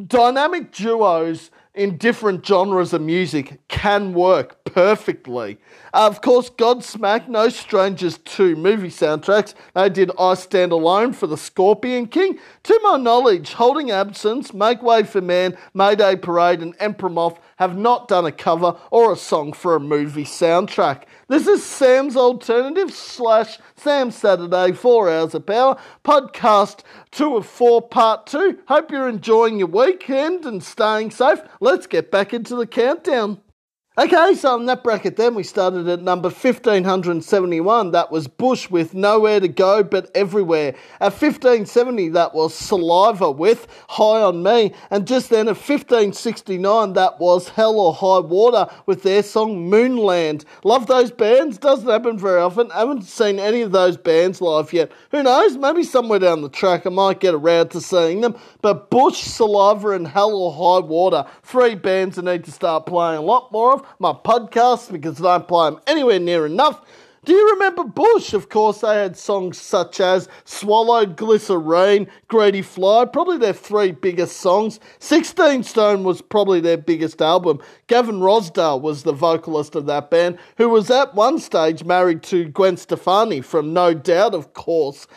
dynamic 0.07 0.73
duos 0.73 1.51
in 1.75 1.97
different 1.97 2.45
genres 2.45 2.93
of 2.93 3.01
music 3.01 3.59
can 3.67 4.13
work 4.13 4.63
perfectly. 4.65 5.57
Uh, 5.93 6.07
of 6.07 6.21
course, 6.21 6.49
Godsmack, 6.49 7.27
no 7.27 7.49
strangers 7.49 8.17
to 8.19 8.55
movie 8.55 8.89
soundtracks. 8.89 9.53
They 9.73 9.89
did 9.89 10.11
I 10.17 10.33
Stand 10.35 10.71
Alone 10.71 11.13
for 11.13 11.27
the 11.27 11.37
Scorpion 11.37 12.07
King. 12.07 12.39
To 12.63 12.79
my 12.83 12.97
knowledge, 12.97 13.53
Holding 13.53 13.91
Absence, 13.91 14.53
Make 14.53 14.81
Way 14.81 15.03
for 15.03 15.21
Man, 15.21 15.57
Mayday 15.73 16.15
Parade, 16.15 16.61
and 16.61 16.75
Emperor 16.79 17.09
Moth 17.09 17.39
have 17.57 17.77
not 17.77 18.07
done 18.07 18.25
a 18.25 18.31
cover 18.31 18.75
or 18.91 19.13
a 19.13 19.17
song 19.17 19.53
for 19.53 19.75
a 19.75 19.79
movie 19.79 20.25
soundtrack. 20.25 21.03
This 21.27 21.47
is 21.47 21.65
Sam's 21.65 22.15
Alternative 22.15 22.91
slash 22.93 23.57
Sam 23.75 24.11
Saturday, 24.11 24.73
4 24.73 25.09
Hours 25.09 25.33
of 25.33 25.47
Power, 25.47 25.75
podcast 26.03 26.81
2 27.09 27.37
of 27.37 27.47
4, 27.47 27.81
part 27.81 28.27
2. 28.27 28.59
Hope 28.67 28.91
you're 28.91 29.09
enjoying 29.09 29.57
your 29.57 29.67
weekend 29.67 30.45
and 30.45 30.63
staying 30.63 31.09
safe. 31.09 31.39
Let's 31.59 31.87
get 31.87 32.11
back 32.11 32.31
into 32.31 32.55
the 32.55 32.67
countdown. 32.67 33.41
Okay, 33.97 34.35
so 34.35 34.59
in 34.59 34.65
that 34.65 34.83
bracket 34.83 35.15
then 35.15 35.35
we 35.35 35.43
started 35.43 35.87
at 35.87 36.01
number 36.01 36.27
1571. 36.27 37.91
That 37.91 38.11
was 38.11 38.27
Bush 38.27 38.69
with 38.69 38.93
Nowhere 38.93 39.39
to 39.39 39.47
Go 39.47 39.83
But 39.83 40.11
Everywhere. 40.13 40.75
At 40.99 41.13
1570, 41.13 42.09
that 42.09 42.35
was 42.35 42.53
Saliva 42.53 43.31
with 43.31 43.67
High 43.87 44.21
on 44.21 44.43
Me. 44.43 44.73
And 44.91 45.07
just 45.07 45.29
then 45.29 45.47
at 45.47 45.55
1569, 45.55 46.91
that 46.91 47.21
was 47.21 47.47
Hell 47.47 47.79
or 47.79 47.93
High 47.93 48.19
Water 48.19 48.67
with 48.85 49.03
their 49.03 49.23
song 49.23 49.71
Moonland. 49.71 50.43
Love 50.65 50.87
those 50.87 51.11
bands. 51.11 51.57
Doesn't 51.57 51.87
happen 51.87 52.19
very 52.19 52.41
often. 52.41 52.71
haven't 52.71 53.03
seen 53.03 53.39
any 53.39 53.61
of 53.61 53.71
those 53.71 53.95
bands 53.95 54.41
live 54.41 54.73
yet. 54.73 54.91
Who 55.11 55.23
knows? 55.23 55.55
Maybe 55.55 55.83
somewhere 55.83 56.19
down 56.19 56.41
the 56.41 56.49
track 56.49 56.85
I 56.85 56.89
might 56.89 57.21
get 57.21 57.33
around 57.33 57.69
to 57.69 57.79
seeing 57.79 58.19
them. 58.19 58.35
But 58.61 58.89
Bush, 58.89 59.21
Saliva, 59.21 59.91
and 59.91 60.05
Hell 60.05 60.35
or 60.35 60.51
High 60.51 60.85
Water, 60.85 61.25
three 61.43 61.75
bands 61.75 62.19
I 62.19 62.23
need 62.23 62.43
to 62.43 62.51
start 62.51 62.85
playing 62.85 63.19
a 63.19 63.21
lot 63.21 63.53
more 63.53 63.71
of 63.71 63.84
my 63.99 64.13
podcast 64.13 64.91
because 64.91 65.19
I 65.19 65.37
don't 65.37 65.47
play 65.47 65.69
them 65.69 65.79
anywhere 65.87 66.19
near 66.19 66.45
enough. 66.45 66.81
Do 67.25 67.33
you 67.33 67.53
remember 67.53 67.83
Bush? 67.83 68.33
Of 68.33 68.49
course, 68.49 68.81
they 68.81 68.97
had 68.97 69.17
songs 69.17 69.59
such 69.59 69.99
as 69.99 70.29
Swallowed, 70.43 71.17
Glycerine, 71.17 72.07
Greedy 72.27 72.61
Fly, 72.61 73.05
probably 73.05 73.39
their 73.39 73.51
three 73.51 73.91
biggest 73.93 74.37
songs. 74.37 74.79
16 74.99 75.63
Stone 75.63 76.03
was 76.03 76.21
probably 76.21 76.59
their 76.61 76.77
biggest 76.77 77.23
album. 77.23 77.59
Gavin 77.87 78.19
Rossdale 78.19 78.79
was 78.79 79.01
the 79.01 79.11
vocalist 79.11 79.73
of 79.73 79.87
that 79.87 80.11
band, 80.11 80.37
who 80.57 80.69
was 80.69 80.91
at 80.91 81.15
one 81.15 81.39
stage 81.39 81.83
married 81.83 82.21
to 82.23 82.45
Gwen 82.45 82.77
Stefani 82.77 83.41
from 83.41 83.73
No 83.73 83.95
Doubt, 83.95 84.35
of 84.35 84.53
course 84.53 85.07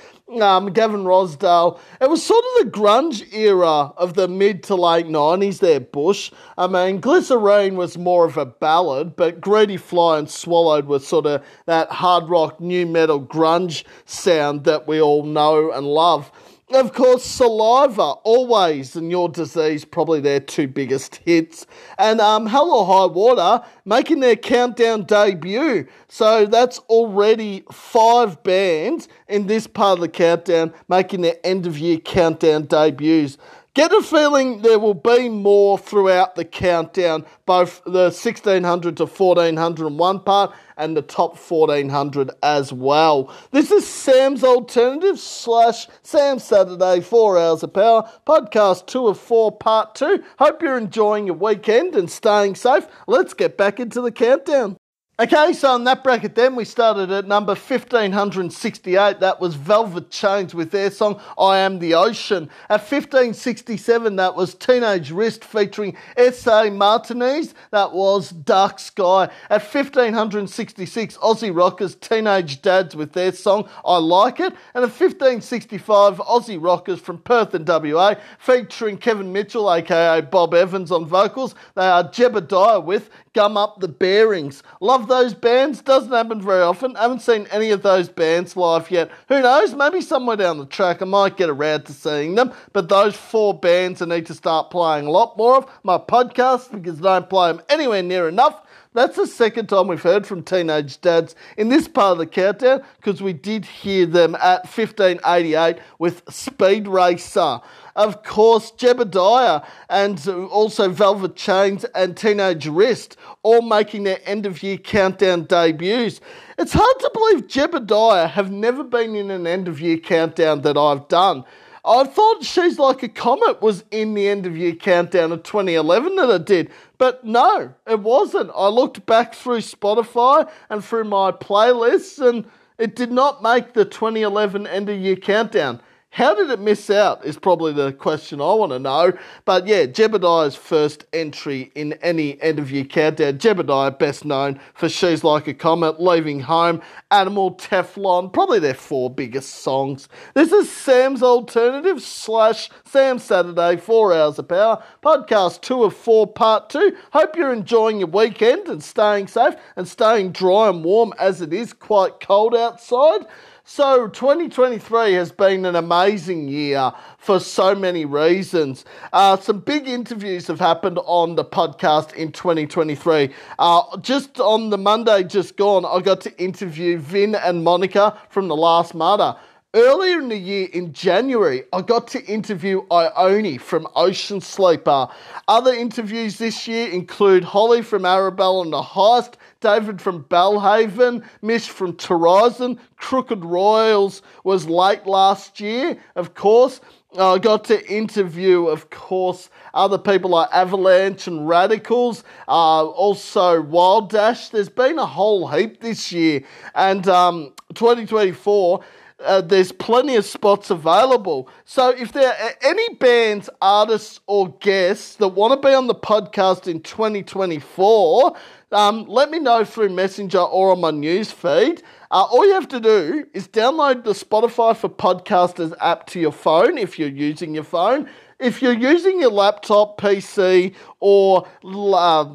um, 0.41 0.73
Gavin 0.73 1.05
Rossdale. 1.05 1.81
It 2.01 2.11
was 2.11 2.25
sort 2.25 2.45
of 2.45 2.65
the 2.65 2.79
grunge 2.79 3.33
era 3.33 3.93
of 3.97 4.15
the 4.15 4.29
mid 4.29 4.63
to 4.65 4.75
late 4.75 5.07
90s 5.07 5.61
there, 5.61 5.81
Bush. 5.81 6.31
I 6.57 6.67
mean, 6.67 7.01
Glycerine 7.01 7.77
was 7.77 7.97
more 7.97 8.25
of 8.27 8.37
a 8.37 8.47
ballad, 8.47 9.17
but 9.17 9.41
Greedy 9.41 9.77
Fly 9.77 10.19
and 10.19 10.31
Swallowed 10.31 10.87
was 10.87 11.07
sort 11.07 11.27
of 11.27 11.45
that 11.67 11.91
hard 11.91 12.29
rock, 12.29 12.61
nu 12.61 12.87
metal, 12.87 13.21
grunge 13.21 13.85
sound 14.05 14.65
that 14.65 14.87
we 14.87 15.01
all 15.01 15.25
know 15.25 15.73
and 15.73 15.87
love. 15.87 16.31
Of 16.71 16.93
course, 16.93 17.25
Saliva, 17.25 18.03
Always, 18.25 18.95
and 18.95 19.11
Your 19.11 19.31
Disease, 19.31 19.87
probably 19.87 20.21
their 20.21 20.39
two 20.39 20.69
biggest 20.69 21.17
hits. 21.25 21.67
And 21.97 22.21
um, 22.21 22.47
Hell 22.47 22.71
or 22.71 22.85
High 22.85 23.07
Water 23.07 23.65
making 23.87 24.21
their 24.21 24.37
countdown 24.37 25.05
debut. 25.05 25.89
So 26.09 26.45
that's 26.45 26.79
already 26.81 27.65
five 27.73 28.43
bands 28.43 29.09
in 29.29 29.47
this 29.47 29.67
part 29.67 29.99
of 29.99 30.03
the 30.03 30.11
countdown 30.11 30.75
making 30.89 31.23
their 31.23 31.37
end 31.43 31.67
of 31.67 31.79
year 31.79 31.99
countdown 32.01 32.67
debuts. 32.67 33.39
Get 33.79 33.93
a 33.93 34.03
feeling 34.03 34.63
there 34.63 34.81
will 34.81 34.93
be 34.93 35.29
more 35.29 35.79
throughout 35.79 36.35
the 36.35 36.45
countdown, 36.45 37.25
both 37.47 37.81
the 37.85 38.11
1600 38.11 38.97
to 38.97 39.05
1401 39.05 40.21
part 40.25 40.53
and 40.77 40.97
the 40.97 41.03
top 41.03 41.39
1400 41.39 42.33
as 42.43 42.73
well. 42.73 43.33
This 43.53 43.71
is 43.71 43.87
Sam's 43.87 44.43
Alternative 44.43 45.17
slash 45.17 45.87
Sam 46.03 46.41
Saturday, 46.41 47.01
4 47.01 47.39
Hours 47.39 47.63
of 47.63 47.73
Power, 47.73 48.11
podcast 48.27 48.89
2 48.89 49.07
of 49.07 49.21
4, 49.21 49.57
part 49.59 49.95
2. 49.95 50.25
Hope 50.41 50.61
you're 50.61 50.77
enjoying 50.77 51.27
your 51.27 51.37
weekend 51.37 51.95
and 51.95 52.11
staying 52.11 52.57
safe. 52.57 52.85
Let's 53.07 53.33
get 53.33 53.57
back 53.57 53.79
into 53.79 54.01
the 54.01 54.11
countdown. 54.11 54.77
Okay, 55.21 55.53
so 55.53 55.75
in 55.75 55.83
that 55.83 56.05
bracket 56.05 56.37
then 56.37 56.55
we 56.55 56.65
started 56.65 57.11
at 57.11 57.27
number 57.27 57.51
1568. 57.51 59.19
That 59.19 59.41
was 59.41 59.57
Velvet 59.57 60.13
Chains 60.13 60.55
with 60.55 60.71
their 60.71 60.93
song 60.93 61.21
I 61.37 61.59
Am 61.59 61.81
the 61.81 61.95
Ocean. 61.95 62.49
At 62.71 62.83
1567 62.83 64.15
that 64.15 64.37
was 64.37 64.55
Teenage 64.55 65.11
Wrist 65.11 65.45
featuring 65.45 65.97
S.A. 66.17 66.71
Martinez. 66.71 67.55
That 67.73 67.93
was 67.93 68.31
Dark 68.31 68.79
Sky. 68.79 69.25
At 69.51 69.63
1566 69.63 71.17
Aussie 71.17 71.57
Rockers 71.57 71.97
Teenage 71.97 72.63
Dads 72.63 72.95
with 72.95 73.13
their 73.13 73.33
song 73.33 73.69
I 73.85 73.97
Like 73.97 74.39
It. 74.39 74.53
And 74.73 74.85
at 74.85 74.91
1565 74.91 76.19
Aussie 76.19 76.63
Rockers 76.63 77.01
from 77.01 77.19
Perth 77.19 77.55
and 77.55 77.67
WA 77.67 78.15
featuring 78.39 78.97
Kevin 78.97 79.33
Mitchell 79.33 79.69
aka 79.69 80.21
Bob 80.21 80.55
Evans 80.55 80.93
on 80.93 81.07
vocals. 81.07 81.57
They 81.75 81.89
are 81.89 82.05
Jebediah 82.05 82.85
with 82.85 83.11
Gum 83.39 83.57
Up 83.57 83.79
the 83.79 83.87
Bearings. 83.87 84.65
Love 84.81 85.07
those 85.07 85.33
bands. 85.33 85.81
Doesn't 85.81 86.11
happen 86.11 86.43
very 86.43 86.61
often. 86.61 86.97
Haven't 86.97 87.23
seen 87.23 87.47
any 87.53 87.71
of 87.71 87.83
those 87.83 88.09
bands 88.09 88.57
live 88.57 88.91
yet. 88.91 89.13
Who 89.29 89.41
knows? 89.41 89.77
Maybe 89.77 90.01
somewhere 90.01 90.37
down 90.37 90.59
the 90.59 90.67
track 90.67 91.01
I 91.03 91.05
might 91.05 91.37
get 91.37 91.49
around 91.49 91.85
to 91.85 91.93
seeing 91.93 92.35
them. 92.35 92.53
But 92.73 92.89
those 92.89 93.17
four 93.17 93.55
bands 93.57 94.03
I 94.03 94.07
need 94.07 94.27
to 94.27 94.35
start 94.35 94.73
playing 94.73 95.07
a 95.07 95.13
lot 95.13 95.37
more 95.37 95.55
of. 95.59 95.71
My 95.85 95.99
podcast 95.99 96.73
because 96.73 96.99
I 96.99 97.21
don't 97.21 97.31
play 97.31 97.53
them 97.53 97.63
anywhere 97.69 98.03
near 98.03 98.29
enough. 98.29 98.61
That's 98.93 99.15
the 99.15 99.29
second 99.29 99.69
time 99.69 99.87
we've 99.87 100.03
heard 100.03 100.27
from 100.27 100.43
Teenage 100.43 101.01
Dads 101.01 101.37
in 101.57 101.69
this 101.69 101.87
part 101.87 102.13
of 102.13 102.19
the 102.19 102.27
countdown 102.27 102.83
because 102.97 103.23
we 103.23 103.33
did 103.33 103.65
hear 103.65 104.07
them 104.07 104.35
at 104.35 104.65
1588 104.65 105.79
with 106.01 106.25
Speed 106.29 106.89
Racer. 106.89 107.61
Of 107.99 108.23
course, 108.23 108.71
Jebediah 108.71 109.67
and 109.91 110.25
also 110.29 110.89
Velvet 110.89 111.35
Chains 111.35 111.83
and 111.97 112.17
Teenage 112.17 112.69
Wrist 112.69 113.17
all 113.43 113.61
making 113.61 114.05
their 114.05 114.21
end 114.25 114.47
of 114.47 114.63
year 114.63 114.77
countdown 114.77 115.47
debuts. 115.47 116.21
It's 116.59 116.73
hard 116.73 116.99
to 117.01 117.11
believe 117.13 117.49
Jebediah 117.49 118.31
have 118.31 118.53
never 118.53 118.85
been 118.85 119.17
in 119.17 119.33
an 119.33 119.49
end 119.49 119.67
of 119.67 119.81
year 119.81 119.97
countdown 119.97 120.61
that 120.61 120.77
I've 120.77 121.09
done. 121.09 121.45
I 121.85 122.05
thought 122.05 122.45
She's 122.45 122.79
Like 122.79 123.03
a 123.03 123.09
Comet 123.09 123.61
was 123.61 123.83
in 123.91 124.15
the 124.15 124.29
end 124.29 124.47
of 124.47 124.57
year 124.57 124.77
countdown 124.77 125.33
of 125.33 125.43
2011 125.43 126.15
that 126.17 126.31
I 126.31 126.39
did, 126.39 126.71
but 126.99 127.25
no, 127.25 127.75
it 127.85 127.99
wasn't. 127.99 128.53
I 128.55 128.69
looked 128.69 129.07
back 129.07 129.35
through 129.35 129.59
Spotify 129.59 130.49
and 130.71 130.85
through 130.85 131.05
my 131.05 131.33
playlists, 131.33 132.25
and 132.25 132.49
it 132.79 132.95
did 132.95 133.11
not 133.11 133.43
make 133.43 133.73
the 133.73 133.85
2011 133.85 134.69
end 134.69 134.89
of 134.89 134.97
year 134.97 135.17
countdown. 135.17 135.81
How 136.19 136.35
did 136.35 136.51
it 136.51 136.59
miss 136.59 136.91
out 136.91 137.25
is 137.25 137.39
probably 137.39 137.73
the 137.73 137.93
question 137.93 138.41
I 138.41 138.53
want 138.53 138.73
to 138.73 138.81
know. 138.81 139.13
But 139.45 139.69
yeah, 139.69 139.87
Jebediah's 139.87 140.57
first 140.57 141.05
entry 141.13 141.71
in 141.77 141.93
any 142.03 142.43
end 142.43 142.59
of 142.59 142.73
year 142.73 142.83
countdown. 142.83 143.39
Jebediah, 143.39 143.97
best 144.01 144.25
known 144.25 144.59
for 144.75 144.89
She's 144.89 145.23
Like 145.23 145.47
a 145.47 145.55
Comet, 145.55 146.01
Leaving 146.01 146.41
Home, 146.41 146.83
Animal, 147.13 147.55
Teflon, 147.55 148.33
probably 148.33 148.59
their 148.59 148.75
four 148.75 149.09
biggest 149.09 149.63
songs. 149.63 150.09
This 150.35 150.51
is 150.51 150.69
Sam's 150.69 151.23
Alternative 151.23 152.03
slash 152.03 152.69
Sam 152.85 153.21
Saturday, 153.21 153.77
4 153.77 154.13
Hours 154.13 154.41
of 154.41 154.49
Power, 154.49 154.83
podcast 155.05 155.61
2 155.61 155.85
of 155.85 155.95
4, 155.95 156.27
part 156.27 156.69
2. 156.71 156.97
Hope 157.13 157.37
you're 157.37 157.53
enjoying 157.53 158.01
your 158.01 158.09
weekend 158.09 158.67
and 158.67 158.83
staying 158.83 159.29
safe 159.29 159.55
and 159.77 159.87
staying 159.87 160.33
dry 160.33 160.69
and 160.69 160.83
warm 160.83 161.13
as 161.17 161.41
it 161.41 161.53
is 161.53 161.73
quite 161.73 162.19
cold 162.19 162.57
outside. 162.57 163.25
So, 163.71 164.09
2023 164.09 165.13
has 165.13 165.31
been 165.31 165.67
an 165.67 165.77
amazing 165.77 166.49
year 166.49 166.91
for 167.19 167.39
so 167.39 167.75
many 167.75 168.07
reasons. 168.07 168.87
Uh, 169.13 169.37
some 169.37 169.61
big 169.61 169.87
interviews 169.87 170.47
have 170.47 170.59
happened 170.59 170.99
on 171.05 171.35
the 171.35 171.45
podcast 171.45 172.15
in 172.15 172.33
2023. 172.33 173.29
Uh, 173.59 173.97
just 173.99 174.41
on 174.41 174.71
the 174.71 174.79
Monday 174.79 175.23
just 175.23 175.59
gone, 175.59 175.85
I 175.85 176.01
got 176.01 176.23
to 176.23 176.43
interview 176.43 176.97
Vin 176.97 177.35
and 177.35 177.63
Monica 177.63 178.19
from 178.31 178.49
The 178.49 178.57
Last 178.57 178.95
Martyr. 178.95 179.39
Earlier 179.75 180.19
in 180.19 180.31
the 180.31 180.39
year, 180.39 180.69
in 180.73 180.95
January, 180.95 181.65
I 181.75 181.83
got 181.83 182.09
to 182.09 182.25
interview 182.25 182.87
Ione 182.91 183.59
from 183.59 183.87
Ocean 183.95 184.41
Sleeper. 184.41 185.09
Other 185.47 185.75
interviews 185.75 186.39
this 186.39 186.67
year 186.67 186.91
include 186.91 187.45
Holly 187.45 187.83
from 187.83 188.07
Arabella 188.07 188.63
and 188.63 188.73
the 188.73 188.81
Heist, 188.81 189.35
David 189.61 190.01
from 190.01 190.25
Belhaven, 190.25 191.25
Mish 191.43 191.69
from 191.69 191.97
Horizon, 191.99 192.79
Crooked 192.97 193.45
Royals 193.45 194.23
was 194.45 194.67
late 194.67 195.07
last 195.07 195.61
year, 195.61 195.99
of 196.15 196.35
course. 196.35 196.81
I 197.19 197.39
got 197.39 197.65
to 197.65 197.91
interview, 197.91 198.67
of 198.67 198.91
course, 198.91 199.49
other 199.73 199.99
people 199.99 200.31
like 200.31 200.51
Avalanche 200.53 201.27
and 201.27 201.49
Radicals, 201.49 202.23
uh, 202.47 202.85
also 202.87 203.63
Wild 203.63 204.11
Dash. 204.11 204.51
There's 204.51 204.69
been 204.69 204.99
a 204.99 205.07
whole 205.07 205.49
heap 205.49 205.81
this 205.81 206.13
year, 206.13 206.43
and 206.75 207.09
um, 207.09 207.55
2024 207.75 208.85
uh, 209.25 209.41
there's 209.41 209.73
plenty 209.73 210.15
of 210.17 210.25
spots 210.25 210.71
available. 210.71 211.49
So 211.65 211.91
if 211.91 212.13
there 212.13 212.33
are 212.33 212.51
any 212.63 212.95
bands, 212.95 213.51
artists, 213.61 214.21
or 214.27 214.51
guests 214.61 215.17
that 215.17 215.29
want 215.29 215.61
to 215.61 215.69
be 215.69 215.75
on 215.75 215.87
the 215.89 215.95
podcast 215.95 216.69
in 216.69 216.81
2024, 216.83 218.37
um, 218.73 219.05
let 219.07 219.31
me 219.31 219.39
know 219.39 219.65
through 219.65 219.91
Messenger 219.91 220.41
or 220.41 220.73
on 220.73 220.81
my 220.81 220.91
news 220.91 221.33
feed. 221.33 221.83
Uh, 222.11 222.27
all 222.31 222.47
you 222.47 222.55
have 222.55 222.69
to 222.69 222.81
do 222.81 223.27
is 223.33 223.49
download 223.49 224.05
the 224.05 224.13
Spotify 224.13 224.77
for 224.77 224.89
Podcasters 224.89 225.75
app 225.81 226.07
to 226.09 226.21
your 226.21 226.33
phone 226.33 226.79
if 226.79 226.99
you're 226.99 227.09
using 227.09 227.55
your 227.55 227.65
phone. 227.65 228.09
If 228.39 228.63
you're 228.63 228.73
using 228.73 229.21
your 229.21 229.31
laptop, 229.31 230.01
PC, 230.01 230.75
or 231.01 231.47
uh, 231.65 232.27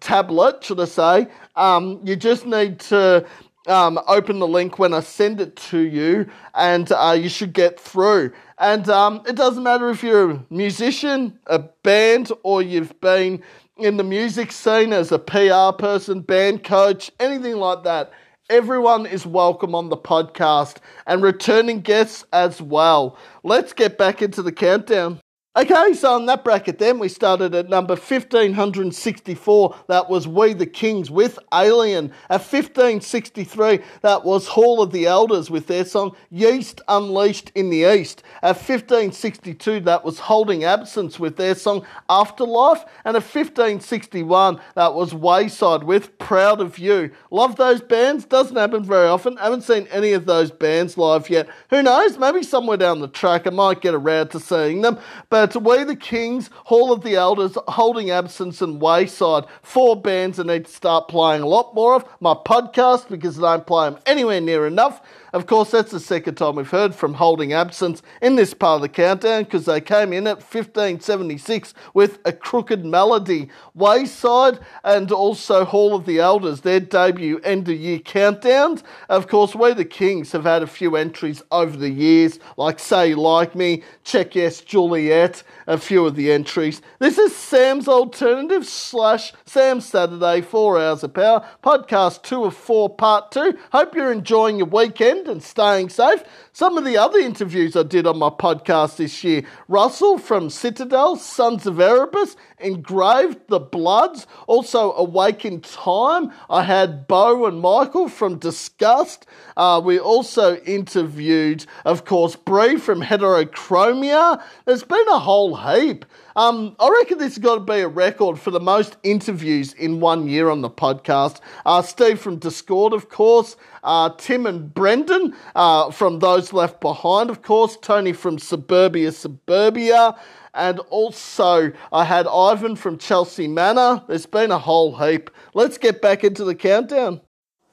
tablet, 0.00 0.62
should 0.62 0.80
I 0.80 0.84
say, 0.84 1.28
um, 1.56 2.00
you 2.04 2.14
just 2.14 2.46
need 2.46 2.78
to 2.80 3.26
um, 3.66 3.98
open 4.06 4.38
the 4.38 4.48
link 4.48 4.78
when 4.78 4.94
I 4.94 5.00
send 5.00 5.40
it 5.40 5.56
to 5.56 5.78
you, 5.78 6.28
and 6.54 6.90
uh, 6.92 7.16
you 7.18 7.28
should 7.28 7.52
get 7.52 7.78
through. 7.78 8.32
And 8.58 8.88
um, 8.88 9.22
it 9.26 9.36
doesn't 9.36 9.62
matter 9.62 9.90
if 9.90 10.02
you're 10.02 10.30
a 10.30 10.46
musician, 10.50 11.38
a 11.46 11.58
band, 11.58 12.32
or 12.42 12.62
you've 12.62 12.98
been 13.00 13.42
in 13.78 13.96
the 13.96 14.04
music 14.04 14.50
scene 14.50 14.92
as 14.92 15.12
a 15.12 15.18
PR 15.18 15.76
person, 15.76 16.20
band 16.20 16.64
coach, 16.64 17.10
anything 17.20 17.56
like 17.56 17.84
that. 17.84 18.10
Everyone 18.50 19.06
is 19.06 19.24
welcome 19.24 19.74
on 19.74 19.88
the 19.88 19.96
podcast 19.96 20.78
and 21.06 21.22
returning 21.22 21.80
guests 21.80 22.24
as 22.32 22.60
well. 22.60 23.16
Let's 23.44 23.72
get 23.72 23.96
back 23.96 24.20
into 24.20 24.42
the 24.42 24.52
countdown. 24.52 25.20
Okay, 25.56 25.94
so 25.94 26.16
in 26.18 26.26
that 26.26 26.44
bracket 26.44 26.78
then 26.78 26.98
we 26.98 27.08
started 27.08 27.54
at 27.54 27.70
number 27.70 27.94
1564, 27.94 29.74
that 29.88 30.08
was 30.08 30.28
We 30.28 30.52
the 30.52 30.66
Kings 30.66 31.10
with 31.10 31.38
Alien. 31.52 32.12
At 32.28 32.42
1563, 32.42 33.80
that 34.02 34.24
was 34.24 34.46
Hall 34.46 34.82
of 34.82 34.92
the 34.92 35.06
Elders 35.06 35.50
with 35.50 35.66
their 35.66 35.86
song 35.86 36.14
Yeast 36.30 36.82
Unleashed 36.86 37.50
in 37.54 37.70
the 37.70 37.90
East. 37.92 38.22
At 38.42 38.56
1562, 38.56 39.80
that 39.80 40.04
was 40.04 40.18
Holding 40.18 40.64
Absence 40.64 41.18
with 41.18 41.36
their 41.36 41.54
song 41.54 41.84
Afterlife. 42.10 42.84
And 43.04 43.16
at 43.16 43.22
1561, 43.22 44.60
that 44.74 44.94
was 44.94 45.14
Wayside 45.14 45.82
with 45.82 46.18
Proud 46.18 46.60
of 46.60 46.78
You. 46.78 47.10
Love 47.30 47.56
those 47.56 47.80
bands, 47.80 48.26
doesn't 48.26 48.54
happen 48.54 48.84
very 48.84 49.08
often. 49.08 49.38
Haven't 49.38 49.62
seen 49.62 49.88
any 49.90 50.12
of 50.12 50.26
those 50.26 50.50
bands 50.52 50.98
live 50.98 51.30
yet. 51.30 51.48
Who 51.70 51.82
knows, 51.82 52.18
maybe 52.18 52.42
somewhere 52.42 52.76
down 52.76 53.00
the 53.00 53.08
track 53.08 53.46
I 53.46 53.50
might 53.50 53.80
get 53.80 53.94
around 53.94 54.28
to 54.28 54.40
seeing 54.40 54.82
them. 54.82 54.98
But 55.30 55.47
to 55.52 55.58
We 55.58 55.84
the 55.84 55.96
Kings, 55.96 56.50
Hall 56.64 56.92
of 56.92 57.02
the 57.02 57.16
Elders, 57.16 57.56
Holding 57.68 58.10
Absence, 58.10 58.60
and 58.62 58.80
Wayside. 58.80 59.44
Four 59.62 60.00
bands 60.00 60.38
I 60.38 60.44
need 60.44 60.66
to 60.66 60.72
start 60.72 61.08
playing 61.08 61.42
a 61.42 61.46
lot 61.46 61.74
more 61.74 61.94
of. 61.94 62.04
My 62.20 62.34
podcast, 62.34 63.08
because 63.08 63.42
I 63.42 63.56
don't 63.56 63.66
play 63.66 63.90
them 63.90 63.98
anywhere 64.06 64.40
near 64.40 64.66
enough. 64.66 65.00
Of 65.32 65.46
course, 65.46 65.70
that's 65.70 65.90
the 65.90 66.00
second 66.00 66.36
time 66.36 66.56
we've 66.56 66.70
heard 66.70 66.94
from 66.94 67.14
Holding 67.14 67.52
Absence 67.52 68.02
in 68.22 68.36
this 68.36 68.54
part 68.54 68.76
of 68.76 68.82
the 68.82 68.88
countdown 68.88 69.44
because 69.44 69.66
they 69.66 69.80
came 69.80 70.12
in 70.12 70.26
at 70.26 70.38
1576 70.38 71.74
with 71.92 72.18
A 72.24 72.32
Crooked 72.32 72.84
Melody. 72.84 73.50
Wayside 73.74 74.58
and 74.84 75.12
also 75.12 75.66
Hall 75.66 75.94
of 75.94 76.06
the 76.06 76.18
Elders, 76.18 76.62
their 76.62 76.80
debut 76.80 77.40
end 77.40 77.68
of 77.68 77.76
year 77.76 77.98
countdowns. 77.98 78.82
Of 79.10 79.28
course, 79.28 79.54
We 79.54 79.74
the 79.74 79.84
Kings 79.84 80.32
have 80.32 80.44
had 80.44 80.62
a 80.62 80.66
few 80.66 80.96
entries 80.96 81.42
over 81.52 81.76
the 81.76 81.90
years, 81.90 82.38
like 82.56 82.78
Say 82.78 83.14
Like 83.14 83.54
Me, 83.54 83.82
Check 84.04 84.34
Yes 84.34 84.62
Juliet, 84.62 85.42
a 85.66 85.76
few 85.76 86.06
of 86.06 86.16
the 86.16 86.32
entries. 86.32 86.80
This 87.00 87.18
is 87.18 87.36
Sam's 87.36 87.86
Alternative 87.86 88.66
slash 88.66 89.34
Sam 89.44 89.82
Saturday, 89.82 90.40
4 90.40 90.80
Hours 90.80 91.04
of 91.04 91.12
Power, 91.12 91.46
podcast 91.62 92.22
2 92.22 92.44
of 92.44 92.56
4, 92.56 92.88
part 92.88 93.30
2. 93.30 93.58
Hope 93.72 93.94
you're 93.94 94.12
enjoying 94.12 94.56
your 94.56 94.66
weekend 94.66 95.17
and 95.26 95.42
staying 95.42 95.88
safe. 95.88 96.22
Some 96.52 96.78
of 96.78 96.84
the 96.84 96.96
other 96.96 97.18
interviews 97.18 97.76
I 97.76 97.82
did 97.82 98.06
on 98.06 98.18
my 98.18 98.28
podcast 98.30 98.96
this 98.96 99.24
year 99.24 99.42
Russell 99.66 100.18
from 100.18 100.50
Citadel, 100.50 101.16
Sons 101.16 101.66
of 101.66 101.80
Erebus, 101.80 102.36
Engraved, 102.60 103.38
The 103.48 103.58
Bloods, 103.58 104.26
also 104.46 104.92
Awakened 104.92 105.64
Time. 105.64 106.32
I 106.48 106.62
had 106.62 107.08
Bo 107.08 107.46
and 107.46 107.60
Michael 107.60 108.08
from 108.08 108.38
Disgust. 108.38 109.26
Uh, 109.56 109.80
we 109.82 109.98
also 109.98 110.56
interviewed, 110.58 111.64
of 111.84 112.04
course, 112.04 112.36
Brie 112.36 112.76
from 112.76 113.00
Heterochromia. 113.00 114.42
There's 114.66 114.84
been 114.84 115.08
a 115.08 115.18
whole 115.18 115.56
heap. 115.56 116.04
Um, 116.36 116.76
I 116.78 116.88
reckon 116.88 117.18
this 117.18 117.34
has 117.34 117.38
got 117.38 117.54
to 117.54 117.60
be 117.60 117.80
a 117.80 117.88
record 117.88 118.38
for 118.38 118.52
the 118.52 118.60
most 118.60 118.96
interviews 119.02 119.72
in 119.72 119.98
one 119.98 120.28
year 120.28 120.50
on 120.50 120.60
the 120.60 120.70
podcast. 120.70 121.40
Uh, 121.66 121.82
Steve 121.82 122.20
from 122.20 122.36
Discord, 122.36 122.92
of 122.92 123.08
course. 123.08 123.56
Uh, 123.88 124.10
Tim 124.18 124.44
and 124.44 124.74
Brendan 124.74 125.34
uh, 125.56 125.90
from 125.90 126.18
Those 126.18 126.52
Left 126.52 126.78
Behind, 126.78 127.30
of 127.30 127.40
course. 127.40 127.78
Tony 127.80 128.12
from 128.12 128.38
Suburbia 128.38 129.10
Suburbia. 129.12 130.14
And 130.52 130.78
also, 130.90 131.72
I 131.90 132.04
had 132.04 132.26
Ivan 132.26 132.76
from 132.76 132.98
Chelsea 132.98 133.48
Manor. 133.48 134.02
There's 134.06 134.26
been 134.26 134.50
a 134.50 134.58
whole 134.58 134.98
heap. 134.98 135.30
Let's 135.54 135.78
get 135.78 136.02
back 136.02 136.22
into 136.22 136.44
the 136.44 136.54
countdown. 136.54 137.22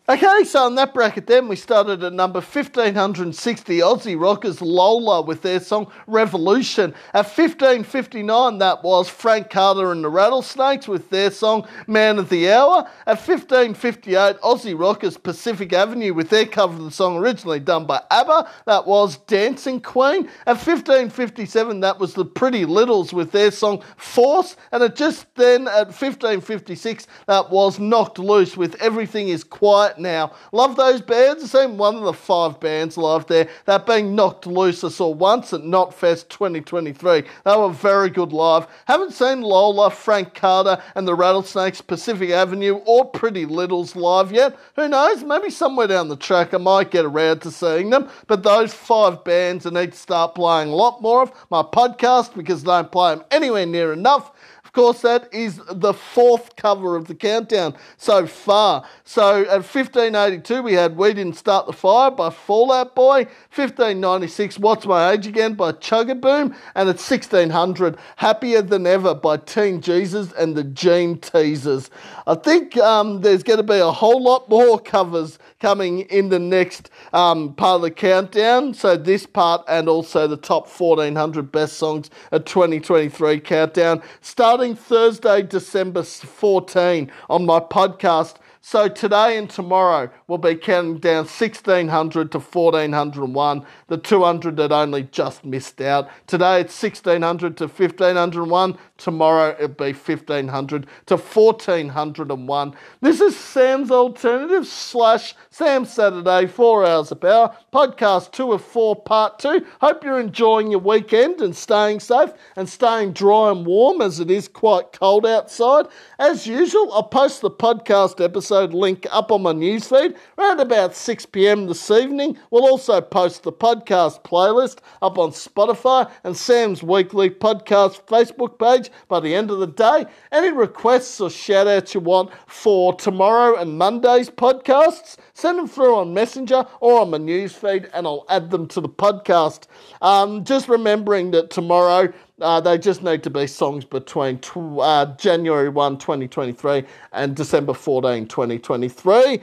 Okay, 0.07 0.43
so 0.43 0.67
in 0.67 0.75
that 0.75 0.93
bracket 0.93 1.25
then 1.25 1.47
we 1.47 1.55
started 1.55 2.03
at 2.03 2.13
number 2.13 2.37
1560 2.37 3.79
Aussie 3.79 4.21
Rockers 4.21 4.61
Lola 4.61 5.23
with 5.23 5.41
their 5.41 5.59
song 5.59 5.91
Revolution. 6.05 6.93
At 7.15 7.25
1559 7.25 8.59
that 8.59 8.83
was 8.83 9.09
Frank 9.09 9.49
Carter 9.49 9.91
and 9.91 10.03
the 10.03 10.09
Rattlesnakes 10.09 10.87
with 10.87 11.09
their 11.09 11.31
song 11.31 11.67
Man 11.87 12.19
of 12.19 12.29
the 12.29 12.51
Hour. 12.51 12.87
At 13.07 13.17
1558 13.17 14.39
Aussie 14.41 14.79
Rockers 14.79 15.17
Pacific 15.17 15.73
Avenue 15.73 16.13
with 16.13 16.29
their 16.29 16.45
cover 16.45 16.77
of 16.77 16.83
the 16.83 16.91
song 16.91 17.17
originally 17.17 17.59
done 17.59 17.87
by 17.87 17.99
ABBA. 18.11 18.47
That 18.67 18.85
was 18.85 19.17
Dancing 19.25 19.81
Queen. 19.81 20.29
At 20.45 20.57
1557 20.57 21.79
that 21.79 21.97
was 21.97 22.13
the 22.13 22.25
Pretty 22.25 22.65
Littles 22.65 23.11
with 23.11 23.31
their 23.31 23.49
song 23.49 23.81
Force. 23.97 24.55
And 24.71 24.83
at 24.83 24.95
just 24.95 25.33
then 25.33 25.67
at 25.67 25.87
1556 25.87 27.07
that 27.25 27.49
was 27.49 27.79
Knocked 27.79 28.19
Loose 28.19 28.55
with 28.55 28.79
Everything 28.79 29.29
is 29.29 29.43
Quiet 29.43 29.94
now. 29.99 30.33
Love 30.51 30.75
those 30.75 31.01
bands. 31.01 31.43
I've 31.43 31.49
seen 31.49 31.77
one 31.77 31.95
of 31.95 32.03
the 32.03 32.13
five 32.13 32.59
bands 32.59 32.97
live 32.97 33.27
there. 33.27 33.47
That 33.65 33.85
being 33.85 34.15
Knocked 34.15 34.47
Loose, 34.47 34.83
I 34.83 34.89
saw 34.89 35.09
once 35.09 35.53
at 35.53 35.61
Knotfest 35.61 36.29
2023. 36.29 37.21
They 37.21 37.57
were 37.57 37.69
very 37.69 38.09
good 38.09 38.33
live. 38.33 38.67
Haven't 38.85 39.13
seen 39.13 39.41
Lola, 39.41 39.89
Frank 39.89 40.33
Carter, 40.33 40.81
and 40.95 41.07
the 41.07 41.15
Rattlesnakes, 41.15 41.81
Pacific 41.81 42.29
Avenue, 42.29 42.75
or 42.85 43.05
Pretty 43.05 43.45
Littles 43.45 43.95
live 43.95 44.31
yet. 44.31 44.57
Who 44.75 44.87
knows? 44.87 45.23
Maybe 45.23 45.49
somewhere 45.49 45.87
down 45.87 46.09
the 46.09 46.15
track 46.15 46.53
I 46.53 46.57
might 46.57 46.91
get 46.91 47.05
around 47.05 47.41
to 47.41 47.51
seeing 47.51 47.89
them. 47.89 48.09
But 48.27 48.43
those 48.43 48.73
five 48.73 49.23
bands 49.23 49.65
I 49.65 49.69
need 49.69 49.93
to 49.93 49.97
start 49.97 50.35
playing 50.35 50.69
a 50.69 50.75
lot 50.75 51.01
more 51.01 51.21
of 51.23 51.31
my 51.49 51.61
podcast 51.61 52.35
because 52.35 52.63
they 52.63 52.71
don't 52.71 52.91
play 52.91 53.15
them 53.15 53.25
anywhere 53.31 53.65
near 53.65 53.93
enough 53.93 54.31
course, 54.75 55.01
that 55.01 55.33
is 55.33 55.59
the 55.69 55.93
fourth 55.93 56.55
cover 56.57 56.95
of 56.95 57.07
the 57.07 57.15
countdown 57.15 57.75
so 57.97 58.27
far. 58.27 58.85
So 59.05 59.41
at 59.43 59.63
1582, 59.63 60.61
we 60.61 60.73
had 60.73 60.97
We 60.97 61.13
Didn't 61.13 61.37
Start 61.37 61.65
the 61.65 61.73
Fire 61.73 62.11
by 62.11 62.29
Fallout 62.29 62.93
Boy. 62.93 63.23
1596, 63.55 64.59
What's 64.59 64.85
My 64.85 65.11
Age 65.11 65.25
Again 65.25 65.53
by 65.53 65.71
Chugaboom. 65.71 66.55
And 66.75 66.89
at 66.89 66.99
1600, 66.99 67.97
Happier 68.17 68.61
Than 68.61 68.85
Ever 68.85 69.15
by 69.15 69.37
Teen 69.37 69.79
Jesus 69.81 70.33
and 70.33 70.55
the 70.55 70.65
Jean 70.65 71.17
Teasers. 71.19 71.89
I 72.27 72.35
think 72.35 72.75
um, 72.77 73.21
there's 73.21 73.43
going 73.43 73.57
to 73.57 73.63
be 73.63 73.79
a 73.79 73.91
whole 73.91 74.21
lot 74.21 74.49
more 74.49 74.77
covers 74.77 75.39
coming 75.65 76.01
in 76.01 76.29
the 76.29 76.37
next 76.37 76.91
um, 77.11 77.51
part 77.55 77.77
of 77.77 77.81
the 77.81 77.89
countdown. 77.89 78.71
So 78.71 78.95
this 78.95 79.25
part 79.25 79.63
and 79.67 79.89
also 79.89 80.27
the 80.27 80.37
top 80.37 80.69
1400 80.69 81.51
best 81.51 81.77
songs 81.77 82.11
of 82.31 82.45
2023 82.45 83.39
countdown 83.39 84.03
starting 84.21 84.75
Thursday, 84.75 85.41
December 85.41 86.03
14 86.03 87.11
on 87.31 87.47
my 87.47 87.59
podcast 87.59 88.35
so 88.67 88.87
today 88.87 89.37
and 89.37 89.47
tomorrow 89.47 90.09
we'll 90.27 90.39
be 90.39 90.55
counting 90.55 90.97
down 90.97 91.17
1600 91.17 92.31
to 92.31 92.39
1401, 92.39 93.63
the 93.89 93.97
200 93.99 94.57
that 94.57 94.71
only 94.71 95.03
just 95.03 95.45
missed 95.45 95.79
out. 95.81 96.09
Today 96.25 96.61
it's 96.61 96.81
1600 96.81 97.57
to 97.57 97.65
1501, 97.65 98.75
tomorrow 98.97 99.55
it'll 99.59 99.67
be 99.67 99.93
1500 99.93 100.87
to 101.05 101.15
1401. 101.15 102.75
This 103.01 103.21
is 103.21 103.37
Sam's 103.37 103.91
Alternative 103.91 104.65
slash 104.65 105.35
Sam 105.51 105.85
Saturday, 105.85 106.47
4 106.47 106.87
hours 106.87 107.11
of 107.11 107.21
power, 107.21 107.55
podcast 107.71 108.31
2 108.31 108.53
of 108.53 108.63
4, 108.63 108.95
part 108.95 109.37
2. 109.37 109.63
Hope 109.79 110.03
you're 110.03 110.19
enjoying 110.19 110.71
your 110.71 110.79
weekend 110.79 111.39
and 111.39 111.55
staying 111.55 111.99
safe 111.99 112.31
and 112.55 112.67
staying 112.67 113.13
dry 113.13 113.51
and 113.51 113.63
warm 113.63 114.01
as 114.01 114.19
it 114.19 114.31
is 114.31 114.47
quite 114.47 114.91
cold 114.91 115.27
outside. 115.27 115.85
As 116.17 116.47
usual, 116.47 116.91
I'll 116.91 117.03
post 117.03 117.41
the 117.41 117.51
podcast 117.51 118.25
episode 118.25 118.54
episode 118.55 118.73
link 118.73 119.05
up 119.11 119.31
on 119.31 119.41
my 119.41 119.51
newsfeed 119.51 120.15
around 120.37 120.61
about 120.61 120.95
6 120.95 121.25
pm 121.27 121.67
this 121.67 121.91
evening. 121.91 122.37
We'll 122.51 122.63
also 122.63 123.01
post 123.01 123.43
the 123.43 123.51
podcast 123.51 124.23
playlist 124.23 124.77
up 125.01 125.17
on 125.17 125.31
Spotify 125.31 126.09
and 126.23 126.37
Sam's 126.37 126.81
weekly 126.81 127.29
podcast 127.29 128.05
Facebook 128.05 128.57
page 128.57 128.91
by 129.09 129.19
the 129.19 129.35
end 129.35 129.51
of 129.51 129.59
the 129.59 129.67
day. 129.67 130.05
Any 130.31 130.51
requests 130.51 131.19
or 131.19 131.29
shout 131.29 131.67
outs 131.67 131.93
you 131.93 131.99
want 131.99 132.31
for 132.47 132.93
tomorrow 132.93 133.59
and 133.59 133.77
Monday's 133.77 134.29
podcasts, 134.29 135.17
send 135.33 135.59
them 135.59 135.67
through 135.67 135.95
on 135.95 136.13
Messenger 136.13 136.65
or 136.79 137.01
on 137.01 137.09
my 137.09 137.17
newsfeed 137.17 137.89
and 137.93 138.07
I'll 138.07 138.25
add 138.29 138.51
them 138.51 138.67
to 138.69 138.79
the 138.79 138.89
podcast. 138.89 139.63
Um, 140.01 140.45
just 140.45 140.69
remembering 140.69 141.31
that 141.31 141.49
tomorrow 141.49 142.13
uh, 142.41 142.59
they 142.59 142.77
just 142.77 143.03
need 143.03 143.23
to 143.23 143.29
be 143.29 143.47
songs 143.47 143.85
between 143.85 144.39
tw- 144.39 144.79
uh, 144.79 145.05
January 145.17 145.69
1, 145.69 145.97
2023 145.97 146.83
and 147.13 147.35
December 147.35 147.73
14, 147.73 148.27
2023. 148.27 149.41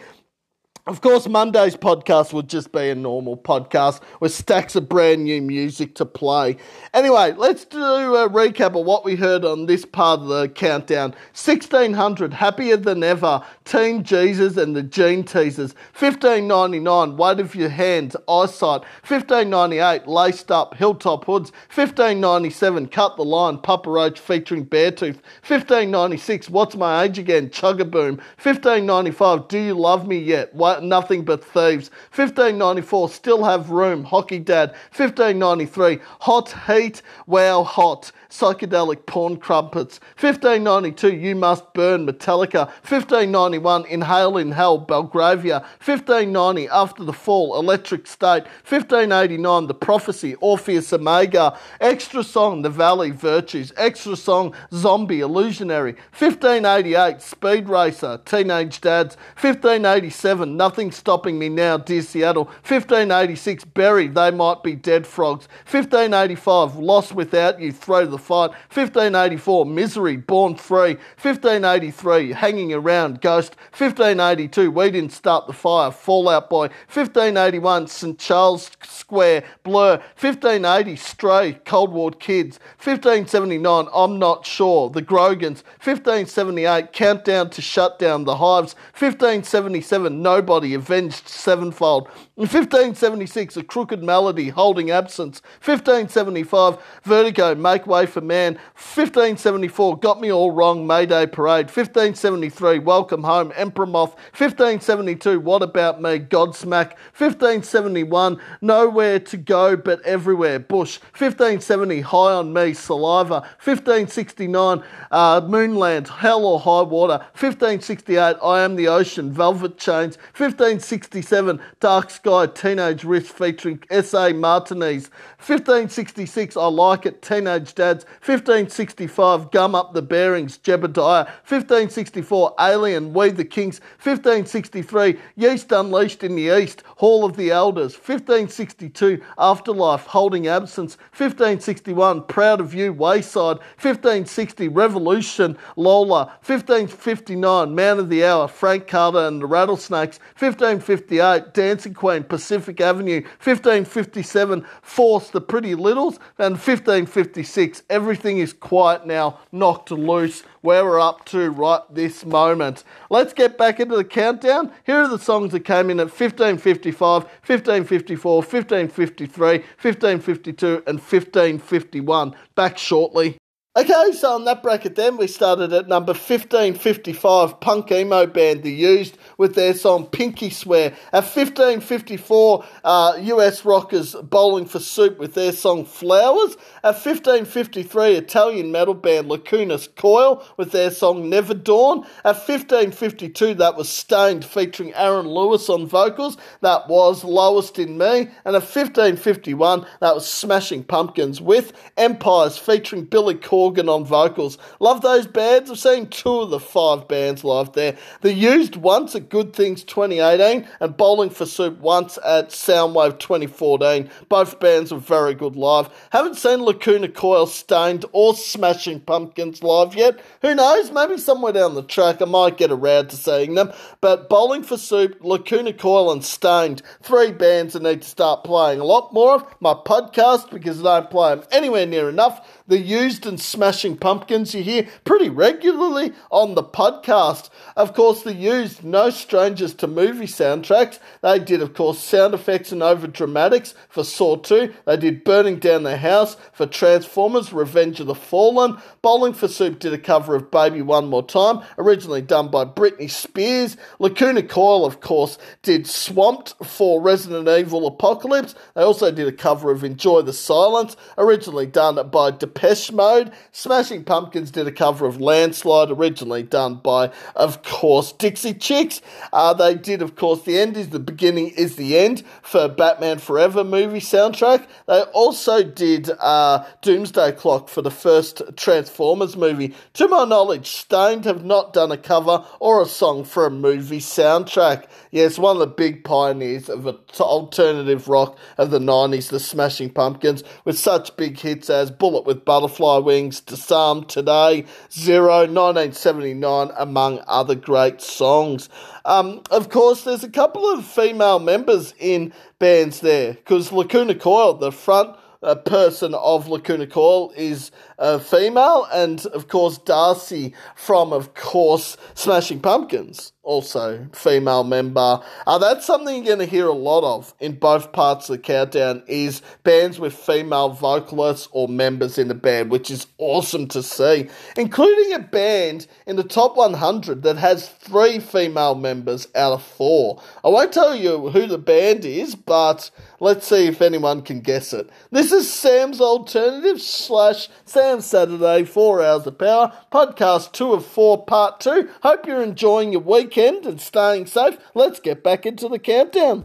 Of 0.84 1.00
course, 1.00 1.28
Monday's 1.28 1.76
podcast 1.76 2.32
would 2.32 2.48
just 2.48 2.72
be 2.72 2.90
a 2.90 2.96
normal 2.96 3.36
podcast 3.36 4.00
with 4.18 4.34
stacks 4.34 4.74
of 4.74 4.88
brand 4.88 5.22
new 5.22 5.40
music 5.40 5.94
to 5.94 6.04
play. 6.04 6.56
Anyway, 6.92 7.34
let's 7.36 7.64
do 7.64 7.78
a 8.16 8.28
recap 8.28 8.76
of 8.76 8.84
what 8.84 9.04
we 9.04 9.14
heard 9.14 9.44
on 9.44 9.66
this 9.66 9.84
part 9.84 10.18
of 10.18 10.26
the 10.26 10.48
countdown. 10.48 11.10
1600, 11.34 12.34
Happier 12.34 12.76
Than 12.76 13.04
Ever, 13.04 13.44
Teen 13.64 14.02
Jesus 14.02 14.56
and 14.56 14.74
the 14.74 14.82
Jean 14.82 15.22
Teasers. 15.22 15.72
1599, 15.96 17.16
Weight 17.16 17.38
of 17.38 17.54
Your 17.54 17.68
Hands, 17.68 18.16
Eyesight. 18.28 18.82
1598, 19.06 20.08
Laced 20.08 20.50
Up, 20.50 20.74
Hilltop 20.74 21.26
Hoods. 21.26 21.52
1597, 21.72 22.88
Cut 22.88 23.16
the 23.16 23.24
Line, 23.24 23.58
Papa 23.58 23.88
Roach 23.88 24.18
featuring 24.18 24.66
Beartooth. 24.66 25.22
1596, 25.46 26.50
What's 26.50 26.74
My 26.74 27.04
Age 27.04 27.20
Again, 27.20 27.50
Chugaboom. 27.50 28.18
1595, 28.42 29.46
Do 29.46 29.60
You 29.60 29.74
Love 29.74 30.08
Me 30.08 30.18
Yet? 30.18 30.52
Nothing 30.80 31.24
but 31.24 31.44
thieves. 31.44 31.90
1594, 32.14 33.08
still 33.08 33.44
have 33.44 33.70
room. 33.70 34.04
Hockey 34.04 34.38
Dad. 34.38 34.70
1593, 34.94 35.98
hot 36.20 36.54
heat. 36.66 37.02
Wow, 37.26 37.64
hot 37.64 38.12
psychedelic 38.32 39.04
porn 39.04 39.36
crumpets. 39.36 40.00
1592, 40.18 41.14
You 41.14 41.36
Must 41.36 41.72
Burn, 41.74 42.06
Metallica. 42.06 42.66
1591, 42.88 43.84
Inhale 43.86 44.38
in 44.38 44.52
Hell, 44.52 44.78
Belgravia. 44.78 45.60
1590, 45.84 46.68
After 46.68 47.04
the 47.04 47.12
Fall, 47.12 47.58
Electric 47.58 48.06
State. 48.06 48.44
1589, 48.66 49.66
The 49.66 49.74
Prophecy, 49.74 50.34
Orpheus 50.36 50.92
Omega. 50.92 51.58
Extra 51.80 52.24
Song, 52.24 52.62
The 52.62 52.70
Valley, 52.70 53.10
Virtues. 53.10 53.72
Extra 53.76 54.16
Song, 54.16 54.54
Zombie, 54.72 55.20
Illusionary. 55.20 55.92
1588, 56.18 57.20
Speed 57.20 57.68
Racer, 57.68 58.18
Teenage 58.24 58.80
Dads. 58.80 59.16
1587, 59.38 60.56
Nothing 60.56 60.90
stopping 60.90 61.38
me 61.38 61.50
now, 61.50 61.76
dear 61.76 62.00
Seattle. 62.00 62.44
1586, 62.44 63.66
buried, 63.66 64.14
they 64.14 64.30
might 64.30 64.62
be 64.62 64.74
dead 64.74 65.06
frogs. 65.06 65.48
1585, 65.70 66.76
lost 66.76 67.12
without 67.12 67.60
you, 67.60 67.72
throw 67.72 68.06
the 68.06 68.21
fight. 68.22 68.50
1584, 68.72 69.66
misery, 69.66 70.16
born 70.16 70.54
free. 70.56 70.94
1583, 71.20 72.32
hanging 72.32 72.72
around, 72.72 73.20
ghost. 73.20 73.56
1582, 73.76 74.70
we 74.70 74.90
didn't 74.90 75.12
start 75.12 75.46
the 75.46 75.52
fire, 75.52 75.90
Fallout 75.90 76.48
Boy. 76.48 76.68
1581, 76.88 77.88
St. 77.88 78.18
Charles 78.18 78.70
Square, 78.84 79.44
Blur. 79.62 79.98
1580, 80.18 80.96
Stray, 80.96 81.52
Cold 81.64 81.92
War 81.92 82.10
Kids. 82.10 82.58
1579, 82.78 83.88
I'm 83.92 84.18
not 84.18 84.46
sure, 84.46 84.88
The 84.90 85.02
Grogans. 85.02 85.62
1578, 85.82 86.92
Countdown 86.92 87.50
to 87.50 87.62
Shutdown, 87.62 88.24
The 88.24 88.36
Hives. 88.36 88.74
1577, 88.98 90.22
Nobody, 90.22 90.74
Avenged 90.74 91.28
Sevenfold. 91.28 92.08
In 92.34 92.44
1576, 92.44 93.58
A 93.58 93.62
Crooked 93.62 94.02
Melody, 94.02 94.48
Holding 94.48 94.90
Absence. 94.90 95.42
1575, 95.62 96.78
Vertigo, 97.04 97.54
Make 97.54 97.86
Way 97.86 98.06
for 98.06 98.22
Man. 98.22 98.54
1574, 98.72 99.98
Got 99.98 100.18
Me 100.18 100.32
All 100.32 100.50
Wrong, 100.50 100.86
Mayday 100.86 101.26
Parade. 101.26 101.66
1573, 101.66 102.78
Welcome 102.78 103.24
Home, 103.24 103.52
Emperor 103.54 103.84
Moth. 103.84 104.14
1572, 104.32 105.40
What 105.40 105.62
About 105.62 106.00
Me, 106.00 106.20
Godsmack. 106.20 106.92
1571, 107.14 108.40
Nowhere 108.62 109.20
to 109.20 109.36
Go 109.36 109.76
But 109.76 110.00
Everywhere, 110.00 110.58
Bush. 110.58 111.00
1570, 111.10 112.00
High 112.00 112.16
on 112.16 112.54
Me, 112.54 112.72
Saliva. 112.72 113.42
1569, 113.62 114.82
uh, 115.10 115.42
Moonland, 115.42 116.08
Hell 116.08 116.46
or 116.46 116.58
High 116.58 116.80
Water. 116.80 117.18
1568, 117.34 118.36
I 118.42 118.62
Am 118.62 118.76
the 118.76 118.88
Ocean, 118.88 119.30
Velvet 119.30 119.76
Chains. 119.76 120.16
1567, 120.34 121.60
Dark 121.78 122.08
Sky, 122.08 122.21
Teenage 122.22 123.02
Wrist 123.02 123.32
featuring 123.32 123.82
S.A. 123.90 124.32
Martinez. 124.32 125.10
1566, 125.38 126.56
I 126.56 126.66
Like 126.66 127.04
It, 127.04 127.20
Teenage 127.20 127.74
Dads. 127.74 128.04
1565, 128.24 129.50
Gum 129.50 129.74
Up 129.74 129.92
the 129.92 130.02
Bearings, 130.02 130.56
Jebediah. 130.58 131.26
1564, 131.26 132.54
Alien, 132.60 133.12
We 133.12 133.30
the 133.30 133.44
Kings. 133.44 133.80
1563, 134.00 135.18
Yeast 135.34 135.72
Unleashed 135.72 136.22
in 136.22 136.36
the 136.36 136.56
East, 136.56 136.84
Hall 136.98 137.24
of 137.24 137.36
the 137.36 137.50
Elders. 137.50 137.94
1562, 137.94 139.20
Afterlife, 139.36 140.06
Holding 140.06 140.46
Absence. 140.46 140.96
1561, 141.16 142.22
Proud 142.24 142.60
of 142.60 142.72
You, 142.72 142.92
Wayside. 142.92 143.56
1560, 143.80 144.68
Revolution, 144.68 145.58
Lola. 145.74 146.26
1559, 146.44 147.74
Man 147.74 147.98
of 147.98 148.08
the 148.08 148.24
Hour, 148.24 148.46
Frank 148.46 148.86
Carter 148.86 149.26
and 149.26 149.42
the 149.42 149.46
Rattlesnakes. 149.46 150.20
1558, 150.38 151.52
Dancing 151.52 151.94
Queen, 151.94 152.11
Pacific 152.20 152.80
Avenue. 152.80 153.22
1557, 153.42 154.66
Force, 154.82 155.30
The 155.30 155.40
Pretty 155.40 155.74
Littles. 155.74 156.18
And 156.38 156.54
1556, 156.54 157.82
Everything 157.88 158.38
is 158.38 158.52
Quiet 158.52 159.06
Now, 159.06 159.38
Knocked 159.50 159.90
Loose, 159.90 160.42
where 160.60 160.84
we're 160.84 161.00
up 161.00 161.24
to 161.26 161.50
right 161.50 161.82
this 161.90 162.24
moment. 162.24 162.84
Let's 163.10 163.32
get 163.32 163.58
back 163.58 163.80
into 163.80 163.96
the 163.96 164.04
countdown. 164.04 164.72
Here 164.84 164.96
are 164.96 165.08
the 165.08 165.18
songs 165.18 165.52
that 165.52 165.60
came 165.60 165.90
in 165.90 166.00
at 166.00 166.06
1555, 166.06 167.24
1554, 167.24 168.36
1553, 168.36 169.58
1552, 169.58 170.82
and 170.86 170.98
1551. 170.98 172.34
Back 172.54 172.78
shortly. 172.78 173.41
Okay, 173.74 174.12
so 174.12 174.34
on 174.34 174.44
that 174.44 174.62
bracket 174.62 174.96
then, 174.96 175.16
we 175.16 175.26
started 175.26 175.72
at 175.72 175.88
number 175.88 176.12
1555, 176.12 177.58
punk 177.58 177.90
emo 177.90 178.26
band 178.26 178.62
The 178.62 178.70
Used, 178.70 179.16
with 179.38 179.54
their 179.54 179.72
song 179.72 180.04
Pinky 180.04 180.50
Swear. 180.50 180.90
At 181.10 181.24
1554, 181.24 182.64
uh, 182.84 183.14
US 183.18 183.64
rockers 183.64 184.14
Bowling 184.14 184.66
for 184.66 184.78
Soup 184.78 185.18
with 185.18 185.32
their 185.32 185.52
song 185.52 185.86
Flowers. 185.86 186.58
At 186.84 186.96
1553, 186.96 188.16
Italian 188.16 188.72
metal 188.72 188.92
band 188.92 189.28
Lacuna's 189.28 189.88
Coil 189.96 190.46
with 190.58 190.72
their 190.72 190.90
song 190.90 191.30
Never 191.30 191.54
Dawn. 191.54 192.04
At 192.26 192.46
1552, 192.46 193.54
that 193.54 193.78
was 193.78 193.88
Staind 193.88 194.44
featuring 194.44 194.92
Aaron 194.92 195.26
Lewis 195.26 195.70
on 195.70 195.86
vocals. 195.86 196.36
That 196.60 196.90
was 196.90 197.24
Lowest 197.24 197.78
in 197.78 197.96
Me. 197.96 198.28
And 198.44 198.54
at 198.54 198.68
1551, 198.68 199.86
that 200.00 200.14
was 200.14 200.28
Smashing 200.28 200.84
Pumpkins 200.84 201.40
with 201.40 201.72
Empires 201.96 202.58
featuring 202.58 203.06
Billy 203.06 203.36
Corgan 203.62 203.88
on 203.88 204.04
vocals. 204.04 204.58
Love 204.80 205.02
those 205.02 205.26
bands. 205.26 205.70
I've 205.70 205.78
seen 205.78 206.08
two 206.08 206.40
of 206.40 206.50
the 206.50 206.58
five 206.58 207.06
bands 207.06 207.44
live 207.44 207.72
there. 207.72 207.96
They 208.20 208.32
used 208.32 208.74
once 208.74 209.14
at 209.14 209.28
Good 209.28 209.54
Things 209.54 209.84
2018 209.84 210.68
and 210.80 210.96
Bowling 210.96 211.30
for 211.30 211.46
Soup 211.46 211.78
once 211.78 212.18
at 212.24 212.48
Soundwave 212.48 213.20
2014. 213.20 214.10
Both 214.28 214.58
bands 214.58 214.92
were 214.92 214.98
very 214.98 215.34
good 215.34 215.54
live. 215.54 215.90
Haven't 216.10 216.36
seen 216.36 216.62
Lacuna 216.62 217.08
Coil 217.08 217.46
Staind 217.46 218.04
or 218.10 218.34
Smashing 218.34 219.00
Pumpkins 219.00 219.62
live 219.62 219.94
yet. 219.94 220.18
Who 220.40 220.56
knows? 220.56 220.90
Maybe 220.90 221.18
somewhere 221.18 221.52
down 221.52 221.74
the 221.74 221.82
track 221.84 222.20
I 222.20 222.24
might 222.24 222.58
get 222.58 222.72
around 222.72 223.10
to 223.10 223.16
seeing 223.16 223.54
them. 223.54 223.72
But 224.00 224.28
Bowling 224.28 224.64
for 224.64 224.76
Soup, 224.76 225.16
Lacuna 225.20 225.72
Coil, 225.72 226.10
and 226.10 226.24
Staind, 226.24 226.82
three 227.00 227.30
bands 227.30 227.76
I 227.76 227.78
need 227.78 228.02
to 228.02 228.08
start 228.08 228.42
playing 228.42 228.80
a 228.80 228.84
lot 228.84 229.12
more 229.12 229.34
of. 229.34 229.54
My 229.60 229.74
podcast 229.74 230.50
because 230.50 230.84
I 230.84 230.98
don't 230.98 231.10
play 231.10 231.36
them 231.36 231.44
anywhere 231.52 231.86
near 231.86 232.08
enough. 232.08 232.61
The 232.72 232.78
used 232.78 233.26
and 233.26 233.38
smashing 233.38 233.98
pumpkins 233.98 234.54
you 234.54 234.62
hear 234.62 234.88
pretty 235.04 235.28
regularly 235.28 236.14
on 236.30 236.54
the 236.54 236.62
podcast. 236.62 237.50
Of 237.76 237.92
course, 237.92 238.22
the 238.22 238.32
used, 238.32 238.82
no 238.82 239.10
strangers 239.10 239.74
to 239.74 239.86
movie 239.86 240.24
soundtracks. 240.24 240.98
They 241.20 241.38
did, 241.38 241.60
of 241.60 241.74
course, 241.74 241.98
sound 241.98 242.32
effects 242.32 242.72
and 242.72 242.82
over 242.82 243.06
dramatics 243.06 243.74
for 243.90 244.04
Saw 244.04 244.36
2. 244.36 244.72
They 244.86 244.96
did 244.96 245.22
Burning 245.22 245.58
Down 245.58 245.82
the 245.82 245.98
House 245.98 246.38
for 246.50 246.64
Transformers 246.64 247.52
Revenge 247.52 248.00
of 248.00 248.06
the 248.06 248.14
Fallen. 248.14 248.78
Bowling 249.02 249.34
for 249.34 249.48
Soup 249.48 249.78
did 249.78 249.92
a 249.92 249.98
cover 249.98 250.34
of 250.34 250.50
Baby 250.50 250.80
One 250.80 251.08
More 251.08 251.26
Time, 251.26 251.60
originally 251.76 252.22
done 252.22 252.50
by 252.50 252.64
Britney 252.64 253.10
Spears. 253.10 253.76
Lacuna 253.98 254.42
Coil, 254.42 254.86
of 254.86 255.02
course, 255.02 255.36
did 255.60 255.86
Swamped 255.86 256.54
for 256.64 257.02
Resident 257.02 257.46
Evil 257.48 257.86
Apocalypse. 257.86 258.54
They 258.74 258.82
also 258.82 259.12
did 259.12 259.28
a 259.28 259.32
cover 259.32 259.70
of 259.70 259.84
Enjoy 259.84 260.22
the 260.22 260.32
Silence, 260.32 260.96
originally 261.18 261.66
done 261.66 262.08
by 262.08 262.30
Depeche 262.62 262.92
Mode. 262.92 263.32
Smashing 263.50 264.04
Pumpkins 264.04 264.52
did 264.52 264.68
a 264.68 264.72
cover 264.72 265.04
of 265.04 265.20
Landslide, 265.20 265.90
originally 265.90 266.44
done 266.44 266.76
by, 266.76 267.10
of 267.34 267.62
course, 267.64 268.12
Dixie 268.12 268.54
Chicks. 268.54 269.02
Uh, 269.32 269.52
they 269.52 269.74
did, 269.74 270.00
of 270.00 270.14
course, 270.14 270.42
The 270.42 270.60
End 270.60 270.76
is 270.76 270.90
the 270.90 271.00
Beginning 271.00 271.48
is 271.48 271.74
the 271.74 271.98
End 271.98 272.22
for 272.40 272.68
Batman 272.68 273.18
Forever 273.18 273.64
movie 273.64 273.98
soundtrack. 273.98 274.68
They 274.86 275.00
also 275.12 275.64
did 275.64 276.08
uh, 276.20 276.64
Doomsday 276.82 277.32
Clock 277.32 277.68
for 277.68 277.82
the 277.82 277.90
first 277.90 278.42
Transformers 278.56 279.36
movie. 279.36 279.74
To 279.94 280.06
my 280.06 280.24
knowledge, 280.24 280.68
Staind 280.68 281.24
have 281.24 281.44
not 281.44 281.72
done 281.72 281.90
a 281.90 281.96
cover 281.96 282.44
or 282.60 282.80
a 282.80 282.86
song 282.86 283.24
for 283.24 283.44
a 283.44 283.50
movie 283.50 283.98
soundtrack. 283.98 284.84
Yes, 285.10 285.36
one 285.36 285.56
of 285.56 285.60
the 285.60 285.66
big 285.66 286.04
pioneers 286.04 286.68
of 286.68 286.86
alternative 287.20 288.06
rock 288.06 288.38
of 288.56 288.70
the 288.70 288.78
90s, 288.78 289.30
the 289.30 289.40
Smashing 289.40 289.90
Pumpkins, 289.90 290.44
with 290.64 290.78
such 290.78 291.16
big 291.16 291.40
hits 291.40 291.68
as 291.68 291.90
Bullet 291.90 292.24
with 292.24 292.41
Butterfly 292.44 292.98
Wings, 292.98 293.40
Disarm 293.40 294.04
Today, 294.04 294.64
Zero, 294.92 295.46
1979, 295.46 296.70
among 296.76 297.20
other 297.26 297.54
great 297.54 298.00
songs. 298.00 298.68
Um, 299.04 299.42
of 299.50 299.68
course, 299.68 300.04
there's 300.04 300.24
a 300.24 300.30
couple 300.30 300.70
of 300.72 300.84
female 300.84 301.38
members 301.38 301.94
in 301.98 302.32
bands 302.58 303.00
there, 303.00 303.34
because 303.34 303.72
Lacuna 303.72 304.14
Coil, 304.14 304.54
the 304.54 304.72
front 304.72 305.16
uh, 305.42 305.54
person 305.56 306.14
of 306.14 306.48
Lacuna 306.48 306.86
Coil 306.86 307.32
is 307.36 307.70
a 307.98 308.18
female, 308.18 308.86
and 308.92 309.24
of 309.26 309.48
course 309.48 309.78
Darcy 309.78 310.54
from, 310.74 311.12
of 311.12 311.34
course, 311.34 311.96
Smashing 312.14 312.60
Pumpkins, 312.60 313.32
also 313.42 314.06
female 314.12 314.62
member. 314.62 315.20
Uh, 315.46 315.58
that's 315.58 315.84
something 315.84 316.14
you're 316.14 316.36
going 316.36 316.38
to 316.38 316.44
hear 316.44 316.66
a 316.66 316.72
lot 316.72 317.02
of 317.02 317.34
in 317.40 317.58
both 317.58 317.92
parts 317.92 318.28
of 318.28 318.36
the 318.36 318.42
countdown 318.42 319.02
is 319.06 319.42
bands 319.64 319.98
with 319.98 320.14
female 320.14 320.70
vocalists 320.70 321.48
or 321.50 321.68
members 321.68 322.18
in 322.18 322.28
the 322.28 322.34
band, 322.34 322.70
which 322.70 322.90
is 322.90 323.08
awesome 323.18 323.66
to 323.68 323.82
see, 323.82 324.28
including 324.56 325.12
a 325.12 325.18
band 325.18 325.86
in 326.06 326.16
the 326.16 326.22
top 326.22 326.56
100 326.56 327.22
that 327.22 327.36
has 327.36 327.68
three 327.68 328.20
female 328.20 328.74
members 328.74 329.26
out 329.34 329.52
of 329.52 329.62
four. 329.62 330.22
I 330.44 330.48
won't 330.48 330.72
tell 330.72 330.94
you 330.94 331.30
who 331.30 331.46
the 331.46 331.58
band 331.58 332.04
is, 332.04 332.34
but 332.36 332.90
let's 333.18 333.46
see 333.46 333.66
if 333.66 333.82
anyone 333.82 334.22
can 334.22 334.40
guess 334.40 334.72
it. 334.72 334.88
This 335.10 335.32
is 335.32 335.52
Sam's 335.52 336.00
Alternative 336.00 336.80
slash 336.80 337.48
Sam 337.64 338.00
Saturday, 338.00 338.64
4 338.64 339.02
Hours 339.02 339.26
of 339.26 339.38
Power, 339.38 339.72
podcast 339.90 340.52
2 340.52 340.72
of 340.72 340.86
4, 340.86 341.24
part 341.24 341.60
2. 341.60 341.88
Hope 342.02 342.26
you're 342.26 342.42
enjoying 342.42 342.92
your 342.92 343.02
and 343.36 343.80
staying 343.80 344.26
safe. 344.26 344.58
Let's 344.74 345.00
get 345.00 345.22
back 345.22 345.46
into 345.46 345.68
the 345.68 345.78
countdown. 345.78 346.44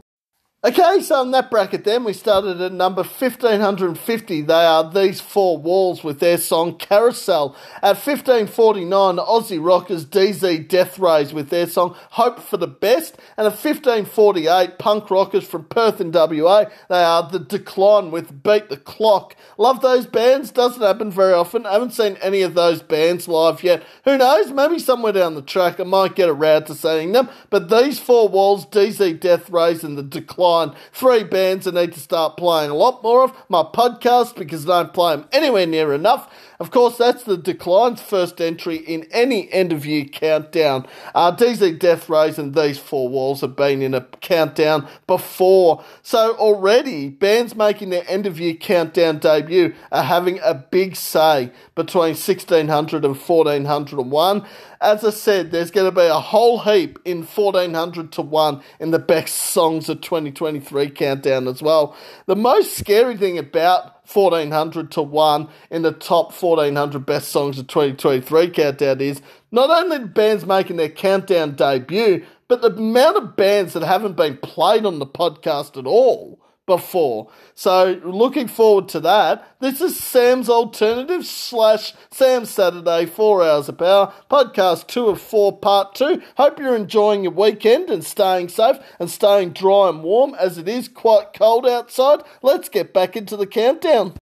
Okay, 0.67 0.99
so 0.99 1.21
in 1.21 1.31
that 1.31 1.49
bracket 1.49 1.85
then, 1.85 2.03
we 2.03 2.11
started 2.11 2.59
at 2.59 2.73
number 2.73 3.01
1550. 3.01 4.41
They 4.41 4.53
are 4.53 4.91
these 4.91 5.21
four 5.21 5.57
walls 5.57 6.03
with 6.03 6.19
their 6.19 6.37
song 6.37 6.77
Carousel. 6.77 7.55
At 7.75 7.95
1549, 7.95 9.15
Aussie 9.15 9.65
rockers 9.65 10.05
DZ 10.05 10.67
Death 10.67 10.99
Rays 10.99 11.31
with 11.31 11.47
their 11.51 11.67
song 11.67 11.95
Hope 12.11 12.41
for 12.41 12.57
the 12.57 12.67
Best. 12.67 13.15
And 13.37 13.47
at 13.47 13.53
1548, 13.53 14.77
punk 14.77 15.09
rockers 15.09 15.47
from 15.47 15.63
Perth 15.63 16.01
and 16.01 16.13
WA, 16.13 16.65
they 16.89 17.01
are 17.01 17.29
The 17.29 17.39
Decline 17.39 18.11
with 18.11 18.43
Beat 18.43 18.67
the 18.67 18.75
Clock. 18.75 19.37
Love 19.57 19.79
those 19.79 20.05
bands, 20.05 20.51
doesn't 20.51 20.81
happen 20.81 21.11
very 21.11 21.31
often. 21.31 21.65
I 21.65 21.71
haven't 21.73 21.93
seen 21.93 22.17
any 22.21 22.41
of 22.41 22.55
those 22.55 22.81
bands 22.81 23.29
live 23.29 23.63
yet. 23.63 23.83
Who 24.03 24.17
knows, 24.17 24.51
maybe 24.51 24.79
somewhere 24.79 25.13
down 25.13 25.35
the 25.35 25.41
track 25.41 25.79
I 25.79 25.85
might 25.85 26.15
get 26.15 26.27
around 26.27 26.65
to 26.65 26.75
seeing 26.75 27.13
them. 27.13 27.29
But 27.49 27.69
these 27.69 27.99
four 27.99 28.27
walls, 28.27 28.65
DZ 28.65 29.21
Death 29.21 29.49
Rays 29.49 29.85
and 29.85 29.97
The 29.97 30.03
Decline, 30.03 30.56
Three 30.91 31.23
bands 31.23 31.67
I 31.67 31.71
need 31.71 31.93
to 31.93 31.99
start 31.99 32.37
playing 32.37 32.71
a 32.71 32.75
lot 32.75 33.03
more 33.03 33.23
of. 33.23 33.33
My 33.49 33.63
podcast, 33.63 34.35
because 34.35 34.67
I 34.69 34.83
don't 34.83 34.93
play 34.93 35.15
them 35.15 35.27
anywhere 35.31 35.65
near 35.65 35.93
enough. 35.93 36.33
Of 36.59 36.71
course, 36.71 36.97
that's 36.97 37.23
the 37.23 37.37
Decline's 37.37 38.01
first 38.01 38.41
entry 38.41 38.77
in 38.77 39.05
any 39.11 39.51
end 39.51 39.71
of 39.71 39.85
year 39.85 40.05
countdown. 40.05 40.87
Uh, 41.13 41.35
DZ 41.35 41.77
Death 41.77 42.09
Rays 42.09 42.39
and 42.39 42.55
these 42.55 42.79
four 42.79 43.09
walls 43.09 43.41
have 43.41 43.55
been 43.55 43.83
in 43.83 43.93
a 43.93 44.01
countdown 44.21 44.87
before. 45.05 45.83
So 46.01 46.35
already, 46.37 47.09
bands 47.09 47.55
making 47.55 47.91
their 47.91 48.03
end 48.07 48.25
of 48.25 48.39
year 48.39 48.55
countdown 48.55 49.19
debut 49.19 49.75
are 49.91 50.03
having 50.03 50.39
a 50.43 50.55
big 50.55 50.95
say 50.95 51.51
between 51.75 52.15
1600 52.15 53.05
and 53.05 53.15
1401. 53.15 54.47
As 54.81 55.03
I 55.03 55.11
said, 55.11 55.51
there's 55.51 55.71
going 55.71 55.89
to 55.89 55.95
be 55.95 56.07
a 56.07 56.19
whole 56.19 56.61
heap 56.61 56.97
in 57.05 57.23
1400 57.23 58.11
to 58.13 58.21
1 58.23 58.61
in 58.79 58.89
the 58.89 58.99
best 58.99 59.35
songs 59.35 59.89
of 59.89 60.01
2023 60.01 60.89
countdown 60.89 61.47
as 61.47 61.61
well. 61.61 61.95
The 62.25 62.35
most 62.35 62.73
scary 62.77 63.15
thing 63.15 63.37
about 63.37 63.96
1400 64.11 64.91
to 64.91 65.01
1 65.01 65.49
in 65.69 65.81
the 65.81 65.91
top 65.91 66.33
1400 66.33 67.05
best 67.05 67.29
songs 67.29 67.59
of 67.59 67.67
2023 67.67 68.49
countdown 68.49 69.01
is 69.01 69.21
not 69.51 69.69
only 69.69 69.97
the 69.97 70.05
bands 70.05 70.45
making 70.45 70.77
their 70.77 70.89
countdown 70.89 71.55
debut, 71.55 72.25
but 72.47 72.61
the 72.61 72.71
amount 72.71 73.17
of 73.17 73.35
bands 73.35 73.73
that 73.73 73.83
haven't 73.83 74.15
been 74.15 74.37
played 74.37 74.85
on 74.85 74.99
the 74.99 75.05
podcast 75.05 75.77
at 75.77 75.85
all 75.85 76.39
before. 76.67 77.31
So 77.55 77.99
looking 78.03 78.47
forward 78.47 78.87
to 78.89 78.99
that. 78.99 79.55
This 79.59 79.81
is 79.81 79.97
Sam's 79.97 80.49
alternative 80.49 81.25
slash 81.25 81.93
Sam 82.11 82.45
Saturday, 82.45 83.07
four 83.07 83.43
hours 83.43 83.67
of 83.69 83.79
power, 83.79 84.13
podcast 84.29 84.85
two 84.85 85.07
of 85.07 85.19
four, 85.19 85.57
part 85.57 85.95
two. 85.95 86.21
Hope 86.35 86.59
you're 86.59 86.75
enjoying 86.75 87.23
your 87.23 87.31
weekend 87.31 87.89
and 87.89 88.03
staying 88.03 88.49
safe 88.49 88.77
and 88.99 89.09
staying 89.09 89.53
dry 89.53 89.89
and 89.89 90.03
warm 90.03 90.35
as 90.35 90.59
it 90.59 90.67
is 90.67 90.87
quite 90.87 91.33
cold 91.33 91.65
outside. 91.65 92.21
Let's 92.43 92.69
get 92.69 92.93
back 92.93 93.15
into 93.15 93.35
the 93.35 93.47
countdown. 93.47 94.13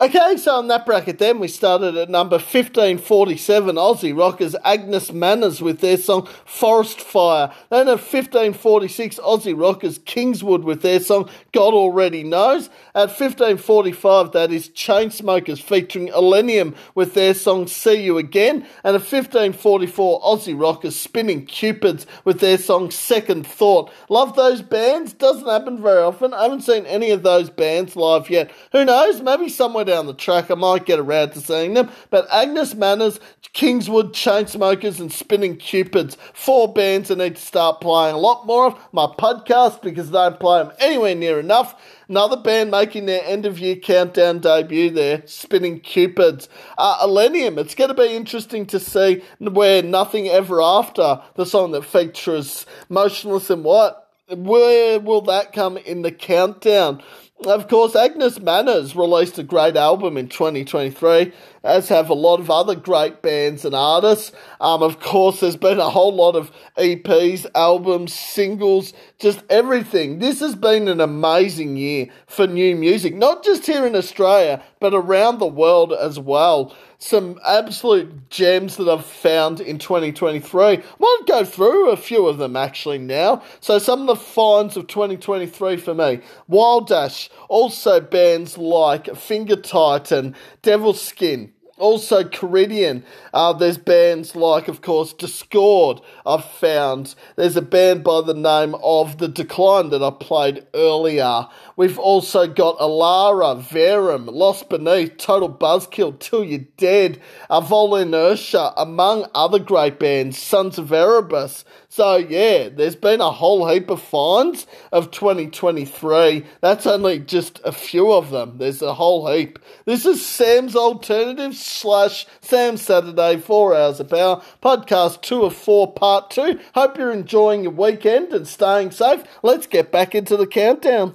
Okay, 0.00 0.36
so 0.36 0.60
in 0.60 0.68
that 0.68 0.86
bracket 0.86 1.18
then 1.18 1.40
we 1.40 1.48
started 1.48 1.96
at 1.96 2.08
number 2.08 2.36
1547 2.36 3.74
Aussie 3.74 4.16
rockers 4.16 4.54
Agnes 4.64 5.10
Manners 5.10 5.60
with 5.60 5.80
their 5.80 5.96
song 5.96 6.28
Forest 6.44 7.00
Fire. 7.00 7.52
Then 7.68 7.88
at 7.88 7.98
1546 7.98 9.18
Aussie 9.18 9.60
rockers 9.60 9.98
Kingswood 10.04 10.62
with 10.62 10.82
their 10.82 11.00
song 11.00 11.28
God 11.50 11.74
Already 11.74 12.22
Knows. 12.22 12.66
At 12.94 13.08
1545 13.08 14.30
that 14.30 14.52
is 14.52 14.68
Chainsmokers 14.68 15.60
featuring 15.60 16.10
Illenium 16.10 16.76
with 16.94 17.14
their 17.14 17.34
song 17.34 17.66
See 17.66 18.00
You 18.00 18.18
Again. 18.18 18.58
And 18.84 18.94
at 18.94 19.02
1544 19.02 20.20
Aussie 20.20 20.56
rockers 20.56 20.94
Spinning 20.94 21.44
Cupids 21.44 22.06
with 22.24 22.38
their 22.38 22.58
song 22.58 22.92
Second 22.92 23.48
Thought. 23.48 23.90
Love 24.08 24.36
those 24.36 24.62
bands, 24.62 25.12
doesn't 25.12 25.48
happen 25.48 25.82
very 25.82 26.02
often. 26.02 26.32
I 26.32 26.44
haven't 26.44 26.60
seen 26.60 26.86
any 26.86 27.10
of 27.10 27.24
those 27.24 27.50
bands 27.50 27.96
live 27.96 28.30
yet. 28.30 28.52
Who 28.70 28.84
knows, 28.84 29.20
maybe 29.22 29.48
somewhere 29.48 29.87
down 29.88 30.06
the 30.06 30.14
track. 30.14 30.50
I 30.50 30.54
might 30.54 30.86
get 30.86 30.98
around 31.00 31.32
to 31.32 31.40
seeing 31.40 31.74
them. 31.74 31.90
But 32.10 32.28
Agnes 32.30 32.74
Manners, 32.74 33.18
Kingswood, 33.52 34.12
Chainsmokers, 34.12 35.00
and 35.00 35.12
Spinning 35.12 35.56
Cupids, 35.56 36.16
four 36.32 36.72
bands 36.72 37.10
I 37.10 37.14
need 37.14 37.36
to 37.36 37.42
start 37.42 37.80
playing 37.80 38.14
a 38.14 38.18
lot 38.18 38.46
more 38.46 38.66
of. 38.66 38.78
My 38.92 39.06
podcast, 39.06 39.82
because 39.82 40.14
I 40.14 40.28
don't 40.28 40.40
play 40.40 40.62
them 40.62 40.72
anywhere 40.78 41.14
near 41.14 41.40
enough. 41.40 41.74
Another 42.08 42.36
band 42.36 42.70
making 42.70 43.06
their 43.06 43.24
end 43.24 43.44
of 43.44 43.58
year 43.58 43.76
countdown 43.76 44.38
debut 44.38 44.90
there, 44.90 45.22
Spinning 45.26 45.80
Cupids. 45.80 46.48
Uh, 46.78 47.06
Illenium, 47.06 47.58
it's 47.58 47.74
going 47.74 47.88
to 47.88 47.94
be 47.94 48.14
interesting 48.14 48.64
to 48.66 48.80
see 48.80 49.22
where 49.38 49.82
Nothing 49.82 50.28
Ever 50.28 50.62
After, 50.62 51.20
the 51.34 51.44
song 51.44 51.72
that 51.72 51.84
features 51.84 52.64
Motionless 52.88 53.50
in 53.50 53.62
White, 53.62 53.92
where 54.30 55.00
will 55.00 55.22
that 55.22 55.52
come 55.52 55.76
in 55.78 56.02
the 56.02 56.12
countdown? 56.12 57.02
Of 57.46 57.68
course, 57.68 57.94
Agnes 57.94 58.40
Manners 58.40 58.96
released 58.96 59.38
a 59.38 59.44
great 59.44 59.76
album 59.76 60.16
in 60.16 60.28
2023, 60.28 61.32
as 61.62 61.88
have 61.88 62.10
a 62.10 62.14
lot 62.14 62.40
of 62.40 62.50
other 62.50 62.74
great 62.74 63.22
bands 63.22 63.64
and 63.64 63.76
artists. 63.76 64.32
Um, 64.60 64.82
of 64.82 64.98
course, 64.98 65.38
there's 65.38 65.54
been 65.54 65.78
a 65.78 65.88
whole 65.88 66.12
lot 66.12 66.34
of 66.34 66.50
EPs, 66.76 67.46
albums, 67.54 68.12
singles, 68.12 68.92
just 69.20 69.44
everything. 69.48 70.18
This 70.18 70.40
has 70.40 70.56
been 70.56 70.88
an 70.88 71.00
amazing 71.00 71.76
year 71.76 72.08
for 72.26 72.48
new 72.48 72.74
music, 72.74 73.14
not 73.14 73.44
just 73.44 73.66
here 73.66 73.86
in 73.86 73.94
Australia, 73.94 74.60
but 74.80 74.92
around 74.92 75.38
the 75.38 75.46
world 75.46 75.92
as 75.92 76.18
well 76.18 76.74
some 76.98 77.38
absolute 77.46 78.28
gems 78.28 78.76
that 78.76 78.88
I've 78.88 79.06
found 79.06 79.60
in 79.60 79.78
2023. 79.78 80.62
I 80.64 80.82
might 80.98 81.20
go 81.26 81.44
through 81.44 81.90
a 81.90 81.96
few 81.96 82.26
of 82.26 82.38
them 82.38 82.56
actually 82.56 82.98
now. 82.98 83.42
So 83.60 83.78
some 83.78 84.00
of 84.02 84.06
the 84.08 84.16
finds 84.16 84.76
of 84.76 84.88
2023 84.88 85.76
for 85.76 85.94
me. 85.94 86.20
Wild 86.48 86.88
Dash, 86.88 87.30
also 87.48 88.00
bands 88.00 88.58
like 88.58 89.14
Finger 89.16 89.56
Titan, 89.56 90.34
Devil 90.62 90.92
Skin, 90.92 91.52
also 91.78 92.24
Caridian. 92.24 93.04
Uh, 93.32 93.52
there's 93.52 93.78
bands 93.78 94.34
like, 94.34 94.66
of 94.66 94.82
course, 94.82 95.12
Discord. 95.12 96.00
I've 96.26 96.44
found 96.44 97.14
there's 97.36 97.56
a 97.56 97.62
band 97.62 98.02
by 98.02 98.20
the 98.22 98.34
name 98.34 98.74
of 98.82 99.18
The 99.18 99.28
Decline 99.28 99.90
that 99.90 100.02
I 100.02 100.10
played 100.10 100.66
earlier. 100.74 101.46
We've 101.78 101.96
also 101.96 102.48
got 102.48 102.76
Alara, 102.78 103.60
Verum, 103.60 104.26
Lost 104.26 104.68
Beneath, 104.68 105.16
Total 105.16 105.48
Buzzkill, 105.48 106.18
Till 106.18 106.42
You're 106.42 106.66
Dead, 106.76 107.20
Avol 107.48 108.02
Inertia, 108.02 108.72
among 108.76 109.26
other 109.32 109.60
great 109.60 110.00
bands, 110.00 110.42
Sons 110.42 110.76
of 110.78 110.92
Erebus. 110.92 111.64
So 111.88 112.16
yeah, 112.16 112.68
there's 112.68 112.96
been 112.96 113.20
a 113.20 113.30
whole 113.30 113.68
heap 113.68 113.90
of 113.90 114.02
finds 114.02 114.66
of 114.90 115.12
2023. 115.12 116.44
That's 116.60 116.84
only 116.84 117.20
just 117.20 117.60
a 117.64 117.70
few 117.70 118.12
of 118.12 118.30
them. 118.30 118.58
There's 118.58 118.82
a 118.82 118.94
whole 118.94 119.32
heap. 119.32 119.60
This 119.84 120.04
is 120.04 120.26
Sam's 120.26 120.74
Alternative 120.74 121.54
slash 121.54 122.26
Sam 122.40 122.76
Saturday, 122.76 123.36
four 123.36 123.76
hours 123.76 124.00
of 124.00 124.10
power, 124.10 124.42
podcast 124.60 125.22
two 125.22 125.44
of 125.44 125.54
four, 125.54 125.92
part 125.92 126.32
two. 126.32 126.58
Hope 126.74 126.98
you're 126.98 127.12
enjoying 127.12 127.62
your 127.62 127.70
weekend 127.70 128.32
and 128.32 128.48
staying 128.48 128.90
safe. 128.90 129.22
Let's 129.44 129.68
get 129.68 129.92
back 129.92 130.16
into 130.16 130.36
the 130.36 130.48
countdown. 130.48 131.14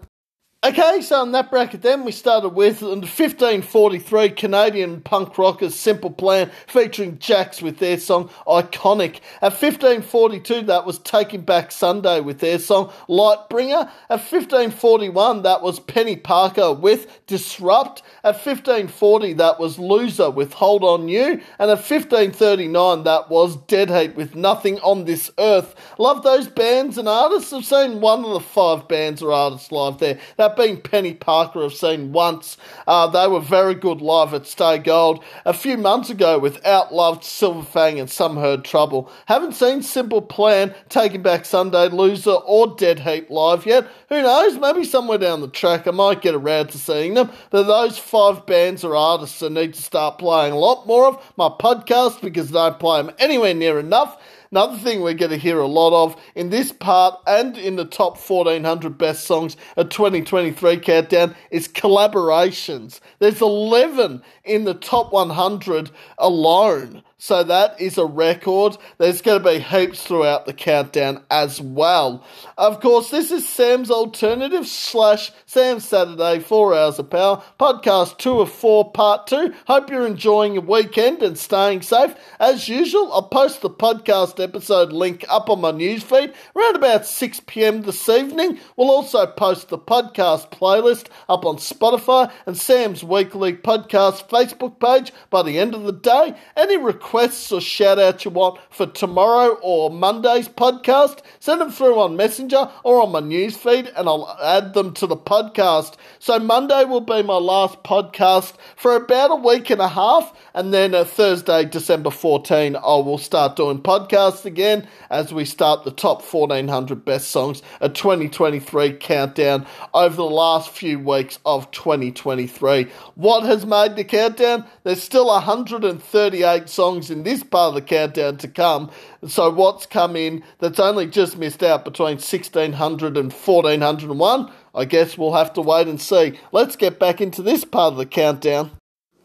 Okay, 0.66 1.02
so 1.02 1.22
in 1.24 1.34
that 1.34 1.52
bracket 1.52 1.82
then 1.82 2.06
we 2.06 2.14
started 2.14 2.48
with 2.48 2.80
the 2.80 2.88
1543 2.88 4.30
Canadian 4.30 5.02
punk 5.02 5.38
rockers 5.38 5.76
Simple 5.76 6.10
Plan 6.10 6.50
featuring 6.68 7.20
Jax 7.20 7.62
with 7.62 7.80
their 7.80 8.00
song 8.00 8.30
Iconic. 8.48 9.20
At 9.42 9.52
1542 9.52 10.62
that 10.62 10.86
was 10.86 11.00
Taking 11.00 11.42
Back 11.42 11.74
Sunday 11.74 12.22
with 12.22 12.40
their 12.40 12.60
song 12.60 12.94
Lightbringer. 13.10 13.92
At 14.10 14.22
1541 14.22 15.42
that 15.42 15.62
was 15.62 15.82
Penny 15.82 16.16
Parker 16.16 16.72
with 16.72 17.26
Disrupt. 17.28 18.02
At 18.24 18.36
1540 18.36 19.34
that 19.34 19.60
was 19.60 19.78
Loser 19.78 20.30
with 20.30 20.54
Hold 20.54 20.86
On 20.86 21.10
You. 21.10 21.42
And 21.60 21.72
at 21.72 21.84
1539 21.84 23.04
that 23.04 23.30
was 23.30 23.58
Dead 23.66 23.90
Heat 23.90 24.16
with 24.16 24.34
Nothing 24.34 24.80
on 24.80 25.04
This 25.04 25.30
Earth. 25.38 25.76
Love 25.98 26.24
those 26.24 26.48
bands 26.48 26.98
and 26.98 27.10
artists. 27.10 27.52
I've 27.52 27.66
seen 27.66 28.00
one 28.00 28.24
of 28.24 28.32
the 28.32 28.40
five 28.40 28.88
bands 28.88 29.22
or 29.22 29.34
artists 29.34 29.70
live 29.70 29.98
there. 29.98 30.18
That 30.38 30.53
being 30.56 30.82
Penny 30.82 31.14
Parker, 31.14 31.64
I've 31.64 31.74
seen 31.74 32.12
once. 32.12 32.58
Uh, 32.88 33.08
they 33.08 33.28
were 33.28 33.40
very 33.40 33.76
good 33.76 34.02
live 34.02 34.34
at 34.34 34.46
Stay 34.46 34.78
Gold. 34.78 35.24
A 35.46 35.54
few 35.54 35.78
months 35.78 36.10
ago 36.10 36.40
with 36.40 36.62
Outloved, 36.64 37.22
Silverfang, 37.22 38.00
and 38.00 38.10
Some 38.10 38.38
Heard 38.38 38.66
Trouble. 38.66 39.12
Haven't 39.28 39.54
seen 39.54 39.82
Simple 39.82 40.22
Plan, 40.22 40.74
Taking 40.90 41.22
Back 41.22 41.46
Sunday, 41.46 41.88
Loser, 41.90 42.32
or 42.32 42.76
Dead 42.76 43.00
Heat 43.00 43.30
live 43.30 43.66
yet. 43.66 43.88
Who 44.10 44.22
knows? 44.22 44.58
Maybe 44.58 44.84
somewhere 44.84 45.18
down 45.18 45.42
the 45.42 45.48
track 45.48 45.88
I 45.88 45.92
might 45.92 46.22
get 46.22 46.36
around 46.36 46.70
to 46.70 46.78
seeing 46.78 47.14
them. 47.14 47.32
But 47.50 47.64
those 47.64 47.98
five 47.98 48.46
bands 48.46 48.84
or 48.84 48.96
artists 48.96 49.42
I 49.42 49.50
need 49.50 49.74
to 49.74 49.82
start 49.82 50.20
playing 50.20 50.54
a 50.54 50.58
lot 50.58 50.88
more 50.88 51.08
of. 51.08 51.34
My 51.38 51.50
podcast 51.50 52.22
because 52.22 52.56
I 52.56 52.70
don't 52.70 52.80
play 52.80 53.02
them 53.02 53.16
anywhere 53.20 53.54
near 53.54 53.80
enough. 53.80 54.22
Another 54.54 54.78
thing 54.78 55.02
we're 55.02 55.16
going 55.16 55.32
to 55.32 55.38
hear 55.38 55.58
a 55.58 55.66
lot 55.66 56.04
of 56.04 56.16
in 56.36 56.52
this 56.52 56.72
part 56.72 57.20
and 57.26 57.58
in 57.58 57.76
the 57.76 57.86
top 57.86 58.20
1400 58.20 59.00
best 59.00 59.26
songs 59.26 59.58
of 59.76 59.90
2023 59.90 60.78
countdown 60.78 61.36
is 61.50 61.68
collaborations. 61.68 63.00
There's 63.18 63.42
11 63.42 64.22
in 64.44 64.66
the 64.66 64.76
top 64.76 65.12
100 65.12 65.90
alone. 66.20 67.02
So 67.24 67.42
that 67.42 67.80
is 67.80 67.98
a 67.98 68.06
record. 68.06 68.76
There's 68.98 69.22
going 69.22 69.42
to 69.42 69.50
be 69.50 69.60
heaps 69.60 70.04
throughout 70.04 70.46
the 70.46 70.52
countdown 70.52 71.24
as 71.32 71.62
well. 71.62 72.22
Of 72.58 72.82
course, 72.82 73.12
this 73.12 73.32
is 73.32 73.48
Sam's 73.48 73.90
Alternative 73.90 74.68
slash 74.68 75.32
Sam 75.46 75.80
Saturday, 75.80 76.42
4 76.42 76.76
Hours 76.76 77.00
of 77.00 77.10
Power, 77.10 77.42
podcast 77.58 78.18
2 78.18 78.42
of 78.42 78.52
4, 78.52 78.92
part 78.92 79.28
2. 79.28 79.54
Hope 79.68 79.90
you're 79.90 80.06
enjoying 80.06 80.56
your 80.56 80.64
weekend 80.64 81.24
and 81.24 81.38
staying 81.38 81.84
safe. 81.84 82.14
As 82.42 82.68
usual, 82.68 83.14
I'll 83.14 83.30
post 83.30 83.62
the 83.62 83.70
podcast 83.70 84.44
episode 84.44 84.92
link 84.92 85.24
up 85.30 85.50
on 85.50 85.62
my 85.62 85.72
newsfeed 85.72 86.34
around 86.58 86.76
about 86.76 87.06
6 87.06 87.40
pm 87.48 87.84
this 87.84 88.10
evening. 88.10 88.60
We'll 88.76 88.92
also 88.92 89.28
post 89.28 89.70
the 89.70 89.80
podcast 89.80 90.52
playlist 90.52 91.08
up 91.30 91.46
on 91.46 91.56
Spotify 91.56 92.30
and 92.46 92.58
Sam's 92.58 93.02
weekly 93.02 93.54
podcast 93.54 94.28
Facebook 94.28 94.78
page 94.82 95.14
by 95.30 95.42
the 95.42 95.58
end 95.58 95.74
of 95.74 95.84
the 95.84 95.94
day. 95.94 96.36
Any 96.58 96.76
requests 96.76 97.13
requests 97.14 97.52
or 97.52 97.62
shout 97.62 98.00
outs 98.00 98.26
you 98.26 98.32
want 98.32 98.60
for 98.72 98.88
tomorrow 98.88 99.56
or 99.62 99.92
Monday's 99.92 100.50
podcast, 100.50 101.20
send 101.40 101.62
them 101.62 101.70
through 101.70 102.00
on 102.00 102.16
Messenger 102.16 102.72
or 102.84 103.04
on 103.04 103.12
my 103.12 103.22
newsfeed 103.22 103.92
and 103.96 104.10
I'll 104.10 104.36
add 104.42 104.74
them 104.74 104.96
to 104.96 105.06
the 105.06 105.16
podcast. 105.16 105.94
So 106.18 106.40
Monday 106.40 106.86
will 106.86 107.02
be 107.02 107.22
my 107.22 107.36
last 107.36 107.84
podcast 107.84 108.54
for 108.76 108.96
about 108.96 109.30
a 109.30 109.36
week 109.36 109.70
and 109.70 109.80
a 109.80 109.90
half, 109.90 110.34
and 110.56 110.74
then 110.74 110.96
a 110.96 111.06
Thursday, 111.06 111.66
December 111.66 112.10
14, 112.10 112.76
I 112.76 112.80
will 112.80 113.20
start 113.20 113.58
doing 113.58 113.80
podcasts 113.80 114.46
again 114.46 114.88
as 115.12 115.32
we 115.32 115.46
start 115.46 115.84
the 115.84 115.92
top 115.92 116.24
1400 116.24 117.06
best 117.06 117.28
songs, 117.30 117.62
a 117.80 117.90
2023 117.90 118.94
countdown 118.94 119.68
over 119.94 120.16
the 120.16 120.24
last 120.24 120.72
few 120.72 120.98
weeks 120.98 121.38
of 121.46 121.70
2023. 121.70 122.88
What 123.16 123.44
has 123.44 123.68
made 123.68 123.96
the 123.96 124.04
countdown? 124.04 124.66
There's 124.84 125.04
still 125.04 125.28
138 125.28 126.70
songs 126.70 127.03
songs 127.04 127.12
in 127.12 127.24
this 127.24 127.44
part 127.44 127.70
of 127.70 127.76
the 127.76 127.82
countdown 127.82 128.38
to 128.38 128.48
come. 128.48 128.90
So 129.28 129.50
what's 129.50 129.86
come 129.86 130.16
in 130.16 130.44
that's 130.60 130.80
only 130.80 131.08
just 131.08 131.38
missed 131.38 131.64
out 131.64 131.86
between 131.86 132.18
1600 132.18 133.18
and 133.18 133.32
1401? 133.32 134.52
I 134.76 134.86
guess 134.86 135.18
we'll 135.18 135.34
have 135.34 135.54
to 135.54 135.62
wait 135.62 135.88
and 135.88 136.02
see. 136.02 136.40
Let's 136.52 136.76
get 136.76 137.00
back 137.00 137.22
into 137.22 137.42
this 137.42 137.66
part 137.66 137.94
of 137.94 137.98
the 137.98 138.06
countdown. 138.06 138.72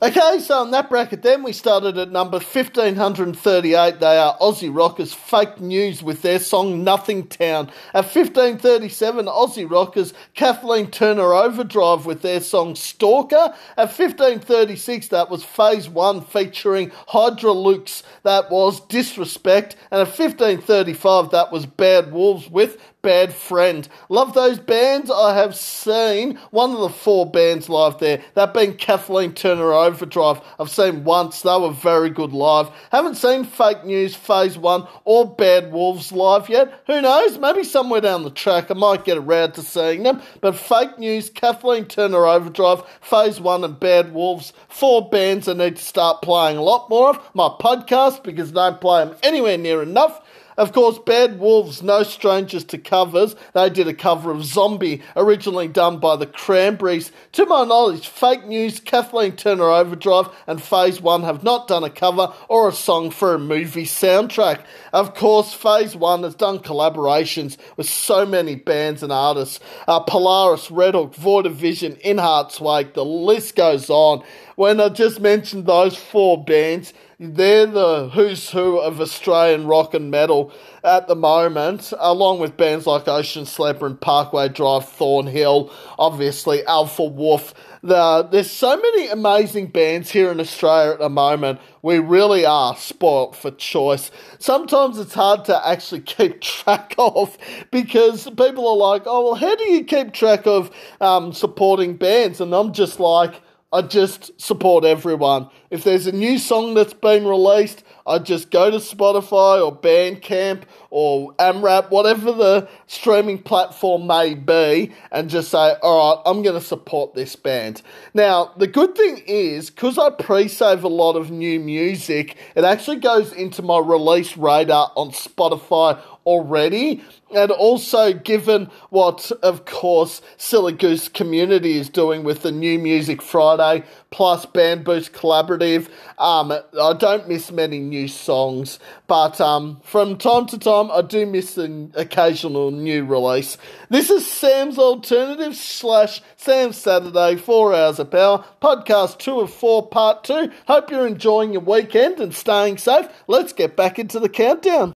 Okay, 0.01 0.39
so 0.39 0.63
in 0.63 0.71
that 0.71 0.89
bracket 0.89 1.23
then 1.23 1.43
we 1.43 1.53
started 1.53 1.99
at 1.99 2.13
number 2.13 2.37
1538. 2.37 3.99
They 3.99 4.17
are 4.17 4.39
Aussie 4.39 4.73
Rockers 4.73 5.13
Fake 5.13 5.61
News 5.61 6.05
with 6.05 6.23
their 6.23 6.39
song 6.39 6.85
Nothing 6.85 7.27
Town. 7.27 7.67
At 7.93 8.05
1537, 8.05 9.27
Aussie 9.27 9.69
Rockers 9.69 10.15
Kathleen 10.35 10.93
Turner 10.93 11.35
Overdrive 11.35 12.07
with 12.07 12.23
their 12.23 12.41
song 12.41 12.77
Stalker. 12.77 13.53
At 13.77 13.89
1536, 13.89 15.09
that 15.09 15.31
was 15.31 15.43
Phase 15.43 15.89
1 15.89 16.21
featuring 16.21 16.93
Hydra 17.09 17.51
Lux. 17.51 18.05
That 18.23 18.53
was 18.53 18.79
Disrespect. 18.83 19.75
And 19.91 20.01
at 20.03 20.17
1535, 20.17 21.33
that 21.33 21.51
was 21.51 21.67
Bad 21.67 22.13
Wolves 22.13 22.49
with 22.49 22.81
Bad 23.03 23.33
Friend. 23.33 23.89
Love 24.09 24.35
those 24.35 24.59
bands. 24.59 25.11
I 25.11 25.35
have 25.37 25.55
seen 25.55 26.37
one 26.51 26.73
of 26.73 26.81
the 26.81 26.89
four 26.89 27.31
bands 27.31 27.69
live 27.69 27.99
there, 27.99 28.23
that 28.35 28.53
being 28.53 28.75
Kathleen 28.75 29.35
Turner 29.35 29.73
Overdrive. 29.73 30.41
I've 30.59 30.71
seen 30.71 31.05
once, 31.05 31.43
they 31.43 31.57
were 31.57 31.71
very 31.71 32.11
good 32.11 32.33
live. 32.33 32.71
Haven't 32.91 33.15
seen 33.17 33.45
Fake 33.45 33.85
News 33.85 34.15
Phase 34.15 34.59
1 34.59 34.87
or 35.05 35.27
Bad 35.27 35.73
Wolves 35.73 36.11
live 36.13 36.49
yet. 36.49 36.83
Who 36.87 37.01
knows? 37.01 37.39
Maybe 37.39 37.65
somewhere 37.65 38.01
down 38.01 38.25
the 38.25 38.31
track 38.31 38.71
I 38.71 38.75
might 38.75 39.05
get 39.05 39.19
around 39.19 39.53
to 39.53 39.63
seeing 39.63 40.03
them. 40.03 40.21
But 40.41 40.57
Fake 40.57 40.99
News, 40.99 41.31
Kathleen 41.31 41.85
Turner 41.85 42.27
Overdrive, 42.27 42.83
Phase 43.01 43.41
1 43.41 43.65
and 43.65 43.79
Bad 43.79 44.13
Wolves, 44.13 44.53
four 44.69 45.09
bands 45.09 45.49
I 45.49 45.53
need 45.53 45.77
to 45.77 45.83
start 45.83 46.23
playing 46.23 46.57
a 46.57 46.63
lot 46.63 46.91
more 46.91 47.11
of. 47.11 47.21
My 47.35 47.49
podcast, 47.49 48.23
because 48.25 48.51
I 48.51 48.71
don't 48.71 48.81
play 48.81 49.05
them 49.05 49.17
anywhere 49.23 49.57
near 49.57 49.83
enough. 49.83 50.21
Of 50.59 50.73
course, 50.73 50.99
Bad 50.99 51.39
Wolves, 51.39 51.85
no 51.85 52.03
strangers 52.03 52.65
to 52.65 52.79
covers. 52.79 53.37
They 53.55 53.71
did 53.71 53.87
a 53.87 53.95
cover 53.95 54.33
of 54.33 54.45
Zombie, 54.45 55.03
originally 55.15 55.69
done 55.69 56.01
by 56.01 56.17
the 56.17 56.27
Cranberries. 56.27 57.13
To 57.35 57.47
my 57.47 57.63
knowledge, 57.63 58.09
Fake 58.09 58.45
News, 58.45 58.81
Kathleen 58.81 59.37
Turner 59.37 59.71
Overdrive, 59.71 60.29
and 60.49 60.61
Phase 60.61 61.01
1 61.01 61.23
have 61.23 61.45
not 61.45 61.69
done 61.69 61.85
a 61.85 61.91
cover 61.91 62.35
or 62.49 62.69
a 62.69 62.73
song 62.73 63.13
for 63.13 63.35
a 63.35 63.39
movie 63.39 63.85
soundtrack. 63.85 64.65
Of 64.93 65.15
course, 65.15 65.55
Phase 65.55 65.95
1 65.95 66.25
has 66.25 66.35
done 66.35 66.59
collaborations 66.59 67.57
with 67.77 67.89
so 67.89 68.27
many 68.27 68.57
bands 68.57 69.05
and 69.05 69.13
artists. 69.13 69.61
Uh, 69.87 70.01
Polaris, 70.01 70.73
Red 70.73 70.95
Hook, 70.95 71.15
Void 71.15 71.47
of 71.47 71.55
Vision, 71.55 71.95
In 72.03 72.19
Heart's 72.19 72.61
Wake, 72.61 72.95
the 72.95 73.05
list 73.05 73.55
goes 73.55 73.89
on. 73.91 74.25
When 74.57 74.81
I 74.81 74.89
just 74.89 75.21
mentioned 75.21 75.67
those 75.67 75.97
four 75.97 76.43
bands, 76.43 76.93
they're 77.21 77.67
the 77.67 78.11
who's 78.11 78.51
who 78.51 78.79
of 78.79 79.01
Australian 79.01 79.67
rock 79.67 79.93
and 79.93 80.09
metal 80.09 80.53
at 80.85 81.09
the 81.09 81.17
moment, 81.17 81.93
along 81.99 82.39
with 82.39 82.57
bands 82.57 82.87
like 82.87 83.09
Ocean 83.09 83.45
Sleeper 83.45 83.87
and 83.87 84.01
Parkway 84.01 84.49
Drive, 84.49 84.89
Thornhill, 84.89 85.73
obviously 85.99 86.65
Alpha 86.67 87.03
Wolf. 87.03 87.55
The, 87.83 88.23
there's 88.31 88.51
so 88.51 88.77
many 88.77 89.09
amazing 89.09 89.69
bands 89.69 90.13
here 90.13 90.31
in 90.31 90.39
Australia 90.39 90.93
at 90.93 91.01
the 91.01 91.09
moment. 91.09 91.61
We 91.83 91.99
really 91.99 92.47
are 92.47 92.77
spoilt 92.77 93.35
for 93.35 93.51
choice. 93.51 94.13
Sometimes 94.39 94.99
it's 94.99 95.15
hard 95.15 95.45
to 95.47 95.69
actually 95.69 96.03
keep 96.03 96.41
track 96.41 96.95
of 96.99 97.37
because 97.73 98.25
people 98.31 98.69
are 98.69 98.77
like, 98.77 99.03
oh, 99.07 99.25
well, 99.25 99.35
how 99.35 99.57
do 99.57 99.65
you 99.65 99.83
keep 99.83 100.13
track 100.13 100.47
of 100.47 100.71
um, 101.01 101.33
supporting 101.33 101.97
bands? 101.97 102.41
And 102.41 102.55
I'm 102.55 102.73
just 102.73 103.01
like, 103.01 103.41
I 103.71 103.83
just 103.83 104.41
support 104.41 104.87
everyone. 104.87 105.51
If 105.71 105.85
there's 105.85 106.07
a 106.07 106.13
new 106.13 106.39
song 106.39 106.73
that's 106.73 106.95
been 106.95 107.27
released, 107.27 107.85
I 108.07 108.19
just 108.19 108.51
go 108.51 108.71
to 108.71 108.79
Spotify 108.79 109.63
or 109.63 109.77
Bandcamp 109.77 110.63
or 110.89 111.35
AMRAP, 111.35 111.91
whatever 111.91 112.33
the 112.33 112.67
streaming 112.87 113.43
platform 113.43 114.07
may 114.07 114.35
be, 114.35 114.95
and 115.13 115.29
just 115.29 115.51
say, 115.51 115.75
all 115.83 116.17
right, 116.17 116.23
I'm 116.25 116.43
going 116.43 116.59
to 116.59 116.65
support 116.65 117.13
this 117.13 117.37
band. 117.37 117.83
Now, 118.15 118.55
the 118.57 118.67
good 118.67 118.95
thing 118.95 119.23
is, 119.27 119.69
because 119.69 119.99
I 119.99 120.11
pre 120.11 120.49
save 120.49 120.83
a 120.83 120.89
lot 120.89 121.17
of 121.17 121.31
new 121.31 121.61
music, 121.61 122.37
it 122.55 122.65
actually 122.65 123.01
goes 123.01 123.35
into 123.35 123.61
my 123.61 123.79
release 123.79 124.35
radar 124.39 124.93
on 124.97 125.11
Spotify 125.11 126.01
already. 126.29 127.03
And 127.35 127.51
also, 127.51 128.13
given 128.13 128.71
what, 128.91 129.33
of 129.43 129.65
course, 129.65 130.21
Silly 130.37 130.73
Goose 130.73 131.09
Community 131.09 131.79
is 131.79 131.89
doing 131.89 132.23
with 132.23 132.43
the 132.43 132.53
New 132.53 132.79
Music 132.79 133.23
Friday 133.23 133.83
plus 134.11 134.45
Band 134.47 134.85
Boost 134.85 135.13
Collaborative, 135.13 135.89
um, 136.19 136.53
I 136.53 136.93
don't 136.99 137.29
miss 137.29 137.51
many 137.51 137.81
new 137.81 138.09
songs. 138.09 138.79
But 139.07 139.41
um, 139.41 139.81
from 139.85 140.17
time 140.17 140.47
to 140.47 140.59
time, 140.59 140.91
I 140.91 141.01
do 141.03 141.25
miss 141.27 141.57
an 141.57 141.93
occasional 141.95 142.71
new 142.71 143.05
release. 143.05 143.57
This 143.89 144.11
is 144.11 144.31
Sam's 144.31 144.79
Alternative 144.79 145.57
slash 145.57 146.23
Sam 146.37 146.73
Saturday, 146.75 147.37
4 147.37 147.75
Hours 147.75 147.99
of 147.99 148.11
Power, 148.11 148.45
podcast 148.63 149.19
2 149.19 149.41
of 149.41 149.53
4, 149.53 149.89
part 149.89 150.25
2. 150.25 150.51
Hope 150.67 150.91
you're 150.91 151.07
enjoying 151.07 151.53
your 151.53 151.63
weekend 151.63 152.21
and 152.21 152.35
staying 152.35 152.77
safe. 152.79 153.07
Let's 153.27 153.55
get 153.55 153.77
back 153.77 153.99
into 153.99 154.19
the 154.19 154.29
countdown. 154.29 154.93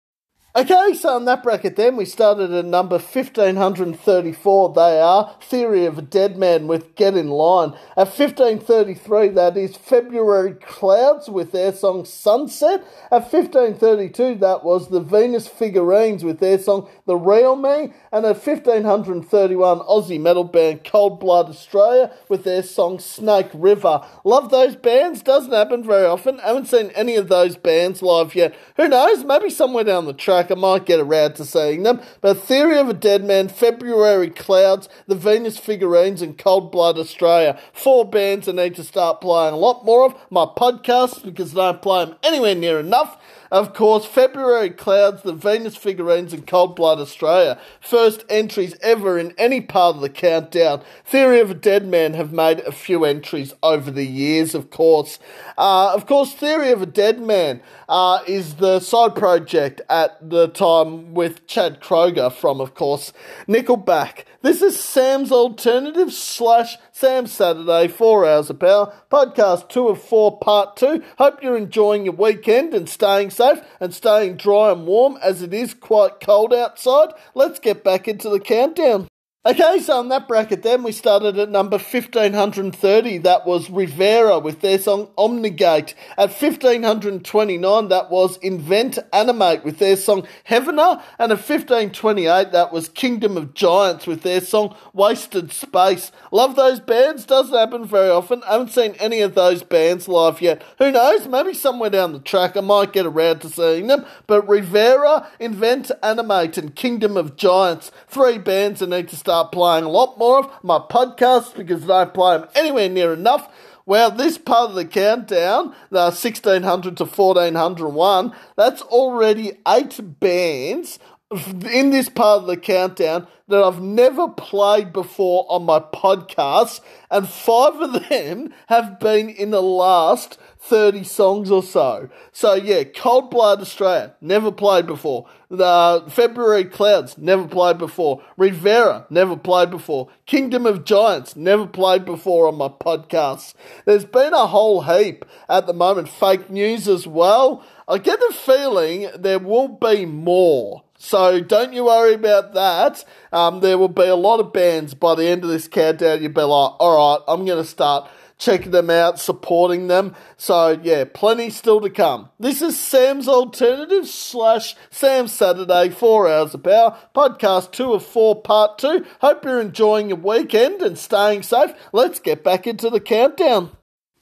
Okay, 0.54 0.92
so 0.92 1.16
in 1.16 1.24
that 1.24 1.42
bracket 1.42 1.76
then, 1.76 1.96
we 1.96 2.04
started 2.04 2.52
at 2.52 2.66
number 2.66 2.96
1534. 2.96 4.74
They 4.74 5.00
are 5.00 5.34
Theory 5.40 5.86
of 5.86 5.96
a 5.96 6.02
Dead 6.02 6.36
Man 6.36 6.66
with 6.66 6.94
Get 6.94 7.16
In 7.16 7.30
Line. 7.30 7.70
At 7.96 8.08
1533, 8.08 9.28
that 9.28 9.56
is 9.56 9.76
February 9.76 10.52
Clouds 10.52 11.30
with 11.30 11.52
their 11.52 11.72
song 11.72 12.04
Sunset. 12.04 12.84
At 13.10 13.32
1532, 13.32 14.34
that 14.40 14.62
was 14.62 14.90
the 14.90 15.00
Venus 15.00 15.48
Figurines 15.48 16.22
with 16.22 16.38
their 16.38 16.58
song 16.58 16.86
The 17.06 17.16
Real 17.16 17.56
Me. 17.56 17.94
And 18.12 18.26
at 18.26 18.44
1531, 18.44 19.78
Aussie 19.78 20.20
metal 20.20 20.44
band 20.44 20.84
Cold 20.84 21.18
Blood 21.18 21.48
Australia 21.48 22.12
with 22.28 22.44
their 22.44 22.62
song 22.62 22.98
Snake 22.98 23.48
River. 23.54 24.02
Love 24.22 24.50
those 24.50 24.76
bands, 24.76 25.22
doesn't 25.22 25.50
happen 25.50 25.82
very 25.82 26.04
often. 26.04 26.40
Haven't 26.40 26.66
seen 26.66 26.90
any 26.90 27.16
of 27.16 27.28
those 27.28 27.56
bands 27.56 28.02
live 28.02 28.34
yet. 28.34 28.54
Who 28.76 28.86
knows, 28.86 29.24
maybe 29.24 29.48
somewhere 29.48 29.84
down 29.84 30.04
the 30.04 30.12
track 30.12 30.41
I 30.50 30.54
might 30.54 30.86
get 30.86 31.00
around 31.00 31.34
to 31.36 31.44
seeing 31.44 31.82
them. 31.82 32.00
But 32.20 32.38
Theory 32.38 32.78
of 32.78 32.88
a 32.88 32.94
Dead 32.94 33.24
Man, 33.24 33.48
February 33.48 34.30
Clouds, 34.30 34.88
The 35.06 35.14
Venus 35.14 35.58
Figurines, 35.58 36.22
and 36.22 36.36
Cold 36.36 36.72
Blood 36.72 36.98
Australia. 36.98 37.58
Four 37.72 38.08
bands 38.08 38.48
I 38.48 38.52
need 38.52 38.74
to 38.76 38.84
start 38.84 39.20
playing 39.20 39.54
a 39.54 39.58
lot 39.58 39.84
more 39.84 40.06
of. 40.06 40.14
My 40.30 40.44
podcasts, 40.44 41.22
because 41.22 41.56
I 41.56 41.72
don't 41.72 41.82
play 41.82 42.04
them 42.04 42.16
anywhere 42.22 42.54
near 42.54 42.80
enough. 42.80 43.21
Of 43.52 43.74
course, 43.74 44.06
February 44.06 44.70
Clouds, 44.70 45.24
the 45.24 45.34
Venus 45.34 45.76
Figurines, 45.76 46.32
and 46.32 46.46
Cold 46.46 46.74
Blood 46.74 46.98
Australia. 46.98 47.60
First 47.82 48.24
entries 48.30 48.74
ever 48.80 49.18
in 49.18 49.34
any 49.36 49.60
part 49.60 49.94
of 49.94 50.00
the 50.00 50.08
countdown. 50.08 50.82
Theory 51.04 51.38
of 51.38 51.50
a 51.50 51.54
Dead 51.54 51.86
Man 51.86 52.14
have 52.14 52.32
made 52.32 52.60
a 52.60 52.72
few 52.72 53.04
entries 53.04 53.52
over 53.62 53.90
the 53.90 54.06
years, 54.06 54.54
of 54.54 54.70
course. 54.70 55.18
Uh, 55.58 55.92
of 55.92 56.06
course, 56.06 56.32
Theory 56.32 56.70
of 56.70 56.80
a 56.80 56.86
Dead 56.86 57.20
Man 57.20 57.60
uh, 57.90 58.20
is 58.26 58.54
the 58.54 58.80
side 58.80 59.14
project 59.14 59.82
at 59.90 60.30
the 60.30 60.48
time 60.48 61.12
with 61.12 61.46
Chad 61.46 61.82
Kroeger 61.82 62.32
from, 62.32 62.58
of 62.58 62.72
course, 62.72 63.12
Nickelback. 63.46 64.24
This 64.40 64.62
is 64.62 64.80
Sam's 64.80 65.30
Alternative 65.30 66.10
slash 66.10 66.78
Sam 67.02 67.26
Saturday, 67.26 67.88
4 67.88 68.26
Hours 68.26 68.48
of 68.48 68.60
Power, 68.60 68.94
podcast 69.10 69.68
2 69.70 69.88
of 69.88 70.00
4, 70.00 70.38
part 70.38 70.76
2. 70.76 71.02
Hope 71.18 71.42
you're 71.42 71.56
enjoying 71.56 72.04
your 72.04 72.14
weekend 72.14 72.74
and 72.74 72.88
staying 72.88 73.30
safe 73.30 73.60
and 73.80 73.92
staying 73.92 74.36
dry 74.36 74.70
and 74.70 74.86
warm 74.86 75.18
as 75.20 75.42
it 75.42 75.52
is 75.52 75.74
quite 75.74 76.20
cold 76.20 76.54
outside. 76.54 77.08
Let's 77.34 77.58
get 77.58 77.82
back 77.82 78.06
into 78.06 78.28
the 78.28 78.38
countdown. 78.38 79.08
Okay, 79.44 79.80
so 79.80 80.00
in 80.00 80.08
that 80.10 80.28
bracket 80.28 80.62
then 80.62 80.84
we 80.84 80.92
started 80.92 81.36
at 81.36 81.50
number 81.50 81.74
1530, 81.74 83.18
that 83.18 83.44
was 83.44 83.68
Rivera 83.68 84.38
with 84.38 84.60
their 84.60 84.78
song 84.78 85.10
Omnigate. 85.18 85.96
At 86.16 86.30
1529, 86.30 87.88
that 87.88 88.08
was 88.08 88.36
Invent 88.36 89.00
Animate 89.12 89.64
with 89.64 89.80
their 89.80 89.96
song 89.96 90.28
Heavener. 90.48 91.02
And 91.18 91.32
at 91.32 91.38
1528, 91.38 92.52
that 92.52 92.72
was 92.72 92.88
Kingdom 92.88 93.36
of 93.36 93.52
Giants 93.52 94.06
with 94.06 94.22
their 94.22 94.40
song 94.40 94.76
Wasted 94.92 95.50
Space. 95.50 96.12
Love 96.30 96.54
those 96.54 96.78
bands, 96.78 97.26
doesn't 97.26 97.52
happen 97.52 97.84
very 97.84 98.10
often. 98.10 98.44
I 98.44 98.52
haven't 98.52 98.70
seen 98.70 98.94
any 99.00 99.22
of 99.22 99.34
those 99.34 99.64
bands 99.64 100.06
live 100.06 100.40
yet. 100.40 100.62
Who 100.78 100.92
knows, 100.92 101.26
maybe 101.26 101.52
somewhere 101.52 101.90
down 101.90 102.12
the 102.12 102.20
track 102.20 102.56
I 102.56 102.60
might 102.60 102.92
get 102.92 103.06
around 103.06 103.40
to 103.40 103.48
seeing 103.48 103.88
them. 103.88 104.06
But 104.28 104.48
Rivera, 104.48 105.26
Invent 105.40 105.90
Animate, 106.00 106.58
and 106.58 106.76
Kingdom 106.76 107.16
of 107.16 107.34
Giants, 107.34 107.90
three 108.06 108.38
bands 108.38 108.78
that 108.78 108.88
need 108.88 109.08
to 109.08 109.16
start 109.16 109.31
start 109.32 109.50
playing 109.50 109.84
a 109.84 109.88
lot 109.88 110.18
more 110.18 110.40
of 110.40 110.50
my 110.62 110.78
podcasts 110.78 111.56
because 111.56 111.88
I 111.88 112.04
don't 112.04 112.12
play 112.12 112.36
them 112.36 112.48
anywhere 112.54 112.90
near 112.90 113.14
enough. 113.14 113.50
Well, 113.86 114.10
this 114.10 114.36
part 114.36 114.68
of 114.68 114.74
the 114.74 114.84
countdown, 114.84 115.74
the 115.88 116.10
1600 116.10 116.98
to 116.98 117.04
1401, 117.06 118.34
that's 118.56 118.82
already 118.82 119.52
eight 119.66 119.98
bands 120.20 120.98
in 121.32 121.90
this 121.90 122.08
part 122.08 122.42
of 122.42 122.46
the 122.46 122.56
countdown 122.56 123.26
that 123.48 123.62
I've 123.62 123.82
never 123.82 124.28
played 124.28 124.92
before 124.92 125.46
on 125.48 125.64
my 125.64 125.78
podcast, 125.78 126.80
and 127.10 127.28
five 127.28 127.74
of 127.80 128.08
them 128.08 128.54
have 128.68 128.98
been 129.00 129.28
in 129.28 129.50
the 129.50 129.62
last 129.62 130.38
30 130.58 131.04
songs 131.04 131.50
or 131.50 131.62
so. 131.62 132.08
So, 132.32 132.54
yeah, 132.54 132.84
Cold 132.84 133.30
Blood 133.30 133.60
Australia, 133.60 134.14
never 134.20 134.52
played 134.52 134.86
before. 134.86 135.26
The 135.50 136.04
February 136.08 136.64
Clouds, 136.64 137.18
never 137.18 137.46
played 137.48 137.78
before. 137.78 138.22
Rivera, 138.36 139.06
never 139.10 139.36
played 139.36 139.70
before. 139.70 140.08
Kingdom 140.24 140.64
of 140.64 140.84
Giants, 140.84 141.34
never 141.34 141.66
played 141.66 142.04
before 142.04 142.46
on 142.46 142.56
my 142.56 142.68
podcasts. 142.68 143.54
There's 143.84 144.04
been 144.04 144.32
a 144.32 144.46
whole 144.46 144.82
heap 144.82 145.24
at 145.48 145.66
the 145.66 145.74
moment. 145.74 146.08
Fake 146.08 146.48
news 146.48 146.88
as 146.88 147.06
well. 147.06 147.64
I 147.88 147.98
get 147.98 148.20
the 148.20 148.34
feeling 148.34 149.10
there 149.18 149.40
will 149.40 149.68
be 149.68 150.06
more. 150.06 150.84
So 151.04 151.40
don't 151.40 151.72
you 151.72 151.86
worry 151.86 152.14
about 152.14 152.54
that. 152.54 153.04
Um, 153.32 153.58
there 153.58 153.76
will 153.76 153.88
be 153.88 154.06
a 154.06 154.14
lot 154.14 154.38
of 154.38 154.52
bands 154.52 154.94
by 154.94 155.16
the 155.16 155.26
end 155.26 155.42
of 155.42 155.50
this 155.50 155.66
countdown. 155.66 156.22
You'll 156.22 156.30
be 156.30 156.42
like, 156.42 156.74
all 156.78 157.16
right, 157.16 157.24
I'm 157.26 157.44
going 157.44 157.60
to 157.60 157.68
start 157.68 158.08
checking 158.38 158.70
them 158.70 158.88
out, 158.88 159.18
supporting 159.18 159.88
them. 159.88 160.14
So 160.36 160.78
yeah, 160.80 161.04
plenty 161.12 161.50
still 161.50 161.80
to 161.80 161.90
come. 161.90 162.30
This 162.38 162.62
is 162.62 162.78
Sam's 162.78 163.26
Alternative 163.26 164.06
slash 164.06 164.76
Sam 164.90 165.26
Saturday, 165.26 165.90
four 165.90 166.30
hours 166.30 166.54
of 166.54 166.62
power, 166.62 166.96
podcast 167.16 167.72
two 167.72 167.94
of 167.94 168.06
four, 168.06 168.40
part 168.40 168.78
two. 168.78 169.04
Hope 169.20 169.44
you're 169.44 169.60
enjoying 169.60 170.08
your 170.08 170.18
weekend 170.18 170.82
and 170.82 170.96
staying 170.96 171.42
safe. 171.42 171.72
Let's 171.92 172.20
get 172.20 172.44
back 172.44 172.68
into 172.68 172.90
the 172.90 173.00
countdown. 173.00 173.72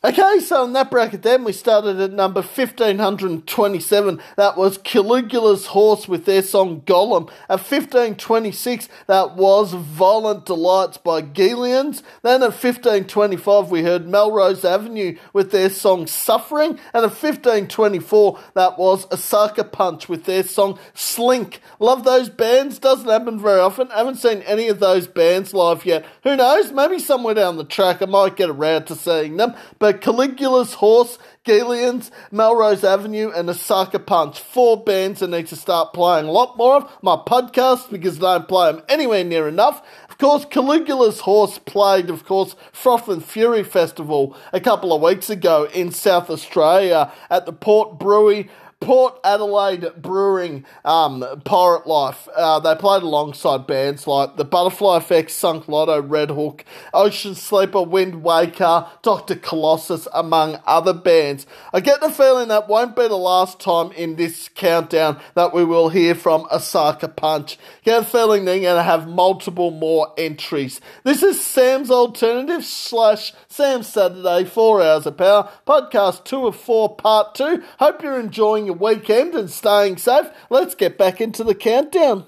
Okay, 0.02 0.38
so 0.40 0.64
in 0.64 0.72
that 0.72 0.90
bracket 0.90 1.20
then 1.20 1.44
we 1.44 1.52
started 1.52 2.00
at 2.00 2.10
number 2.10 2.40
1527. 2.40 4.22
That 4.38 4.56
was 4.56 4.78
Caligula's 4.78 5.66
Horse 5.66 6.08
with 6.08 6.24
their 6.24 6.40
song 6.40 6.80
Golem. 6.86 7.28
At 7.50 7.60
1526, 7.60 8.88
that 9.08 9.36
was 9.36 9.74
Violent 9.74 10.46
Delights 10.46 10.96
by 10.96 11.20
Gillians. 11.20 12.02
Then 12.22 12.42
at 12.42 12.54
1525, 12.54 13.70
we 13.70 13.82
heard 13.82 14.08
Melrose 14.08 14.64
Avenue 14.64 15.18
with 15.34 15.50
their 15.50 15.68
song 15.68 16.06
Suffering. 16.06 16.78
And 16.94 17.04
at 17.04 17.12
1524, 17.12 18.40
that 18.54 18.78
was 18.78 19.06
Osaka 19.12 19.64
Punch 19.64 20.08
with 20.08 20.24
their 20.24 20.44
song 20.44 20.78
Slink. 20.94 21.60
Love 21.78 22.04
those 22.04 22.30
bands, 22.30 22.78
doesn't 22.78 23.06
happen 23.06 23.38
very 23.38 23.60
often. 23.60 23.90
haven't 23.90 24.16
seen 24.16 24.40
any 24.46 24.68
of 24.68 24.80
those 24.80 25.06
bands 25.06 25.52
live 25.52 25.84
yet. 25.84 26.06
Who 26.22 26.36
knows, 26.36 26.72
maybe 26.72 26.98
somewhere 26.98 27.34
down 27.34 27.58
the 27.58 27.64
track 27.64 28.00
I 28.00 28.06
might 28.06 28.36
get 28.36 28.48
around 28.48 28.86
to 28.86 28.94
seeing 28.94 29.36
them. 29.36 29.54
But 29.78 29.89
Caligula's 29.92 30.74
Horse, 30.74 31.18
Gillians, 31.44 32.10
Melrose 32.30 32.84
Avenue, 32.84 33.30
and 33.34 33.48
Osaka 33.48 33.98
Punch. 33.98 34.38
Four 34.40 34.84
bands 34.84 35.20
that 35.20 35.30
need 35.30 35.46
to 35.48 35.56
start 35.56 35.92
playing 35.92 36.26
a 36.26 36.30
lot 36.30 36.56
more 36.56 36.76
of 36.76 36.90
my 37.02 37.16
podcast 37.16 37.90
because 37.90 38.18
I 38.18 38.38
don't 38.38 38.48
play 38.48 38.72
them 38.72 38.82
anywhere 38.88 39.24
near 39.24 39.48
enough. 39.48 39.82
Of 40.08 40.18
course, 40.18 40.44
Caligula's 40.44 41.20
Horse 41.20 41.58
played, 41.58 42.10
of 42.10 42.24
course, 42.24 42.56
Froth 42.72 43.08
and 43.08 43.24
Fury 43.24 43.62
Festival 43.62 44.36
a 44.52 44.60
couple 44.60 44.92
of 44.92 45.02
weeks 45.02 45.30
ago 45.30 45.68
in 45.72 45.90
South 45.90 46.30
Australia 46.30 47.12
at 47.30 47.46
the 47.46 47.52
Port 47.52 47.98
Brewery 47.98 48.50
Port 48.80 49.20
Adelaide 49.22 49.92
Brewing 49.98 50.64
um, 50.86 51.22
Pirate 51.44 51.86
Life. 51.86 52.26
Uh, 52.34 52.58
they 52.60 52.74
played 52.74 53.02
alongside 53.02 53.66
bands 53.66 54.06
like 54.06 54.36
the 54.36 54.44
Butterfly 54.44 54.96
Effect, 54.96 55.30
Sunk 55.30 55.68
Loto, 55.68 56.00
Red 56.00 56.30
Hook, 56.30 56.64
Ocean 56.94 57.34
Sleeper, 57.34 57.80
Windwaker, 57.80 58.88
Dr. 59.02 59.36
Colossus, 59.36 60.08
among 60.14 60.60
other 60.66 60.94
bands. 60.94 61.46
I 61.74 61.80
get 61.80 62.00
the 62.00 62.10
feeling 62.10 62.48
that 62.48 62.68
won't 62.68 62.96
be 62.96 63.06
the 63.06 63.16
last 63.16 63.60
time 63.60 63.92
in 63.92 64.16
this 64.16 64.48
countdown 64.48 65.20
that 65.34 65.52
we 65.52 65.62
will 65.62 65.90
hear 65.90 66.14
from 66.14 66.46
Osaka 66.50 67.08
Punch. 67.08 67.58
Get 67.84 68.02
a 68.02 68.04
feeling 68.06 68.46
they're 68.46 68.60
going 68.60 68.76
to 68.76 68.82
have 68.82 69.06
multiple 69.06 69.70
more 69.70 70.14
entries. 70.16 70.80
This 71.04 71.22
is 71.22 71.38
Sam's 71.44 71.90
Alternative 71.90 72.64
slash 72.64 73.34
Sam 73.46 73.82
Saturday, 73.82 74.46
4 74.46 74.82
Hours 74.82 75.06
of 75.06 75.18
Power, 75.18 75.50
podcast 75.66 76.24
2 76.24 76.46
of 76.46 76.56
4, 76.56 76.96
part 76.96 77.34
2. 77.34 77.62
Hope 77.78 78.02
you're 78.02 78.18
enjoying 78.18 78.69
your 78.70 78.78
weekend 78.78 79.34
and 79.34 79.50
staying 79.50 79.96
safe. 79.96 80.26
Let's 80.48 80.76
get 80.76 80.96
back 80.96 81.20
into 81.20 81.42
the 81.42 81.54
countdown. 81.54 82.26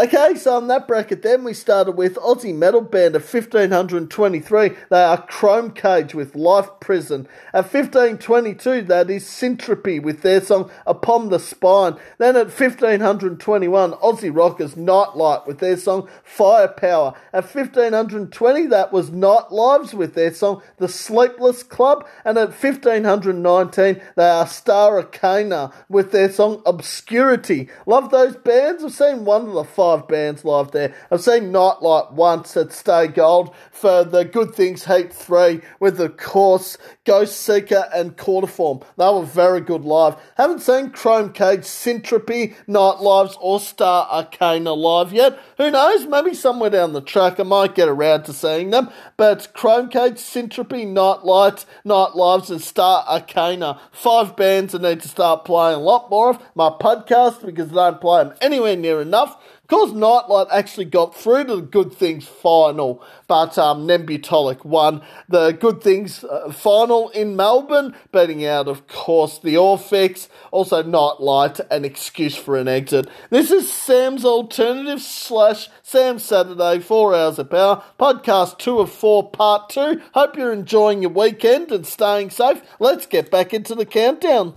Okay, 0.00 0.36
so 0.36 0.56
on 0.56 0.68
that 0.68 0.86
bracket 0.86 1.22
then 1.22 1.42
we 1.42 1.52
started 1.52 1.96
with 1.96 2.14
Aussie 2.18 2.54
metal 2.54 2.82
band 2.82 3.16
of 3.16 3.22
1523. 3.22 4.70
They 4.90 5.02
are 5.02 5.26
Chrome 5.26 5.72
Cage 5.72 6.14
with 6.14 6.36
Life 6.36 6.68
Prison. 6.78 7.26
At 7.52 7.64
1522 7.64 8.82
that 8.82 9.10
is 9.10 9.24
Syntropy 9.24 10.00
with 10.00 10.22
their 10.22 10.40
song 10.40 10.70
Upon 10.86 11.30
the 11.30 11.40
Spine. 11.40 11.96
Then 12.18 12.36
at 12.36 12.46
1521 12.46 13.90
Aussie 13.94 14.30
Rockers 14.32 14.76
Nightlight 14.76 15.48
with 15.48 15.58
their 15.58 15.76
song 15.76 16.08
Firepower. 16.22 17.14
At 17.32 17.52
1520 17.52 18.66
that 18.68 18.92
was 18.92 19.10
Night 19.10 19.50
Lives 19.50 19.94
with 19.94 20.14
their 20.14 20.32
song 20.32 20.62
The 20.76 20.86
Sleepless 20.86 21.64
Club. 21.64 22.06
And 22.24 22.38
at 22.38 22.50
1519 22.50 24.00
they 24.14 24.28
are 24.30 24.46
Star 24.46 24.98
Arcana 24.98 25.72
with 25.88 26.12
their 26.12 26.30
song 26.30 26.62
Obscurity. 26.64 27.68
Love 27.84 28.12
those 28.12 28.36
bands. 28.36 28.84
I've 28.84 28.92
seen 28.92 29.24
one 29.24 29.48
of 29.48 29.54
the 29.54 29.64
five 29.64 29.87
five 29.88 30.06
bands 30.06 30.44
live 30.44 30.70
there. 30.72 30.94
I've 31.10 31.22
seen 31.22 31.50
Nightlight 31.50 32.12
once 32.12 32.56
at 32.58 32.72
Stay 32.72 33.06
Gold 33.06 33.54
for 33.70 34.04
the 34.04 34.22
Good 34.22 34.54
Things 34.54 34.84
Heat 34.84 35.14
3 35.14 35.62
with, 35.80 35.98
of 35.98 36.18
course, 36.18 36.76
Ghost 37.06 37.40
Seeker 37.40 37.88
and 37.94 38.14
Quarterform. 38.14 38.84
They 38.98 39.08
were 39.08 39.24
very 39.24 39.62
good 39.62 39.84
live. 39.86 40.16
Haven't 40.36 40.60
seen 40.60 40.90
Chrome 40.90 41.32
Cage, 41.32 41.60
Syntropy, 41.60 42.54
Night 42.66 43.00
Lives, 43.00 43.38
or 43.40 43.60
Star 43.60 44.06
Arcana 44.10 44.74
live 44.74 45.10
yet. 45.10 45.38
Who 45.56 45.70
knows? 45.70 46.06
Maybe 46.06 46.34
somewhere 46.34 46.68
down 46.68 46.92
the 46.92 47.00
track 47.00 47.40
I 47.40 47.44
might 47.44 47.74
get 47.74 47.88
around 47.88 48.24
to 48.24 48.34
seeing 48.34 48.68
them. 48.68 48.90
But 49.16 49.54
Chrome 49.54 49.88
Cage, 49.88 50.16
Syntropy, 50.16 50.86
Night 50.86 51.24
Lights, 51.24 51.64
Night 51.82 52.14
Lives, 52.14 52.50
and 52.50 52.60
Star 52.60 53.06
Arcana. 53.08 53.80
Five 53.90 54.36
bands 54.36 54.74
I 54.74 54.78
need 54.78 55.00
to 55.00 55.08
start 55.08 55.46
playing 55.46 55.76
a 55.76 55.82
lot 55.82 56.10
more 56.10 56.28
of. 56.28 56.42
My 56.54 56.68
podcast 56.68 57.46
because 57.46 57.72
I 57.72 57.90
don't 57.90 58.02
play 58.02 58.24
them 58.24 58.34
anywhere 58.42 58.76
near 58.76 59.00
enough. 59.00 59.42
Because 59.68 59.92
Nightlight 59.92 60.46
actually 60.50 60.86
got 60.86 61.14
through 61.14 61.44
to 61.44 61.56
the 61.56 61.62
Good 61.62 61.92
Things 61.92 62.26
final, 62.26 63.04
but 63.26 63.58
um, 63.58 63.86
Nembutolic 63.86 64.64
won 64.64 65.02
the 65.28 65.50
Good 65.50 65.82
Things 65.82 66.24
uh, 66.24 66.50
final 66.50 67.10
in 67.10 67.36
Melbourne, 67.36 67.94
beating 68.10 68.46
out, 68.46 68.66
of 68.66 68.86
course, 68.86 69.38
the 69.38 69.56
Orphex, 69.56 70.28
also 70.52 70.82
Nightlight, 70.82 71.60
an 71.70 71.84
excuse 71.84 72.34
for 72.34 72.56
an 72.56 72.66
exit. 72.66 73.08
This 73.28 73.50
is 73.50 73.70
Sam's 73.70 74.24
Alternative 74.24 75.02
slash 75.02 75.68
Sam 75.82 76.18
Saturday, 76.18 76.78
4 76.78 77.14
Hours 77.14 77.38
of 77.38 77.50
Power, 77.50 77.84
podcast 78.00 78.56
2 78.56 78.78
of 78.78 78.90
4, 78.90 79.30
part 79.32 79.68
2. 79.68 80.00
Hope 80.14 80.34
you're 80.38 80.50
enjoying 80.50 81.02
your 81.02 81.10
weekend 81.10 81.70
and 81.72 81.86
staying 81.86 82.30
safe. 82.30 82.62
Let's 82.80 83.04
get 83.04 83.30
back 83.30 83.52
into 83.52 83.74
the 83.74 83.84
countdown. 83.84 84.54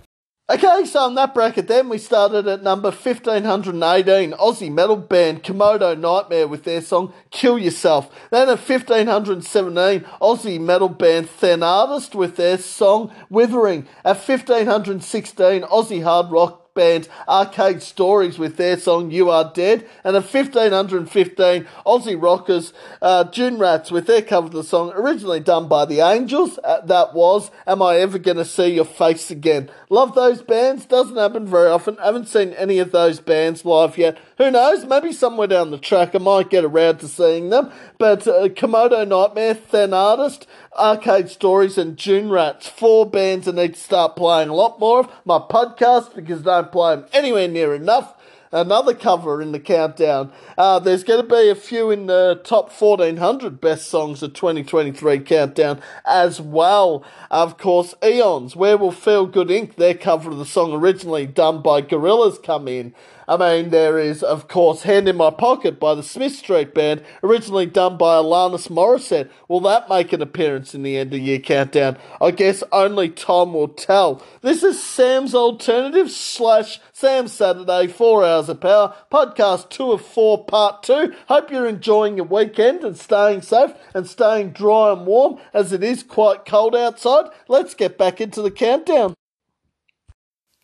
Okay, 0.52 0.84
so 0.84 1.06
in 1.06 1.14
that 1.14 1.32
bracket 1.32 1.66
then 1.66 1.88
we 1.88 1.96
started 1.96 2.46
at 2.46 2.62
number 2.62 2.90
1518, 2.90 4.32
Aussie 4.32 4.70
metal 4.70 4.96
band 4.96 5.42
Komodo 5.42 5.98
Nightmare 5.98 6.46
with 6.46 6.64
their 6.64 6.82
song 6.82 7.14
Kill 7.30 7.58
Yourself. 7.58 8.10
Then 8.30 8.50
at 8.50 8.58
1517, 8.58 10.00
Aussie 10.20 10.60
metal 10.60 10.90
band 10.90 11.30
Thin 11.30 11.62
Artist 11.62 12.14
with 12.14 12.36
their 12.36 12.58
song 12.58 13.10
Withering. 13.30 13.86
At 14.04 14.18
1516, 14.18 15.62
Aussie 15.62 16.02
hard 16.02 16.30
rock 16.30 16.61
band 16.74 17.08
Arcade 17.28 17.82
Stories 17.82 18.38
with 18.38 18.56
their 18.56 18.78
song 18.78 19.10
You 19.10 19.30
Are 19.30 19.50
Dead, 19.52 19.88
and 20.04 20.16
a 20.16 20.20
1515 20.20 21.66
Aussie 21.86 22.20
rockers 22.20 22.72
uh, 23.00 23.24
June 23.24 23.58
Rats 23.58 23.90
with 23.90 24.06
their 24.06 24.22
cover 24.22 24.46
of 24.46 24.52
the 24.52 24.64
song, 24.64 24.92
originally 24.94 25.40
done 25.40 25.68
by 25.68 25.84
the 25.84 26.00
Angels. 26.00 26.58
Uh, 26.64 26.80
that 26.82 27.14
was 27.14 27.50
Am 27.66 27.82
I 27.82 27.96
Ever 27.96 28.18
Gonna 28.18 28.44
See 28.44 28.74
Your 28.74 28.84
Face 28.84 29.30
Again? 29.30 29.70
Love 29.90 30.14
those 30.14 30.42
bands, 30.42 30.86
doesn't 30.86 31.16
happen 31.16 31.46
very 31.46 31.68
often. 31.68 31.96
Haven't 31.96 32.28
seen 32.28 32.52
any 32.54 32.78
of 32.78 32.92
those 32.92 33.20
bands 33.20 33.64
live 33.64 33.98
yet. 33.98 34.18
Who 34.38 34.50
knows? 34.50 34.84
Maybe 34.86 35.12
somewhere 35.12 35.46
down 35.46 35.70
the 35.70 35.78
track 35.78 36.14
I 36.14 36.18
might 36.18 36.50
get 36.50 36.64
around 36.64 36.98
to 36.98 37.08
seeing 37.08 37.50
them. 37.50 37.70
But 37.98 38.26
uh, 38.26 38.48
Komodo 38.48 39.06
Nightmare, 39.06 39.54
Thin 39.54 39.92
Artist, 39.92 40.46
Arcade 40.76 41.28
Stories, 41.28 41.76
and 41.76 41.96
June 41.96 42.30
Rats. 42.30 42.68
Four 42.68 43.04
bands 43.06 43.46
I 43.46 43.52
need 43.52 43.74
to 43.74 43.80
start 43.80 44.16
playing 44.16 44.48
a 44.48 44.54
lot 44.54 44.80
more 44.80 45.00
of. 45.00 45.12
My 45.24 45.38
podcast, 45.38 46.14
because 46.14 46.46
I 46.46 46.62
don't 46.62 46.72
play 46.72 46.96
them 46.96 47.06
anywhere 47.12 47.48
near 47.48 47.74
enough 47.74 48.14
another 48.52 48.94
cover 48.94 49.40
in 49.40 49.52
the 49.52 49.58
countdown. 49.58 50.30
Uh, 50.56 50.78
there's 50.78 51.02
going 51.02 51.22
to 51.22 51.28
be 51.28 51.48
a 51.48 51.54
few 51.54 51.90
in 51.90 52.06
the 52.06 52.40
top 52.44 52.70
1400 52.70 53.60
best 53.60 53.88
songs 53.88 54.22
of 54.22 54.34
2023 54.34 55.20
countdown 55.20 55.80
as 56.04 56.40
well. 56.40 57.02
Of 57.30 57.56
course, 57.56 57.94
Eons, 58.04 58.54
Where 58.54 58.76
Will 58.76 58.92
Feel 58.92 59.26
Good 59.26 59.48
Inc., 59.48 59.76
their 59.76 59.94
cover 59.94 60.30
of 60.30 60.38
the 60.38 60.44
song 60.44 60.72
originally 60.72 61.26
done 61.26 61.62
by 61.62 61.80
Gorillaz 61.82 62.42
come 62.42 62.68
in. 62.68 62.94
I 63.28 63.36
mean, 63.36 63.70
there 63.70 63.98
is, 63.98 64.22
of 64.22 64.48
course, 64.48 64.82
Hand 64.82 65.08
in 65.08 65.16
My 65.16 65.30
Pocket 65.30 65.78
by 65.78 65.94
the 65.94 66.02
Smith 66.02 66.34
Street 66.34 66.74
Band, 66.74 67.02
originally 67.22 67.66
done 67.66 67.96
by 67.96 68.16
Alanis 68.16 68.68
Morissette. 68.68 69.30
Will 69.48 69.60
that 69.60 69.88
make 69.88 70.12
an 70.12 70.22
appearance 70.22 70.74
in 70.74 70.82
the 70.82 70.96
end 70.96 71.14
of 71.14 71.20
year 71.20 71.38
countdown? 71.38 71.98
I 72.20 72.32
guess 72.32 72.64
only 72.72 73.08
time 73.08 73.52
will 73.52 73.68
tell. 73.68 74.22
This 74.40 74.62
is 74.62 74.82
Sam's 74.82 75.34
Alternative 75.34 76.10
slash 76.10 76.80
Sam 76.92 77.28
Saturday, 77.28 77.86
four 77.86 78.24
hours 78.24 78.48
of 78.48 78.60
power, 78.60 78.94
podcast 79.10 79.70
two 79.70 79.92
of 79.92 80.04
four, 80.04 80.44
part 80.44 80.82
two. 80.82 81.14
Hope 81.28 81.50
you're 81.50 81.66
enjoying 81.66 82.16
your 82.16 82.26
weekend 82.26 82.82
and 82.82 82.96
staying 82.96 83.42
safe 83.42 83.72
and 83.94 84.06
staying 84.06 84.50
dry 84.50 84.92
and 84.92 85.06
warm 85.06 85.38
as 85.54 85.72
it 85.72 85.84
is 85.84 86.02
quite 86.02 86.44
cold 86.44 86.74
outside. 86.74 87.26
Let's 87.46 87.74
get 87.74 87.98
back 87.98 88.20
into 88.20 88.42
the 88.42 88.50
countdown. 88.50 89.14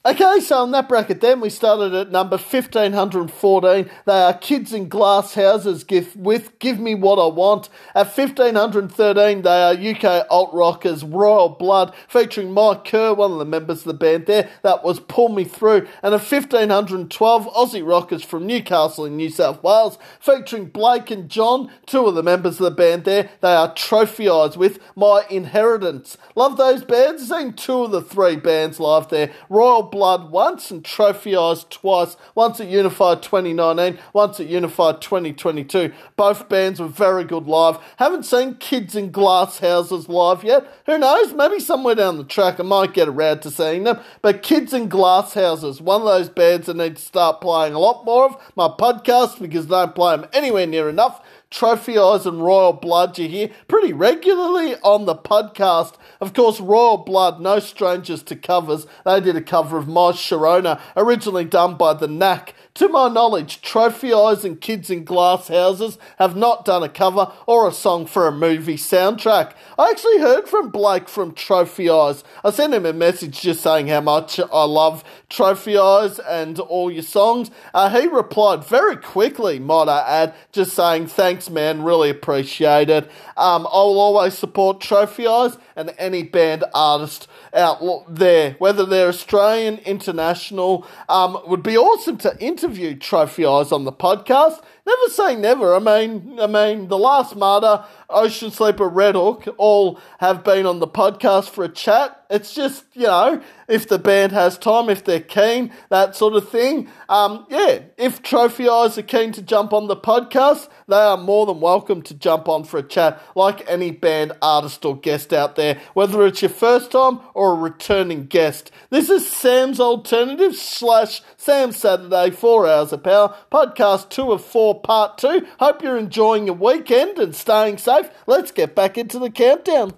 Okay, 0.09 0.41
so 0.41 0.65
in 0.65 0.71
that 0.71 0.89
bracket 0.89 1.21
then 1.21 1.39
we 1.39 1.51
started 1.51 1.93
at 1.93 2.11
number 2.11 2.39
1514. 2.39 3.91
They 4.07 4.23
are 4.23 4.33
Kids 4.33 4.73
in 4.73 4.89
Glass 4.89 5.35
Houses 5.35 5.85
give, 5.85 6.17
with 6.17 6.59
Give 6.61 6.81
Me 6.81 6.95
What 6.95 7.19
I 7.19 7.27
Want. 7.27 7.69
At 7.95 8.17
1513 8.17 9.43
they 9.43 9.63
are 9.63 9.75
UK 9.75 10.27
alt 10.31 10.49
rockers 10.55 11.05
Royal 11.05 11.51
Blood 11.51 11.95
featuring 12.09 12.55
Mike 12.55 12.87
Kerr, 12.87 13.13
one 13.13 13.33
of 13.33 13.39
the 13.39 13.45
members 13.45 13.81
of 13.81 13.85
the 13.85 13.93
band 13.93 14.25
there. 14.25 14.49
That 14.63 14.83
was 14.83 14.99
Pull 14.99 15.29
Me 15.29 15.45
Through. 15.45 15.87
And 16.03 16.15
at 16.15 16.25
1512 16.25 17.47
Aussie 17.49 17.87
rockers 17.87 18.25
from 18.25 18.47
Newcastle 18.47 19.05
in 19.05 19.15
New 19.15 19.29
South 19.29 19.63
Wales 19.63 19.99
featuring 20.21 20.69
Blake 20.69 21.11
and 21.11 21.29
John, 21.29 21.71
two 21.85 22.07
of 22.07 22.15
the 22.15 22.23
members 22.23 22.59
of 22.59 22.65
the 22.65 22.71
band 22.71 23.05
there. 23.05 23.29
They 23.43 23.53
are 23.53 23.75
Trophy 23.75 24.27
Eyes 24.27 24.57
with 24.57 24.79
My 24.97 25.27
Inheritance. 25.29 26.17
Love 26.35 26.57
those 26.57 26.83
bands. 26.83 27.29
Seen 27.29 27.53
two 27.53 27.83
of 27.83 27.91
the 27.91 28.01
three 28.01 28.37
bands 28.37 28.81
live 28.81 29.11
there. 29.11 29.33
Royal 29.51 29.83
Blood 29.83 29.98
once 29.99 30.71
and 30.71 30.85
Trophy 30.85 31.37
Eyes 31.37 31.65
twice, 31.69 32.17
once 32.35 32.61
at 32.61 32.69
Unify 32.69 33.17
2019, 33.17 33.99
once 34.13 34.41
at 34.41 34.47
Unify 34.47 34.93
2022. 34.93 35.93
Both 36.17 36.49
bands 36.49 36.81
were 36.81 36.89
very 36.89 37.25
good 37.25 37.47
live. 37.47 37.79
Haven't 37.97 38.25
seen 38.25 38.55
Kids 38.55 38.95
in 38.95 39.11
Glass 39.11 39.59
Houses 39.59 40.09
live 40.09 40.45
yet. 40.45 40.67
Who 40.87 40.99
knows? 40.99 41.33
Maybe 41.33 41.61
somewhere 41.61 41.95
down 41.95 42.19
the 42.19 42.25
track 42.25 42.59
I 42.59 42.63
might 42.63 42.95
get 42.95 43.09
around 43.09 43.43
to 43.43 43.51
seeing 43.51 43.85
them. 43.85 44.01
But 44.23 44.43
Kids 44.43 44.73
in 44.73 44.89
Glass 44.89 45.35
Houses, 45.35 45.81
one 45.81 46.01
of 46.03 46.07
those 46.07 46.29
bands 46.29 46.69
I 46.69 46.73
need 46.73 46.97
to 46.97 47.03
start 47.03 47.41
playing 47.41 47.75
a 47.75 47.79
lot 47.79 48.05
more 48.05 48.27
of. 48.27 48.53
My 48.57 48.69
podcast 48.69 49.41
because 49.41 49.67
I 49.67 49.87
don't 49.87 49.95
play 49.95 50.17
them 50.17 50.29
anywhere 50.33 50.67
near 50.67 50.89
enough. 50.89 51.23
Trophy 51.51 51.97
Eyes 51.97 52.27
and 52.27 52.45
Royal 52.45 52.75
Blood 52.75 53.19
you 53.19 53.27
hear 53.27 53.51
pretty 53.69 53.95
regularly 53.95 54.75
on 54.83 55.07
the 55.07 55.15
podcast. 55.15 55.95
Of 56.21 56.35
course, 56.35 56.61
Royal 56.61 56.99
Blood, 56.99 57.41
no 57.41 57.59
strangers 57.59 58.23
to 58.25 58.37
covers. 58.37 58.87
They 59.07 59.21
did 59.21 59.35
a 59.35 59.41
cover 59.41 59.79
of 59.79 59.89
My 59.89 60.13
Sharona, 60.13 60.79
originally 60.95 61.47
done 61.47 61.77
by 61.77 61.95
The 61.95 62.07
Knack. 62.07 62.55
To 62.79 62.89
my 62.89 63.09
knowledge, 63.09 63.61
Trophy 63.61 64.13
Eyes 64.13 64.45
and 64.45 64.61
Kids 64.61 64.89
in 64.89 65.03
Glass 65.03 65.49
Houses 65.49 65.99
have 66.21 66.37
not 66.37 66.65
done 66.65 66.85
a 66.85 66.89
cover 66.89 67.33
or 67.45 67.67
a 67.67 67.73
song 67.73 68.07
for 68.07 68.29
a 68.29 68.31
movie 68.31 68.77
soundtrack. 68.77 69.55
I 69.77 69.91
actually 69.91 70.19
heard 70.19 70.49
from 70.49 70.71
Blake 70.71 71.09
from 71.09 71.35
Trophy 71.35 71.91
Eyes. 71.91 72.23
I 72.45 72.53
sent 72.53 72.75
him 72.75 72.87
a 72.87 72.93
message 72.93 73.41
just 73.41 73.63
saying 73.63 73.89
how 73.89 74.03
much 74.03 74.39
I 74.39 74.63
love 74.63 75.03
Trophy 75.29 75.77
Eyes 75.77 76.21
and 76.21 76.61
all 76.61 76.89
your 76.89 77.03
songs. 77.03 77.51
Uh, 77.75 77.91
he 77.91 78.07
replied 78.07 78.63
very 78.63 78.97
quickly, 78.97 79.59
might 79.59 79.89
I 79.89 80.23
add, 80.23 80.35
just 80.53 80.73
saying, 80.75 81.09
thanks, 81.09 81.51
man, 81.51 81.83
really 81.83 82.11
appreciate 82.11 82.91
it. 82.91 83.07
Um, 83.37 83.67
I'll 83.67 83.99
always 83.99 84.39
support 84.39 84.81
Trophy 84.81 85.27
Eyes 85.27 85.59
and 85.75 85.93
any 85.99 86.23
band 86.23 86.63
artist 86.73 87.27
out 87.59 88.05
there, 88.09 88.53
whether 88.59 88.87
they're 88.87 89.09
Australian, 89.09 89.79
international. 89.79 90.87
Um, 91.09 91.39
would 91.47 91.63
be 91.63 91.77
awesome 91.77 92.17
to 92.19 92.39
interview 92.41 92.97
Trophy 92.97 93.45
Eyes 93.45 93.73
on 93.73 93.85
the 93.85 93.93
podcast. 93.93 94.63
Never 94.89 95.13
say 95.13 95.37
never. 95.37 95.75
I 95.75 95.81
mean, 95.81 96.41
I 96.41 96.47
mean, 96.47 96.89
the 96.89 96.97
last 96.97 97.37
martyr, 97.37 97.85
Ocean 98.09 98.51
Sleeper, 98.51 98.89
Red 98.89 99.17
Hook, 99.17 99.47
all 99.59 100.01
have 100.19 100.43
been 100.43 100.65
on 100.65 100.79
the 100.79 100.89
podcast 100.89 101.51
for 101.51 101.63
a 101.63 101.69
chat. 101.69 102.25
It's 102.31 102.55
just, 102.55 102.85
you 102.95 103.03
know, 103.03 103.43
if 103.69 103.87
the 103.87 103.99
band 103.99 104.33
has 104.33 104.57
time, 104.57 104.89
if 104.89 105.05
they're 105.05 105.21
keen, 105.21 105.73
that 105.91 106.17
sort 106.17 106.35
of 106.35 106.49
thing. 106.49 106.89
Um, 107.11 107.47
yeah, 107.51 107.81
if 107.99 108.23
Trophy 108.23 108.67
Eyes 108.67 108.97
are 108.97 109.03
keen 109.03 109.33
to 109.33 109.43
jump 109.43 109.75
on 109.75 109.89
the 109.89 109.97
podcast, 109.97 110.69
they 110.87 110.97
are 110.97 111.19
more 111.19 111.45
than 111.45 111.61
welcome 111.61 112.01
to 112.03 112.15
jump 112.15 112.49
on 112.49 112.65
for 112.65 112.79
a 112.79 112.83
chat, 112.83 113.23
like 113.35 113.69
any 113.71 113.91
band 113.91 114.33
artist 114.41 114.87
or 114.87 114.97
guest 114.97 115.35
out 115.35 115.57
there, 115.57 115.79
whether 115.93 116.27
it's 116.27 116.41
your 116.41 116.51
first 116.51 116.93
time 116.93 117.21
or 117.35 117.53
a 117.53 117.57
returning 117.57 118.25
guest. 118.25 118.71
This 118.91 119.11
is 119.11 119.31
Sam's 119.31 119.81
Alternative 119.81 120.57
slash 120.57 121.21
Sam 121.37 121.73
Saturday, 121.73 122.31
four 122.31 122.67
hours 122.67 122.91
of 122.91 123.03
power, 123.03 123.37
podcast 123.53 124.09
two 124.09 124.33
of 124.33 124.43
four, 124.43 124.81
part 124.81 125.19
two. 125.19 125.47
Hope 125.61 125.83
you're 125.83 125.99
enjoying 125.99 126.47
your 126.47 126.55
weekend 126.55 127.19
and 127.19 127.35
staying 127.35 127.77
safe. 127.77 128.09
Let's 128.27 128.51
get 128.51 128.75
back 128.75 128.97
into 128.97 129.19
the 129.19 129.29
countdown. 129.29 129.93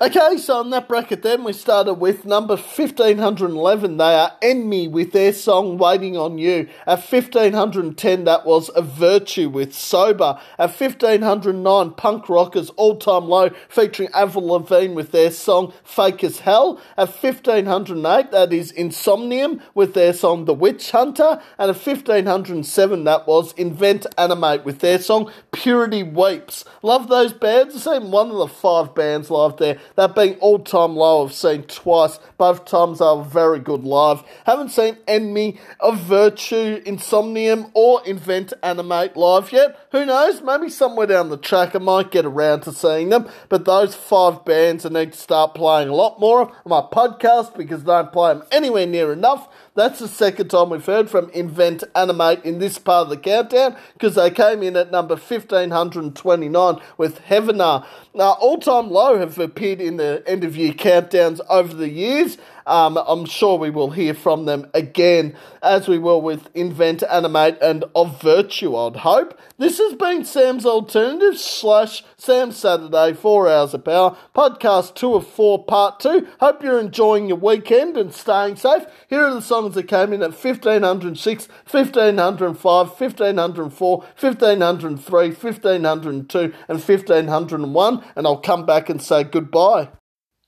Okay, 0.00 0.36
so 0.36 0.60
in 0.60 0.70
that 0.70 0.86
bracket 0.86 1.22
then 1.22 1.42
we 1.42 1.52
started 1.52 1.94
with 1.94 2.24
number 2.24 2.54
1511. 2.54 3.96
They 3.96 4.14
are 4.14 4.36
Enemy 4.42 4.86
with 4.86 5.10
their 5.10 5.32
song 5.32 5.76
Waiting 5.76 6.16
on 6.16 6.38
You. 6.38 6.68
At 6.86 7.00
1510 7.00 8.22
that 8.22 8.46
was 8.46 8.68
Of 8.68 8.86
Virtue 8.92 9.48
with 9.48 9.74
Sober. 9.74 10.38
At 10.56 10.70
1509 10.78 11.92
Punk 11.94 12.28
Rockers 12.28 12.70
All 12.76 12.96
Time 12.96 13.24
Low 13.24 13.50
featuring 13.68 14.08
Avril 14.14 14.46
Lavigne 14.46 14.94
with 14.94 15.10
their 15.10 15.32
song 15.32 15.72
Fake 15.82 16.22
as 16.22 16.40
Hell. 16.40 16.80
At 16.96 17.08
1508 17.08 18.30
that 18.30 18.52
is 18.52 18.72
Insomnium 18.74 19.60
with 19.74 19.94
their 19.94 20.12
song 20.12 20.44
The 20.44 20.54
Witch 20.54 20.92
Hunter. 20.92 21.40
And 21.58 21.70
at 21.70 21.76
1507 21.76 23.02
that 23.02 23.26
was 23.26 23.52
Invent 23.54 24.06
Animate 24.16 24.64
with 24.64 24.78
their 24.78 25.00
song 25.00 25.32
Purity 25.50 26.04
Weeps. 26.04 26.64
Love 26.82 27.08
those 27.08 27.32
bands. 27.32 27.74
I've 27.74 27.82
seen 27.82 28.12
one 28.12 28.30
of 28.30 28.36
the 28.36 28.46
five 28.46 28.94
bands 28.94 29.28
live 29.28 29.56
there 29.56 29.77
that 29.96 30.14
being 30.14 30.34
all 30.36 30.58
time 30.58 30.96
low 30.96 31.24
I've 31.24 31.32
seen 31.32 31.62
twice. 31.64 32.18
Both 32.36 32.64
times 32.64 33.00
are 33.00 33.22
very 33.22 33.58
good 33.58 33.84
live. 33.84 34.22
Haven't 34.46 34.70
seen 34.70 34.96
Enemy 35.06 35.58
of 35.80 35.98
Virtue, 35.98 36.82
Insomnium, 36.84 37.70
or 37.74 38.04
Invent 38.06 38.52
Animate 38.62 39.16
live 39.16 39.52
yet. 39.52 39.78
Who 39.92 40.06
knows? 40.06 40.42
Maybe 40.42 40.68
somewhere 40.68 41.06
down 41.06 41.30
the 41.30 41.36
track 41.36 41.74
I 41.74 41.78
might 41.78 42.10
get 42.10 42.24
around 42.24 42.62
to 42.62 42.72
seeing 42.72 43.08
them. 43.08 43.28
But 43.48 43.64
those 43.64 43.94
five 43.94 44.44
bands 44.44 44.86
I 44.86 44.90
need 44.90 45.12
to 45.12 45.18
start 45.18 45.54
playing 45.54 45.88
a 45.88 45.94
lot 45.94 46.20
more 46.20 46.42
on 46.42 46.52
my 46.66 46.80
podcast 46.80 47.56
because 47.56 47.82
I 47.82 48.02
don't 48.02 48.12
play 48.12 48.34
them 48.34 48.44
anywhere 48.50 48.86
near 48.86 49.12
enough. 49.12 49.48
That's 49.78 50.00
the 50.00 50.08
second 50.08 50.48
time 50.48 50.70
we've 50.70 50.84
heard 50.84 51.08
from 51.08 51.30
Invent 51.30 51.84
Animate 51.94 52.44
in 52.44 52.58
this 52.58 52.80
part 52.80 53.04
of 53.04 53.10
the 53.10 53.16
countdown 53.16 53.76
because 53.92 54.16
they 54.16 54.28
came 54.28 54.64
in 54.64 54.74
at 54.76 54.90
number 54.90 55.14
1529 55.14 56.80
with 56.96 57.20
Heavener. 57.26 57.86
Now, 58.12 58.32
all 58.40 58.58
time 58.58 58.90
low 58.90 59.16
have 59.20 59.38
appeared 59.38 59.80
in 59.80 59.96
the 59.96 60.24
end 60.26 60.42
of 60.42 60.56
year 60.56 60.72
countdowns 60.72 61.38
over 61.48 61.72
the 61.72 61.88
years. 61.88 62.38
Um, 62.68 62.98
I'm 62.98 63.24
sure 63.24 63.58
we 63.58 63.70
will 63.70 63.92
hear 63.92 64.12
from 64.12 64.44
them 64.44 64.70
again, 64.74 65.34
as 65.62 65.88
we 65.88 65.98
will 65.98 66.20
with 66.20 66.50
Invent, 66.54 67.02
Animate, 67.02 67.56
and 67.62 67.86
Of 67.94 68.20
Virtue, 68.20 68.76
I'd 68.76 68.96
hope. 68.96 69.40
This 69.56 69.78
has 69.78 69.94
been 69.94 70.26
Sam's 70.26 70.66
Alternative 70.66 71.38
slash 71.38 72.04
Sam 72.18 72.52
Saturday, 72.52 73.14
4 73.14 73.48
Hours 73.48 73.72
of 73.72 73.86
Power, 73.86 74.18
podcast 74.34 74.94
2 74.96 75.14
of 75.14 75.26
4, 75.26 75.64
part 75.64 75.98
2. 76.00 76.28
Hope 76.40 76.62
you're 76.62 76.78
enjoying 76.78 77.28
your 77.28 77.38
weekend 77.38 77.96
and 77.96 78.12
staying 78.12 78.56
safe. 78.56 78.84
Here 79.08 79.24
are 79.24 79.32
the 79.32 79.40
songs 79.40 79.74
that 79.74 79.88
came 79.88 80.12
in 80.12 80.20
at 80.22 80.32
1506, 80.32 81.48
1505, 81.70 82.88
1504, 82.88 83.98
1503, 83.98 85.28
1502, 85.30 86.38
and 86.38 86.52
1501, 86.68 88.04
and 88.14 88.26
I'll 88.26 88.36
come 88.36 88.66
back 88.66 88.90
and 88.90 89.00
say 89.00 89.24
goodbye. 89.24 89.88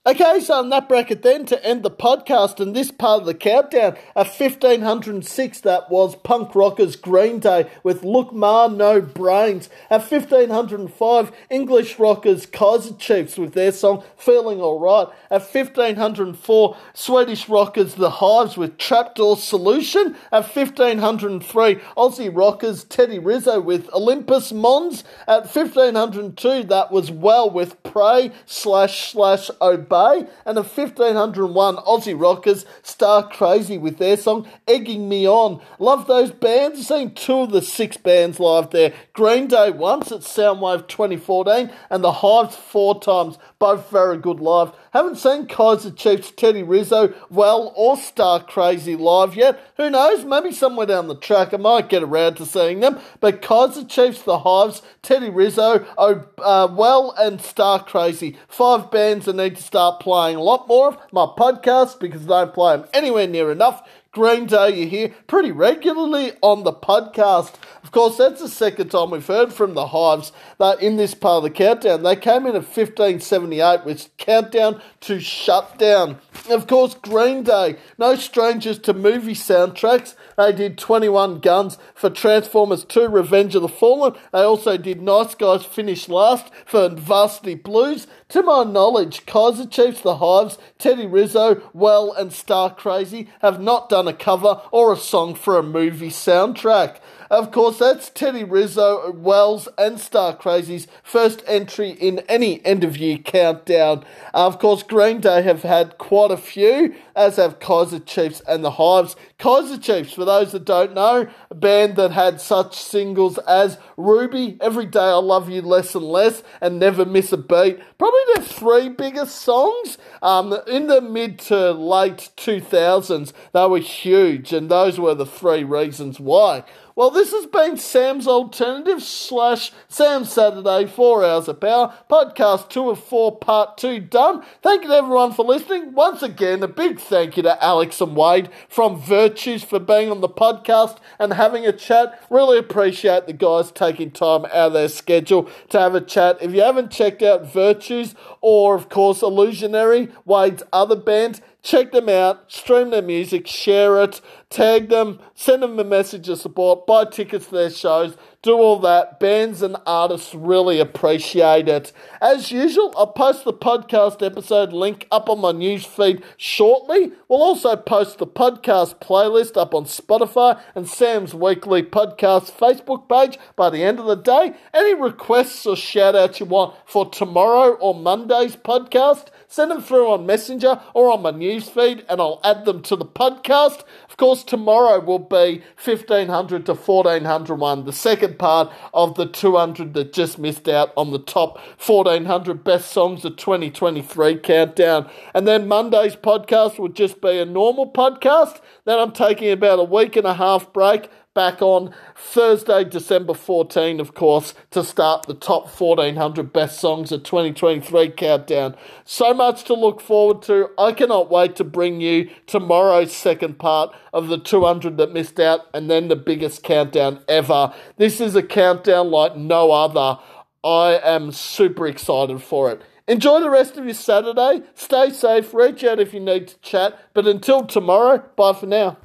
Okay, 0.07 0.41
so 0.41 0.61
in 0.61 0.71
that 0.71 0.89
bracket 0.89 1.21
then 1.21 1.45
to 1.45 1.63
end 1.63 1.83
the 1.83 1.91
podcast 1.91 2.59
and 2.59 2.75
this 2.75 2.91
part 2.91 3.21
of 3.21 3.27
the 3.27 3.35
countdown, 3.35 3.99
at 4.17 4.29
1506 4.29 5.61
that 5.61 5.91
was 5.91 6.17
punk 6.17 6.55
rockers 6.55 6.97
Green 6.97 7.39
Day 7.39 7.71
with 7.83 8.03
Look 8.03 8.33
Ma 8.33 8.67
No 8.67 9.03
Brains. 9.03 9.69
At 9.91 10.11
1505, 10.11 11.31
English 11.51 11.99
rockers 11.99 12.47
Kaiser 12.47 12.95
Chiefs 12.95 13.37
with 13.37 13.53
their 13.53 13.73
song 13.73 14.03
Feeling 14.17 14.63
Alright. 14.63 15.09
At 15.31 15.43
1504, 15.43 16.77
Swedish 16.95 17.47
rockers 17.51 17.97
The 17.97 18.09
Hives 18.09 18.57
with 18.57 18.79
Trapdoor 18.79 19.37
Solution. 19.37 20.17
At 20.33 20.49
1503, 20.49 21.75
Aussie 21.99 22.35
rockers 22.35 22.85
Teddy 22.85 23.19
Rizzo 23.19 23.61
with 23.61 23.93
Olympus 23.93 24.51
Mons. 24.51 25.05
At 25.29 25.55
1502, 25.55 26.67
that 26.69 26.91
was 26.91 27.11
Well 27.11 27.51
with 27.51 27.83
Pray 27.83 28.33
slash 28.47 29.13
slash 29.13 29.51
Obey. 29.61 29.90
Bay, 29.91 30.27
and 30.47 30.57
the 30.57 30.63
1501 30.63 31.77
Aussie 31.77 32.19
Rockers 32.19 32.65
Star 32.83 33.29
Crazy 33.29 33.77
with 33.77 33.99
their 33.99 34.17
song 34.17 34.49
Egging 34.67 35.09
Me 35.09 35.29
On. 35.29 35.61
Love 35.79 36.07
those 36.07 36.31
bands. 36.31 36.79
I've 36.81 36.87
seen 36.87 37.15
two 37.15 37.41
of 37.41 37.51
the 37.51 37.61
six 37.61 37.99
bands 37.99 38.41
live 38.41 38.71
there. 38.71 38.95
Green 39.13 39.49
Day 39.49 39.71
once 39.71 40.11
at 40.13 40.21
Soundwave 40.21 40.87
2014, 40.89 41.71
and 41.91 42.03
the 42.03 42.13
Hives 42.13 42.57
four 42.57 42.99
times. 43.01 43.37
Both 43.61 43.91
very 43.91 44.17
good 44.17 44.41
live. 44.41 44.73
Haven't 44.95 45.19
seen 45.19 45.47
Kaiser 45.47 45.91
Chiefs 45.91 46.31
Teddy 46.31 46.63
Rizzo 46.63 47.13
well 47.29 47.75
or 47.77 47.99
Star 47.99 48.43
Crazy 48.43 48.97
live 48.97 49.37
yet. 49.37 49.61
Who 49.77 49.91
knows? 49.91 50.25
Maybe 50.25 50.51
somewhere 50.51 50.87
down 50.87 51.09
the 51.09 51.15
track 51.15 51.53
I 51.53 51.59
might 51.59 51.91
get 51.91 52.03
around 52.03 52.37
to 52.37 52.47
seeing 52.47 52.81
them. 52.81 52.99
But 53.21 53.43
Kaiser 53.43 53.85
Chiefs, 53.85 54.23
The 54.23 54.39
Hives, 54.39 54.81
Teddy 55.03 55.29
Rizzo, 55.29 55.85
oh, 55.99 56.27
uh, 56.39 56.69
Well, 56.73 57.15
and 57.19 57.39
Star 57.39 57.85
Crazy. 57.85 58.39
Five 58.49 58.91
bands 58.91 59.29
I 59.29 59.33
need 59.33 59.57
to 59.57 59.63
start 59.63 60.01
playing 60.01 60.37
a 60.37 60.43
lot 60.43 60.67
more 60.67 60.89
of. 60.89 60.99
My 61.13 61.27
podcast 61.27 62.01
because 62.01 62.25
I 62.25 62.45
don't 62.47 62.55
play 62.55 62.79
them 62.79 62.89
anywhere 62.95 63.27
near 63.27 63.53
enough. 63.53 63.87
Green 64.13 64.47
Day 64.47 64.77
you 64.77 64.89
hear 64.89 65.15
pretty 65.29 65.53
regularly 65.53 66.33
on 66.43 66.65
the 66.65 66.73
podcast. 66.73 67.55
Of 67.91 67.95
course, 67.95 68.19
that's 68.19 68.41
the 68.41 68.49
second 68.49 68.91
time 68.91 69.11
we've 69.11 69.27
heard 69.27 69.53
from 69.53 69.75
the 69.75 69.89
Hives 69.89 70.31
that 70.61 70.81
in 70.81 70.97
this 70.97 71.13
part 71.13 71.39
of 71.39 71.43
the 71.43 71.51
countdown. 71.51 72.05
They 72.05 72.15
came 72.15 72.47
in 72.47 72.55
at 72.55 72.63
1578 72.63 73.85
with 73.85 74.17
Countdown 74.17 74.81
to 75.01 75.19
Shutdown. 75.19 76.19
Of 76.49 76.69
course, 76.69 76.95
Green 76.95 77.43
Day, 77.43 77.79
no 77.99 78.15
strangers 78.15 78.79
to 78.79 78.95
movie 78.95 79.35
soundtracks. 79.35 80.15
They 80.39 80.53
did 80.53 80.79
21 80.79 81.41
Guns 81.41 81.79
for 81.93 82.11
Transformers 82.11 82.85
2 82.85 83.09
Revenge 83.09 83.57
of 83.57 83.63
the 83.63 83.69
Fallen. 83.69 84.15
They 84.33 84.43
also 84.43 84.77
did 84.77 85.03
Nice 85.03 85.35
Guys 85.35 85.65
Finish 85.65 86.09
Last 86.09 86.53
for 86.65 86.89
Varsity 86.91 87.57
Blues. 87.57 88.07
To 88.29 88.45
my 88.45 88.63
knowledge, 88.63 89.27
Kaiser 89.27 89.67
Chiefs, 89.67 90.03
The 90.03 90.19
Hives, 90.19 90.59
Teddy 90.79 91.07
Rizzo, 91.07 91.61
Well, 91.75 92.13
and 92.13 92.33
Star 92.33 92.73
Crazy 92.73 93.29
have 93.43 93.61
not 93.61 93.89
done 93.89 94.07
a 94.07 94.13
cover 94.13 94.63
or 94.71 94.93
a 94.93 94.97
song 94.97 95.35
for 95.35 95.59
a 95.59 95.63
movie 95.65 96.11
soundtrack. 96.11 96.99
Of 97.31 97.53
course, 97.53 97.79
that's 97.79 98.11
Teddy 98.11 98.43
Rizzo, 98.43 99.13
Wells, 99.13 99.69
and 99.79 100.01
Star 100.01 100.35
Crazy's 100.37 100.89
first 101.05 101.45
entry 101.47 101.91
in 101.91 102.19
any 102.29 102.65
end 102.67 102.83
of 102.83 102.97
year 102.97 103.19
countdown. 103.19 104.05
Uh, 104.35 104.49
of 104.49 104.59
course, 104.59 104.83
Green 104.83 105.21
Day 105.21 105.43
have 105.43 105.63
had 105.63 105.97
quite 105.97 106.33
a 106.33 106.37
few, 106.37 106.93
as 107.15 107.37
have 107.37 107.61
Kaiser 107.61 108.01
Chiefs 108.01 108.43
and 108.49 108.65
the 108.65 108.73
Hives. 108.73 109.15
Kaiser 109.39 109.79
Chiefs, 109.79 110.13
for 110.13 110.25
those 110.25 110.51
that 110.51 110.65
don't 110.65 110.93
know, 110.93 111.29
a 111.51 111.55
band 111.55 111.95
that 111.95 112.11
had 112.11 112.41
such 112.41 112.75
singles 112.75 113.39
as 113.47 113.79
Ruby, 113.97 114.59
Every 114.61 114.87
Day 114.87 114.99
I 114.99 115.15
Love 115.15 115.49
You 115.49 115.63
Less 115.63 115.95
and 115.95 116.05
Less, 116.05 116.43
and 116.61 116.81
Never 116.81 117.05
Miss 117.05 117.33
a 117.33 117.37
Beat. 117.37 117.79
Probably 117.97 118.21
their 118.35 118.45
three 118.45 118.89
biggest 118.89 119.37
songs. 119.37 119.99
Um, 120.21 120.59
in 120.67 120.89
the 120.89 121.01
mid 121.01 121.39
to 121.41 121.71
late 121.71 122.31
2000s, 122.37 123.33
they 123.53 123.67
were 123.69 123.79
huge, 123.79 124.53
and 124.53 124.69
those 124.69 124.99
were 124.99 125.15
the 125.15 125.25
three 125.25 125.63
reasons 125.63 126.19
why. 126.19 126.65
Well, 126.97 127.11
this 127.11 127.31
has 127.31 127.47
been 127.47 127.77
Sam's 127.77 128.27
Alternative 128.27 129.01
slash 129.01 129.71
Sam 129.89 130.25
Saturday, 130.25 130.87
4 130.87 131.25
Hours 131.25 131.47
of 131.47 131.61
Power, 131.61 131.95
podcast 132.11 132.69
2 132.69 132.91
of 132.91 133.05
4, 133.05 133.39
part 133.39 133.79
2 133.79 134.01
done. 134.01 134.43
Thank 134.61 134.83
you 134.83 134.89
to 134.89 134.97
everyone 134.97 135.33
for 135.33 135.45
listening. 135.45 135.95
Once 135.95 136.21
again, 136.23 136.65
a 136.65 136.69
big 136.69 136.99
thank 136.99 137.37
you 137.37 137.45
to 137.45 137.63
Alex 137.63 138.01
and 138.01 138.17
Wade 138.17 138.51
from 138.69 139.01
Virtues 139.01 139.63
for 139.63 139.79
being 139.79 140.11
on 140.11 140.21
the 140.21 140.29
podcast 140.29 140.99
and 141.21 141.35
having 141.35 141.65
a 141.65 141.73
chat. 141.73 142.21
Really 142.29 142.59
appreciate 142.59 143.27
the 143.27 143.35
guys 143.35 143.71
taking 143.71 144.11
time 144.11 144.47
out 144.47 144.53
of 144.53 144.73
their 144.73 144.89
schedule 144.89 145.49
to 145.69 145.79
have 145.79 145.95
a 145.95 146.01
chat. 146.01 146.39
If 146.41 146.53
you 146.53 146.63
haven't 146.63 146.91
checked 146.91 147.23
out 147.23 147.51
Virtues 147.53 148.17
or, 148.41 148.75
of 148.75 148.89
course, 148.89 149.23
Illusionary, 149.23 150.09
Wade's 150.25 150.65
other 150.73 150.97
band, 150.97 151.41
check 151.63 151.93
them 151.93 152.09
out, 152.09 152.51
stream 152.51 152.91
their 152.91 153.03
music, 153.03 153.47
share 153.47 154.03
it, 154.03 154.21
tag 154.49 154.89
them, 154.89 155.21
send 155.35 155.63
them 155.63 155.79
a 155.79 155.85
message 155.85 156.29
of 156.29 156.39
support, 156.39 156.87
buy 156.87 157.05
tickets 157.05 157.47
to 157.47 157.55
their 157.55 157.71
shows, 157.71 158.17
do 158.43 158.55
all 158.55 158.79
that. 158.79 159.21
Bands 159.21 159.61
and 159.61 159.77
artists 159.87 160.35
really 160.35 160.81
appreciate 160.81 161.69
it. 161.69 161.93
As 162.23 162.51
usual, 162.51 162.95
I'll 162.97 163.09
post 163.09 163.45
the 163.45 163.53
podcast 163.53 164.25
episode 164.25 164.73
link 164.73 165.07
up 165.13 165.29
on 165.29 165.41
my 165.41 165.53
news 165.53 165.85
feed 165.85 166.23
shortly. 166.39 167.13
We'll 167.29 167.43
also 167.43 167.77
post 167.77 168.17
the 168.19 168.27
podcast 168.27 168.99
playlist 168.99 169.59
up 169.59 169.75
on 169.75 169.85
Spotify 169.85 170.59
and 170.75 170.89
Sam's 170.89 171.35
Weekly 171.35 171.83
Podcast 171.83 172.51
Facebook 172.53 173.09
page 173.09 173.39
by 173.57 173.69
the 173.69 173.83
end 173.83 174.01
of 174.01 174.07
the 174.07 174.17
day. 174.17 174.55
Any 174.73 174.95
requests 174.95 175.67
or 175.67 175.77
shout 175.77 176.17
outs 176.17 176.41
you 176.41 176.47
want 176.47 176.75
for 176.87 177.11
tomorrow 177.11 177.75
or 177.75 177.95
Monday's 177.95 178.57
podcast, 178.57 179.27
send 179.51 179.71
them 179.71 179.83
through 179.83 180.11
on 180.11 180.25
Messenger 180.25 180.81
or 180.95 181.13
on 181.13 181.23
my 181.23 181.33
newsfeed 181.33 182.05
and 182.09 182.21
I'll 182.21 182.41
add 182.43 182.65
them 182.65 182.81
to 182.83 182.97
the 182.97 183.05
podcast. 183.05 183.83
Of 184.09 184.17
course, 184.17 184.45
tomorrow 184.45 185.01
will 185.01 185.19
be 185.19 185.63
1500 185.83 186.65
to 186.67 186.75
1401, 186.75 187.85
the 187.85 187.93
second 187.93 188.39
part 188.39 188.73
of 188.95 189.17
the 189.17 189.27
200 189.27 189.93
that 189.95 190.13
just 190.13 190.39
missed 190.39 190.69
out 190.69 190.93
on 190.97 191.11
the 191.11 191.19
top 191.19 191.59
1400 191.85 192.63
best 192.63 192.93
songs 192.93 193.25
of 193.25 193.37
2023 193.37 194.37
countdown. 194.39 195.11
And 195.35 195.47
then 195.49 195.69
Monday's 195.69 196.17
podcast 196.17 196.79
will 196.79 196.89
just 196.89 197.21
be 197.21 197.39
a 197.39 197.45
normal 197.45 197.91
podcast. 197.91 198.61
Then 198.85 198.99
I'm 198.99 199.13
taking 199.13 199.51
about 199.51 199.81
a 199.81 199.85
week 199.85 200.15
and 200.15 200.27
a 200.27 200.35
half 200.35 200.73
break 200.73 201.11
back 201.35 201.63
on 201.63 201.95
Thursday, 202.17 202.83
December 202.85 203.35
14, 203.35 204.01
of 204.01 204.15
course, 204.15 204.55
to 204.71 204.83
start 204.83 205.27
the 205.27 205.35
top 205.35 205.69
1400 205.69 206.53
best 206.53 206.81
songs 206.81 207.13
of 207.13 207.23
2023 207.23 208.11
countdown. 208.11 208.75
So 209.05 209.33
much 209.33 209.65
to 209.65 209.75
look 209.75 210.01
forward 210.01 210.43
to. 210.43 210.71
I 210.77 210.93
cannot 210.93 211.31
wait 211.31 211.57
to 211.57 211.65
bring 211.65 212.01
you 212.01 212.31
tomorrow's 212.47 213.15
second 213.15 213.59
part 213.59 213.95
of 214.13 214.29
the 214.29 214.39
200 214.39 214.97
that 214.97 215.13
missed 215.13 215.39
out 215.39 215.67
and 215.73 215.89
then 215.89 216.09
the 216.09 216.17
biggest 216.17 216.63
countdown 216.65 217.23
ever. 217.29 217.73
This 217.97 218.21
is 218.21 218.35
a 218.35 218.43
countdown 218.43 219.11
like 219.11 219.37
no 219.37 219.71
other. 219.71 220.21
I 220.65 221.01
am 221.03 221.31
super 221.33 221.87
excited 221.87 222.43
for 222.43 222.71
it. 222.71 222.83
Enjoy 223.07 223.41
the 223.41 223.51
rest 223.51 223.77
of 223.77 223.85
your 223.85 223.95
Saturday. 223.95 224.63
Stay 224.75 225.11
safe. 225.11 225.55
Reach 225.55 225.83
out 225.85 226.01
if 226.01 226.13
you 226.13 226.21
need 226.21 226.49
to 226.49 226.59
chat. 226.61 226.99
But 227.15 227.27
until 227.27 227.65
tomorrow, 227.65 228.25
bye 228.37 228.53
for 228.53 228.67
now. 228.67 228.99